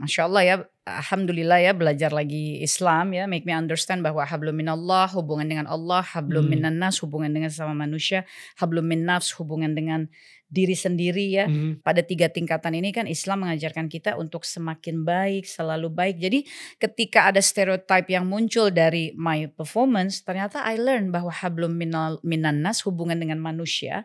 Masya 0.03 0.27
Allah 0.27 0.43
ya, 0.43 0.55
Alhamdulillah 0.83 1.63
ya 1.63 1.71
belajar 1.71 2.11
lagi 2.11 2.59
Islam 2.59 3.15
ya, 3.15 3.23
make 3.23 3.47
me 3.47 3.55
understand 3.55 4.03
bahwa 4.03 4.19
hablum 4.27 4.51
minallah 4.51 5.07
hubungan 5.15 5.47
dengan 5.47 5.63
Allah, 5.63 6.03
hablum 6.03 6.43
Hmm. 6.43 6.59
minan 6.59 6.75
nas 6.75 6.99
hubungan 6.99 7.31
dengan 7.31 7.47
sama 7.47 7.71
manusia, 7.71 8.27
hablum 8.59 8.83
min 8.83 9.07
nafs 9.07 9.31
hubungan 9.39 9.71
dengan 9.71 10.11
diri 10.51 10.75
sendiri 10.75 11.31
ya. 11.31 11.47
Hmm. 11.47 11.79
Pada 11.79 12.03
tiga 12.03 12.27
tingkatan 12.27 12.75
ini 12.75 12.91
kan 12.91 13.07
Islam 13.07 13.47
mengajarkan 13.47 13.87
kita 13.87 14.19
untuk 14.19 14.43
semakin 14.43 15.07
baik, 15.07 15.47
selalu 15.47 15.87
baik. 15.87 16.19
Jadi 16.19 16.39
ketika 16.83 17.31
ada 17.31 17.39
stereotype 17.39 18.11
yang 18.11 18.27
muncul 18.27 18.67
dari 18.67 19.15
my 19.15 19.55
performance, 19.55 20.19
ternyata 20.19 20.67
I 20.67 20.75
learn 20.75 21.15
bahwa 21.15 21.31
hablum 21.31 21.79
minal, 21.79 22.19
minan 22.27 22.59
nas 22.59 22.83
hubungan 22.83 23.17
dengan 23.23 23.39
manusia 23.39 24.03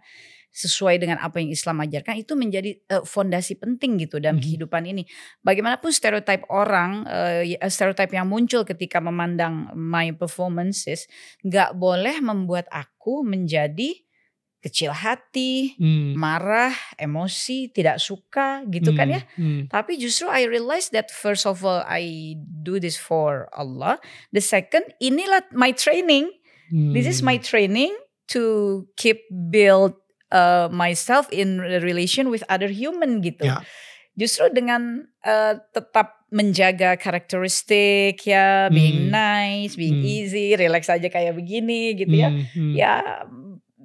sesuai 0.58 0.98
dengan 0.98 1.22
apa 1.22 1.38
yang 1.38 1.54
Islam 1.54 1.78
ajarkan 1.86 2.18
itu 2.18 2.34
menjadi 2.34 2.70
eh, 2.74 3.04
fondasi 3.06 3.54
penting 3.54 4.02
gitu 4.02 4.18
dalam 4.18 4.42
Mhm. 4.42 4.44
kehidupan 4.44 4.82
ini. 4.90 5.06
Bagaimanapun 5.46 5.94
stereotype 5.94 6.42
orang, 6.50 7.06
eh, 7.06 7.54
ya- 7.54 7.70
stereotype 7.70 8.10
yang 8.10 8.26
muncul 8.26 8.66
ketika 8.66 8.98
memandang 8.98 9.70
my 9.78 10.10
performances, 10.10 11.06
nggak 11.46 11.78
boleh 11.78 12.18
membuat 12.18 12.66
aku 12.74 13.22
menjadi 13.22 14.02
kecil 14.58 14.90
hati, 14.90 15.78
Hmm. 15.78 16.18
marah, 16.18 16.74
emosi, 16.98 17.70
tidak 17.70 18.02
suka 18.02 18.66
gitu 18.66 18.90
kan 18.90 19.06
ya. 19.06 19.22
Hmm. 19.38 19.70
Tapi 19.70 19.94
justru 19.94 20.26
I 20.26 20.50
realize 20.50 20.90
that 20.90 21.14
first 21.14 21.46
of 21.46 21.62
all 21.62 21.86
I 21.86 22.34
do 22.42 22.82
this 22.82 22.98
for 22.98 23.46
Allah. 23.54 24.02
The 24.34 24.42
second 24.42 24.90
inilah 24.98 25.46
my 25.54 25.70
training. 25.70 26.34
This 26.68 27.06
is 27.06 27.22
Hmm. 27.22 27.30
my 27.30 27.36
training 27.38 27.94
to 28.28 28.42
keep 28.98 29.30
build 29.30 29.94
uh, 30.30 30.66
myself 30.68 31.28
in 31.30 31.58
relation 31.60 32.28
with 32.28 32.42
other 32.46 32.68
human 32.68 33.20
gitu. 33.20 33.44
Ya. 33.44 33.62
Justru 34.18 34.50
dengan 34.50 35.06
uh, 35.22 35.54
tetap 35.70 36.26
menjaga 36.28 36.98
karakteristik 36.98 38.20
ya, 38.22 38.68
being 38.68 39.08
Hmm. 39.08 39.14
nice, 39.14 39.78
being 39.78 40.02
Hmm. 40.02 40.10
easy, 40.10 40.52
relax 40.54 40.88
aja 40.88 41.06
kayak 41.06 41.38
begini 41.38 41.96
gitu 41.96 42.12
ya. 42.12 42.28
Hmm. 42.28 42.44
Hmm. 42.52 42.72
Ya 42.74 42.92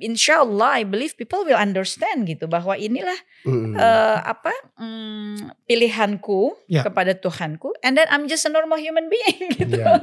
insya 0.04 0.44
Allah 0.44 0.82
I 0.82 0.84
believe 0.84 1.16
people 1.16 1.46
will 1.46 1.56
understand 1.56 2.26
gitu 2.28 2.50
bahwa 2.50 2.76
inilah 2.76 3.16
Mm. 3.48 3.78
eh, 3.78 4.18
apa 4.20 4.52
mm, 4.76 5.54
pilihanku 5.64 6.66
Ya. 6.68 6.84
kepada 6.84 7.16
Tuhanku 7.16 7.72
and 7.80 7.96
then 7.96 8.10
I'm 8.12 8.28
just 8.28 8.44
a 8.44 8.52
normal 8.52 8.82
human 8.82 9.08
being 9.08 9.48
gitu. 9.64 9.80
Ya. 9.80 10.02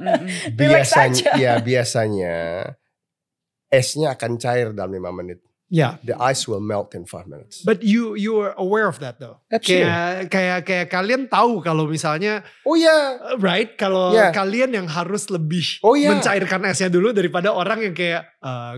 Relax 0.57 0.95
biasanya 0.95 1.11
aja. 1.11 1.31
ya 1.37 1.53
biasanya 1.61 2.35
esnya 3.69 4.15
akan 4.15 4.33
cair 4.39 4.73
dalam 4.73 4.95
lima 4.95 5.11
menit. 5.13 5.43
Ya. 5.71 6.03
The 6.03 6.19
ice 6.19 6.51
will 6.51 6.59
melt 6.59 6.99
in 6.99 7.07
five 7.07 7.31
minutes. 7.31 7.63
But 7.63 7.87
you 7.87 8.19
you 8.19 8.43
are 8.43 8.59
aware 8.59 8.91
of 8.91 8.99
that 8.99 9.23
though. 9.23 9.39
Absolutely. 9.47 9.87
Kayak 9.87 10.11
kayak 10.27 10.59
kayak 10.67 10.87
kalian 10.91 11.23
tahu 11.31 11.63
kalau 11.63 11.87
misalnya 11.87 12.43
Oh 12.67 12.75
ya, 12.75 12.91
uh, 13.17 13.39
right 13.39 13.79
kalau 13.79 14.11
Yeah. 14.11 14.35
kalian 14.35 14.75
yang 14.75 14.91
harus 14.91 15.31
lebih 15.31 15.79
Oh, 15.81 15.95
yeah. 15.95 16.11
mencairkan 16.11 16.67
esnya 16.67 16.91
dulu 16.91 17.15
daripada 17.15 17.55
orang 17.55 17.87
yang 17.87 17.95
kayak 17.95 18.27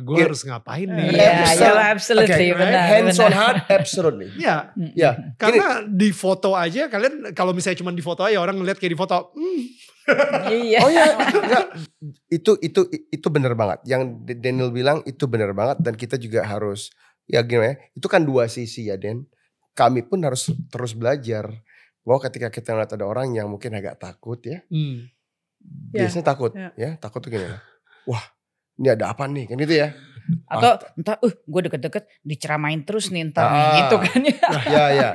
gue 0.05 0.21
Yeah. 0.21 0.27
harus 0.29 0.45
ngapain 0.45 0.85
nih. 0.85 1.09
Iya, 1.11 1.31
bisa. 1.49 1.65
ya 1.65 1.73
absolutely 1.89 2.29
Okay, 2.29 2.49
benar. 2.53 2.85
hands 2.85 3.17
on 3.17 3.33
benar. 3.33 3.41
heart, 3.41 3.59
absolutely. 3.73 4.29
Ya, 4.37 4.57
Mm, 4.77 4.93
Ya, 4.93 5.11
mm, 5.17 5.41
karena 5.41 5.67
di 5.83 6.13
foto 6.13 6.53
aja 6.53 6.87
kalian 6.87 7.33
kalau 7.33 7.57
misalnya 7.57 7.81
cuma 7.81 7.91
di 7.91 8.05
foto 8.05 8.21
aja 8.21 8.37
orang 8.37 8.61
ngeliat 8.61 8.77
kayak 8.77 8.93
di 8.93 9.01
foto, 9.01 9.33
hmm, 9.33 9.61
Iya. 10.51 10.79
Oh 10.83 10.91
ya, 10.91 11.05
enggak. 11.15 11.65
itu 12.27 12.53
itu 12.59 12.81
itu 13.11 13.27
benar 13.31 13.55
banget. 13.55 13.87
Yang 13.87 14.03
Daniel 14.43 14.71
bilang 14.75 15.01
itu 15.07 15.25
benar 15.31 15.55
banget 15.55 15.79
dan 15.81 15.95
kita 15.95 16.19
juga 16.19 16.43
harus 16.43 16.91
ya 17.31 17.41
gimana 17.47 17.75
ya? 17.75 17.77
Itu 17.95 18.07
kan 18.11 18.27
dua 18.27 18.51
sisi 18.51 18.91
ya, 18.91 18.99
Den. 18.99 19.31
Kami 19.73 20.05
pun 20.05 20.21
harus 20.27 20.51
terus 20.69 20.93
belajar 20.93 21.49
bahwa 22.03 22.19
ketika 22.27 22.51
kita 22.51 22.75
ngeliat 22.75 22.93
ada 22.93 23.07
orang 23.07 23.33
yang 23.33 23.47
mungkin 23.47 23.73
agak 23.73 23.97
takut 23.97 24.43
ya, 24.43 24.61
hmm. 24.69 25.07
Ya, 25.95 26.05
biasanya 26.05 26.27
takut 26.27 26.51
ya. 26.53 26.75
ya, 26.75 26.91
takut 26.99 27.23
tuh 27.23 27.31
gini. 27.31 27.47
Wah, 28.11 28.25
ini 28.75 28.91
ada 28.91 29.15
apa 29.15 29.31
nih? 29.31 29.47
Kan 29.47 29.57
gitu 29.63 29.79
ya. 29.79 29.95
Atau 30.51 30.83
entah, 30.99 31.17
uh, 31.23 31.31
gue 31.31 31.61
deket-deket 31.71 32.05
diceramain 32.27 32.83
terus 32.83 33.15
nih 33.15 33.31
entar 33.31 33.47
Ah. 33.47 33.75
gitu 33.87 33.97
kan 34.03 34.21
ya. 34.27 34.49
ya 34.67 34.85
ya. 34.91 35.09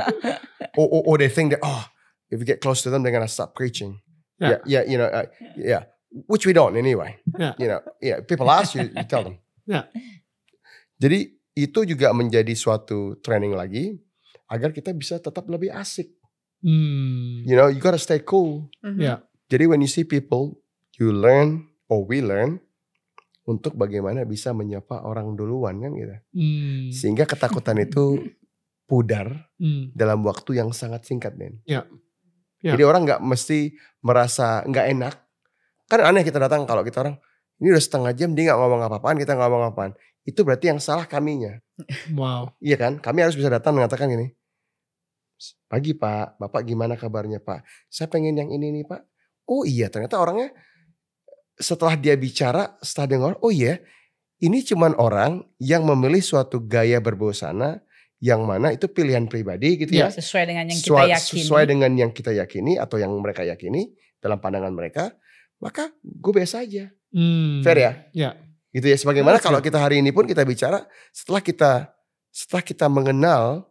Or, 0.79 0.87
or, 0.87 1.01
or 1.11 1.15
they 1.19 1.27
think 1.27 1.51
that 1.51 1.59
oh, 1.59 1.83
if 2.31 2.39
you 2.39 2.47
get 2.47 2.63
close 2.63 2.79
to 2.83 2.89
them, 2.89 3.03
they're 3.03 3.11
gonna 3.11 3.27
stop 3.27 3.51
preaching. 3.51 3.99
Yeah. 4.37 4.49
Yeah, 4.49 4.59
yeah, 4.65 4.83
you 4.85 4.97
know, 4.97 5.09
uh, 5.09 5.27
yeah. 5.57 5.83
Which 6.29 6.45
we 6.45 6.53
don't 6.53 6.77
anyway. 6.77 7.17
Yeah. 7.35 7.53
You 7.57 7.67
know, 7.67 7.81
yeah. 7.99 8.21
People 8.21 8.47
ask 8.47 8.73
you, 8.73 8.87
you 8.89 9.05
tell 9.05 9.25
them. 9.25 9.37
Yeah. 9.67 9.91
Jadi 10.95 11.35
itu 11.51 11.79
juga 11.83 12.15
menjadi 12.15 12.55
suatu 12.55 13.19
training 13.19 13.51
lagi 13.51 13.99
agar 14.47 14.71
kita 14.71 14.95
bisa 14.95 15.19
tetap 15.19 15.43
lebih 15.51 15.75
asik. 15.75 16.15
Hmm. 16.63 17.43
You 17.43 17.59
know, 17.59 17.67
you 17.67 17.83
gotta 17.83 17.99
stay 17.99 18.23
cool. 18.23 18.71
Mhm. 18.79 19.01
Ya. 19.03 19.15
Jadi 19.51 19.67
when 19.67 19.83
you 19.83 19.91
see 19.91 20.07
people, 20.07 20.63
you 20.95 21.11
learn 21.11 21.67
or 21.91 22.07
we 22.07 22.23
learn 22.23 22.63
untuk 23.43 23.75
bagaimana 23.75 24.23
bisa 24.23 24.51
menyapa 24.51 25.03
orang 25.03 25.35
duluan 25.35 25.83
kan 25.83 25.91
gitu. 25.91 26.15
Hmm. 26.31 26.87
Sehingga 26.91 27.27
ketakutan 27.27 27.79
itu 27.79 28.23
pudar 28.87 29.51
Hmm. 29.59 29.91
dalam 29.91 30.23
waktu 30.23 30.63
yang 30.63 30.71
sangat 30.71 31.03
singkat, 31.03 31.35
Den. 31.35 31.59
Ya. 31.67 31.83
Ya. 32.61 32.73
Jadi 32.73 32.83
orang 32.83 33.05
nggak 33.05 33.21
mesti 33.21 33.77
merasa 34.01 34.65
nggak 34.65 34.85
enak. 34.97 35.13
Kan 35.87 35.99
aneh 36.03 36.23
kita 36.25 36.41
datang 36.41 36.65
kalau 36.65 36.81
kita 36.83 37.05
orang 37.05 37.15
ini 37.57 37.73
udah 37.73 37.83
setengah 37.83 38.11
jam 38.13 38.33
dia 38.37 38.53
nggak 38.53 38.59
ngomong 38.59 38.81
apa-apaan, 38.85 39.17
kita 39.17 39.33
nggak 39.33 39.49
ngomong 39.49 39.69
apaan. 39.73 39.91
Itu 40.27 40.43
berarti 40.43 40.69
yang 40.69 40.79
salah 40.83 41.07
kaminya. 41.07 41.57
Wow. 42.13 42.57
Iya 42.59 42.77
kan? 42.77 42.93
Kami 42.99 43.23
harus 43.23 43.37
bisa 43.37 43.47
datang 43.47 43.77
mengatakan 43.77 44.09
gini. 44.09 44.33
Pagi 45.69 45.93
Pak, 45.93 46.41
Bapak 46.41 46.65
gimana 46.65 46.97
kabarnya 46.97 47.37
Pak? 47.37 47.61
Saya 47.87 48.09
pengen 48.09 48.35
yang 48.35 48.49
ini 48.49 48.81
nih 48.81 48.85
Pak. 48.89 49.01
Oh 49.47 49.63
iya 49.63 49.87
ternyata 49.87 50.19
orangnya 50.19 50.51
setelah 51.57 51.97
dia 51.97 52.13
bicara, 52.13 52.77
setelah 52.83 53.07
dengar, 53.07 53.33
oh 53.41 53.49
iya 53.49 53.81
ini 54.37 54.61
cuman 54.61 54.93
orang 55.01 55.41
yang 55.57 55.81
memilih 55.81 56.21
suatu 56.21 56.61
gaya 56.61 57.01
berbusana 57.01 57.81
yang 58.17 58.41
mana 58.49 58.73
itu 58.73 58.89
pilihan 58.89 59.29
pribadi 59.29 59.77
gitu 59.77 59.93
ya. 59.93 60.09
Sesuai 60.09 60.49
dengan 60.49 60.65
yang 60.65 60.79
kita 60.81 61.03
yakini. 61.05 61.41
Sesuai 61.45 61.63
dengan 61.69 61.91
yang 61.93 62.11
kita 62.13 62.31
yakini 62.33 62.73
atau 62.81 62.97
yang 62.97 63.13
mereka 63.21 63.45
yakini 63.45 63.93
dalam 64.17 64.41
pandangan 64.41 64.73
mereka, 64.73 65.13
maka 65.61 65.93
gue 66.01 66.33
biasa 66.33 66.65
aja. 66.65 66.89
Hmm. 67.13 67.61
Fair 67.61 67.77
ya? 67.77 67.91
Ya. 68.13 68.29
Gitu 68.73 68.89
ya. 68.89 68.97
Sebagaimana 68.97 69.37
kalau 69.37 69.61
kita 69.61 69.77
hari 69.77 70.01
ini 70.01 70.09
pun 70.09 70.25
kita 70.25 70.41
bicara 70.41 70.85
setelah 71.13 71.41
kita 71.45 71.93
setelah 72.33 72.63
kita 72.65 72.85
mengenal 72.89 73.69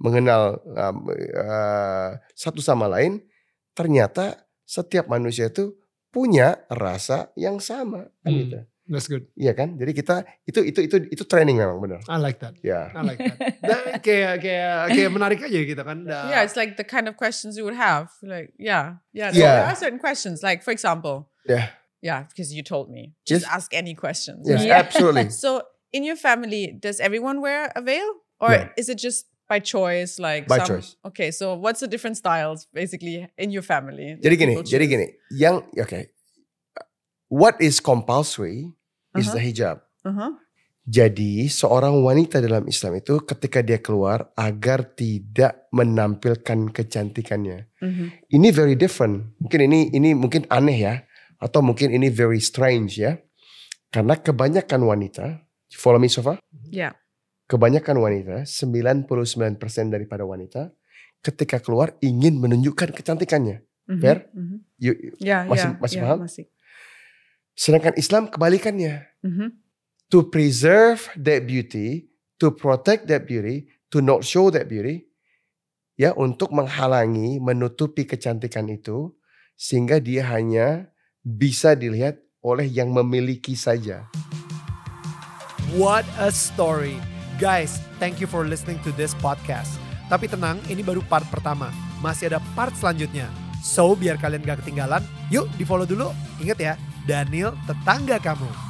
mengenal 0.00 0.62
um, 0.64 0.96
uh, 1.36 2.16
satu 2.32 2.62
sama 2.64 2.88
lain, 2.88 3.20
ternyata 3.76 4.48
setiap 4.64 5.10
manusia 5.10 5.50
itu 5.50 5.76
punya 6.10 6.62
rasa 6.70 7.30
yang 7.34 7.58
sama 7.58 8.06
kan 8.22 8.30
Hmm. 8.30 8.40
gitu. 8.46 8.58
That's 8.90 9.06
good. 9.06 9.30
Iya 9.38 9.54
kan? 9.54 9.78
Jadi 9.78 9.94
kita 9.94 10.26
itu 10.50 10.66
itu 10.66 10.82
itu 10.82 10.96
itu 11.14 11.22
training 11.22 11.62
memang 11.62 11.78
benar. 11.78 12.02
I 12.10 12.18
like 12.18 12.42
that. 12.42 12.58
Yeah. 12.58 12.90
I 12.90 13.06
like 13.06 13.22
that. 13.22 13.38
Dan 13.62 13.78
kayak 14.06 14.42
kayak 14.42 14.90
kayak 14.90 15.10
menarik 15.14 15.38
aja 15.46 15.60
gitu 15.62 15.78
kan. 15.86 16.02
Da- 16.02 16.26
Yeah, 16.26 16.42
it's 16.42 16.58
like 16.58 16.74
the 16.74 16.82
kind 16.82 17.06
of 17.06 17.14
questions 17.14 17.54
you 17.54 17.62
would 17.62 17.78
have. 17.78 18.10
Like, 18.20 18.50
yeah, 18.58 18.98
yeah. 19.14 19.30
So 19.30 19.38
Yeah. 19.38 19.54
there 19.62 19.68
are 19.70 19.78
certain 19.78 20.02
questions. 20.02 20.42
Like, 20.42 20.66
for 20.66 20.74
example, 20.74 21.30
Yeah. 21.46 21.70
yeah, 22.02 22.26
because 22.26 22.50
you 22.50 22.66
told 22.66 22.90
me, 22.90 23.14
just 23.22 23.46
Yes. 23.46 23.54
ask 23.54 23.70
any 23.70 23.94
questions. 23.94 24.42
Yes, 24.50 24.66
Yeah. 24.66 24.82
absolutely. 24.82 25.30
So, 25.38 25.62
in 25.94 26.02
your 26.02 26.18
family, 26.18 26.74
does 26.74 26.98
everyone 26.98 27.38
wear 27.38 27.70
a 27.78 27.82
veil, 27.82 28.10
or 28.42 28.50
No. 28.50 28.74
is 28.74 28.90
it 28.90 28.98
just 28.98 29.30
by 29.46 29.62
choice? 29.62 30.18
Like, 30.18 30.50
By 30.50 30.62
some- 30.66 30.82
choice. 30.82 30.98
Okay, 31.06 31.30
so 31.30 31.54
what's 31.54 31.78
the 31.78 31.86
different 31.86 32.18
styles 32.18 32.66
basically 32.74 33.30
in 33.38 33.54
your 33.54 33.62
family? 33.62 34.18
Jadi 34.18 34.34
gini, 34.34 34.54
jadi 34.66 34.84
gini. 34.90 35.06
Yang 35.30 35.62
oke. 35.78 36.00
What 37.30 37.62
is 37.62 37.78
compulsory 37.78 38.74
is 39.14 39.26
Uh-huh. 39.26 39.34
the 39.34 39.42
hijab. 39.42 39.76
Uh-huh. 40.02 40.32
Jadi 40.84 41.46
seorang 41.46 42.02
wanita 42.02 42.40
dalam 42.40 42.66
Islam 42.66 42.98
itu 42.98 43.22
ketika 43.22 43.60
dia 43.60 43.78
keluar 43.78 44.32
agar 44.34 44.82
tidak 44.90 45.68
menampilkan 45.70 46.72
kecantikannya. 46.72 47.68
Mhm. 47.78 48.26
Ini 48.26 48.48
very 48.50 48.74
different. 48.74 49.36
Mungkin 49.38 49.60
ini 49.70 49.80
ini 49.92 50.16
mungkin 50.16 50.48
aneh 50.50 50.78
ya 50.80 50.94
atau 51.38 51.62
mungkin 51.62 51.94
ini 51.94 52.10
very 52.10 52.42
strange 52.42 52.98
ya. 52.98 53.20
Karena 53.92 54.18
kebanyakan 54.18 54.82
wanita, 54.82 55.46
follow 55.70 56.00
me 56.00 56.10
so 56.10 56.22
far? 56.22 56.42
Yeah. 56.66 56.96
Kebanyakan 57.46 57.98
wanita, 57.98 58.46
99% 58.46 59.06
daripada 59.90 60.22
wanita 60.22 60.70
ketika 61.20 61.60
keluar 61.60 61.94
ingin 62.00 62.40
menunjukkan 62.40 62.94
kecantikannya. 62.94 63.62
Mhm. 63.86 64.00
Fair? 64.00 64.26
Mhm. 64.32 64.56
You, 64.80 64.92
Yeah, 65.20 65.44
Masih- 65.44 65.70
yeah, 65.70 65.78
masih 65.78 65.96
yeah, 65.98 66.04
paham? 66.08 66.18
masih. 66.24 66.44
Sedangkan 67.60 67.92
Islam 68.00 68.32
kebalikannya. 68.32 69.04
Mhm. 69.20 69.60
to 70.10 70.26
preserve 70.26 71.06
that 71.14 71.46
beauty, 71.46 72.10
to 72.42 72.50
protect 72.50 73.06
that 73.06 73.30
beauty, 73.30 73.70
to 73.94 74.02
not 74.02 74.26
show 74.26 74.50
that 74.50 74.66
beauty, 74.66 75.06
ya 75.94 76.10
untuk 76.18 76.50
menghalangi, 76.50 77.38
menutupi 77.38 78.04
kecantikan 78.04 78.66
itu 78.66 79.14
sehingga 79.54 80.02
dia 80.02 80.26
hanya 80.26 80.90
bisa 81.22 81.78
dilihat 81.78 82.18
oleh 82.42 82.66
yang 82.66 82.90
memiliki 82.90 83.54
saja. 83.54 84.10
What 85.78 86.02
a 86.18 86.34
story. 86.34 86.98
Guys, 87.38 87.78
thank 88.02 88.18
you 88.18 88.26
for 88.26 88.42
listening 88.42 88.82
to 88.82 88.90
this 88.98 89.14
podcast. 89.22 89.78
Tapi 90.10 90.26
tenang, 90.26 90.58
ini 90.66 90.82
baru 90.82 91.06
part 91.06 91.22
pertama. 91.30 91.70
Masih 92.02 92.34
ada 92.34 92.42
part 92.58 92.74
selanjutnya. 92.74 93.30
So 93.62 93.94
biar 93.94 94.18
kalian 94.18 94.42
gak 94.42 94.66
ketinggalan, 94.66 95.06
yuk 95.30 95.46
di 95.54 95.62
follow 95.62 95.86
dulu. 95.86 96.10
Ingat 96.42 96.58
ya, 96.58 96.74
Daniel 97.10 97.58
tetangga 97.66 98.22
kamu. 98.22 98.69